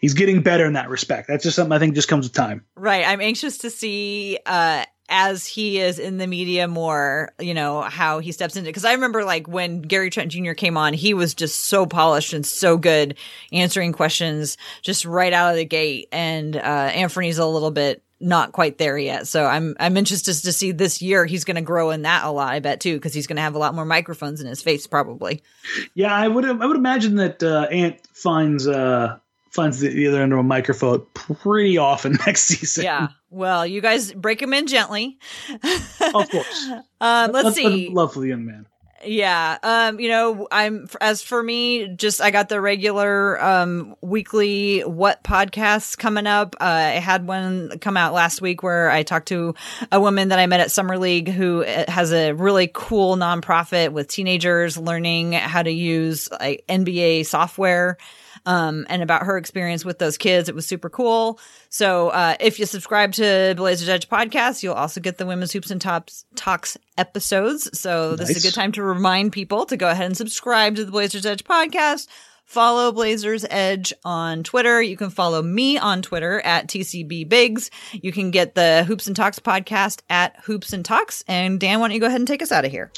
he's 0.00 0.14
getting 0.14 0.42
better 0.42 0.64
in 0.64 0.74
that 0.74 0.88
respect. 0.88 1.26
That's 1.26 1.42
just 1.42 1.56
something 1.56 1.72
I 1.72 1.80
think 1.80 1.96
just 1.96 2.08
comes 2.08 2.26
with 2.26 2.34
time. 2.34 2.64
Right. 2.76 3.04
I'm 3.06 3.20
anxious 3.20 3.58
to 3.58 3.70
see. 3.70 4.38
Uh, 4.46 4.84
as 5.10 5.44
he 5.44 5.78
is 5.78 5.98
in 5.98 6.16
the 6.18 6.26
media 6.26 6.68
more, 6.68 7.32
you 7.38 7.52
know, 7.52 7.82
how 7.82 8.20
he 8.20 8.32
steps 8.32 8.56
into 8.56 8.68
because 8.68 8.84
I 8.84 8.92
remember 8.92 9.24
like 9.24 9.48
when 9.48 9.82
Gary 9.82 10.08
Trent 10.08 10.30
Jr. 10.30 10.52
came 10.52 10.76
on, 10.76 10.94
he 10.94 11.12
was 11.12 11.34
just 11.34 11.64
so 11.64 11.84
polished 11.84 12.32
and 12.32 12.46
so 12.46 12.78
good 12.78 13.16
answering 13.52 13.92
questions 13.92 14.56
just 14.82 15.04
right 15.04 15.32
out 15.32 15.50
of 15.50 15.56
the 15.56 15.64
gate. 15.64 16.08
And 16.12 16.56
uh 16.56 16.60
Anthony's 16.60 17.38
a 17.38 17.46
little 17.46 17.72
bit 17.72 18.02
not 18.20 18.52
quite 18.52 18.78
there 18.78 18.98
yet. 18.98 19.26
So 19.26 19.44
I'm 19.46 19.74
I'm 19.80 19.96
interested 19.96 20.34
to 20.34 20.52
see 20.52 20.72
this 20.72 21.00
year 21.02 21.24
he's 21.24 21.44
going 21.44 21.56
to 21.56 21.62
grow 21.62 21.90
in 21.90 22.02
that 22.02 22.24
a 22.24 22.30
lot. 22.30 22.52
I 22.52 22.60
bet 22.60 22.80
too 22.80 22.94
because 22.94 23.14
he's 23.14 23.26
going 23.26 23.36
to 23.36 23.42
have 23.42 23.54
a 23.54 23.58
lot 23.58 23.74
more 23.74 23.86
microphones 23.86 24.40
in 24.40 24.46
his 24.46 24.62
face 24.62 24.86
probably. 24.86 25.42
Yeah, 25.94 26.14
I 26.14 26.28
would 26.28 26.44
I 26.44 26.66
would 26.66 26.76
imagine 26.76 27.16
that 27.16 27.42
uh, 27.42 27.66
Ant 27.70 28.06
finds 28.12 28.68
uh, 28.68 29.18
finds 29.50 29.80
the, 29.80 29.88
the 29.88 30.06
other 30.06 30.22
end 30.22 30.32
of 30.32 30.38
a 30.38 30.42
microphone 30.42 31.04
pretty 31.14 31.76
often 31.76 32.12
next 32.26 32.42
season. 32.42 32.84
Yeah. 32.84 33.08
Well, 33.30 33.66
you 33.66 33.80
guys 33.80 34.12
break 34.12 34.40
him 34.40 34.54
in 34.54 34.66
gently. 34.66 35.18
of 36.14 36.30
course. 36.30 36.68
Um, 37.02 37.32
let's 37.32 37.56
see. 37.56 37.88
lovely 37.88 38.28
young 38.28 38.44
man. 38.44 38.66
Yeah. 39.02 39.56
Um, 39.62 39.98
you 39.98 40.10
know, 40.10 40.46
I'm 40.52 40.86
as 41.00 41.22
for 41.22 41.42
me, 41.42 41.94
just 41.96 42.20
I 42.20 42.30
got 42.30 42.50
the 42.50 42.60
regular 42.60 43.42
um 43.42 43.96
weekly 44.02 44.80
what 44.80 45.24
podcasts 45.24 45.96
coming 45.96 46.26
up. 46.26 46.56
Uh, 46.60 46.64
I 46.64 46.90
had 46.98 47.26
one 47.26 47.78
come 47.78 47.96
out 47.96 48.12
last 48.12 48.42
week 48.42 48.62
where 48.62 48.90
I 48.90 49.02
talked 49.02 49.28
to 49.28 49.54
a 49.90 49.98
woman 49.98 50.28
that 50.28 50.38
I 50.38 50.46
met 50.46 50.60
at 50.60 50.70
Summer 50.70 50.98
League 50.98 51.30
who 51.30 51.64
uh, 51.64 51.90
has 51.90 52.12
a 52.12 52.32
really 52.32 52.70
cool 52.72 53.16
nonprofit 53.16 53.92
with 53.92 54.08
teenagers 54.08 54.76
learning 54.76 55.32
how 55.32 55.62
to 55.62 55.70
use 55.70 56.30
like 56.30 56.64
NBA 56.68 57.24
software 57.24 57.96
um, 58.46 58.86
and 58.88 59.02
about 59.02 59.22
her 59.22 59.36
experience 59.36 59.84
with 59.84 59.98
those 59.98 60.18
kids. 60.18 60.48
It 60.48 60.54
was 60.54 60.66
super 60.66 60.90
cool. 60.90 61.38
So 61.68 62.08
uh, 62.08 62.36
if 62.40 62.58
you 62.58 62.66
subscribe 62.66 63.12
to 63.14 63.54
Blazers 63.56 63.88
Edge 63.88 64.08
podcast, 64.08 64.62
you'll 64.62 64.74
also 64.74 65.00
get 65.00 65.18
the 65.18 65.26
Women's 65.26 65.52
Hoops 65.52 65.70
and 65.70 65.80
Tops 65.80 66.24
Talks 66.34 66.76
episodes. 66.98 67.78
So 67.78 68.16
this 68.16 68.30
is 68.30 68.44
a 68.44 68.48
good 68.48 68.54
time 68.54 68.72
to 68.72 68.82
remind 68.82 69.32
people 69.32 69.66
to 69.66 69.76
go 69.76 69.88
ahead 69.88 70.06
and 70.06 70.16
subscribe 70.16 70.76
to 70.76 70.84
the 70.84 70.92
Blazers 70.92 71.26
Edge 71.26 71.44
podcast. 71.44 72.08
Follow 72.50 72.90
Blazers 72.90 73.46
Edge 73.48 73.92
on 74.04 74.42
Twitter. 74.42 74.82
You 74.82 74.96
can 74.96 75.10
follow 75.10 75.40
me 75.40 75.78
on 75.78 76.02
Twitter 76.02 76.40
at 76.40 76.66
TCB 76.66 77.28
Biggs. 77.28 77.70
You 77.92 78.10
can 78.10 78.32
get 78.32 78.56
the 78.56 78.82
Hoops 78.88 79.06
and 79.06 79.14
Talks 79.14 79.38
podcast 79.38 80.00
at 80.10 80.36
Hoops 80.40 80.72
and 80.72 80.84
Talks. 80.84 81.22
And 81.28 81.60
Dan, 81.60 81.78
why 81.78 81.86
don't 81.86 81.94
you 81.94 82.00
go 82.00 82.08
ahead 82.08 82.20
and 82.20 82.26
take 82.26 82.42
us 82.42 82.50
out 82.50 82.64
of 82.64 82.72
here? 82.72 82.90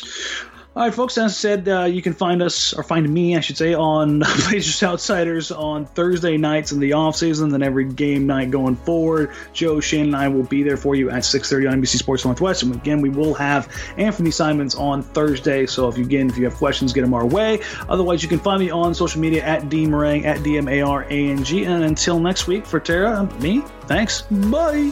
All 0.74 0.82
right, 0.82 0.94
folks. 0.94 1.18
As 1.18 1.32
I 1.32 1.34
said, 1.34 1.68
uh, 1.68 1.84
you 1.84 2.00
can 2.00 2.14
find 2.14 2.40
us 2.40 2.72
or 2.72 2.82
find 2.82 3.06
me, 3.06 3.36
I 3.36 3.40
should 3.40 3.58
say, 3.58 3.74
on 3.74 4.20
Blazers 4.48 4.82
Outsiders 4.82 5.52
on 5.52 5.84
Thursday 5.84 6.38
nights 6.38 6.72
in 6.72 6.80
the 6.80 6.94
off 6.94 7.14
season. 7.14 7.50
Then 7.50 7.62
every 7.62 7.84
game 7.84 8.26
night 8.26 8.50
going 8.50 8.76
forward, 8.76 9.32
Joe 9.52 9.80
Shane 9.80 10.06
and 10.06 10.16
I 10.16 10.28
will 10.28 10.44
be 10.44 10.62
there 10.62 10.78
for 10.78 10.94
you 10.94 11.10
at 11.10 11.24
6:30 11.24 11.68
on 11.68 11.82
NBC 11.82 11.98
Sports 11.98 12.24
Northwest. 12.24 12.62
And 12.62 12.74
again, 12.74 13.02
we 13.02 13.10
will 13.10 13.34
have 13.34 13.68
Anthony 13.98 14.30
Simons 14.30 14.74
on 14.74 15.02
Thursday. 15.02 15.66
So 15.66 15.88
if 15.88 15.98
you 15.98 16.04
again, 16.04 16.30
if 16.30 16.38
you 16.38 16.44
have 16.44 16.54
questions, 16.54 16.94
get 16.94 17.02
them 17.02 17.12
our 17.12 17.26
way. 17.26 17.60
Otherwise, 17.90 18.22
you 18.22 18.30
can 18.30 18.38
find 18.38 18.58
me 18.58 18.70
on 18.70 18.94
social 18.94 19.20
media 19.20 19.44
at 19.44 19.68
D 19.68 19.84
Marang 19.84 20.24
at 20.24 20.42
D 20.42 20.56
M 20.56 20.68
A 20.68 20.80
R 20.80 21.02
A 21.02 21.28
N 21.28 21.44
G. 21.44 21.64
And 21.64 21.84
until 21.84 22.18
next 22.18 22.46
week, 22.46 22.64
for 22.64 22.80
Tara, 22.80 23.20
and 23.20 23.40
me. 23.42 23.60
Thanks. 23.88 24.22
Bye. 24.22 24.90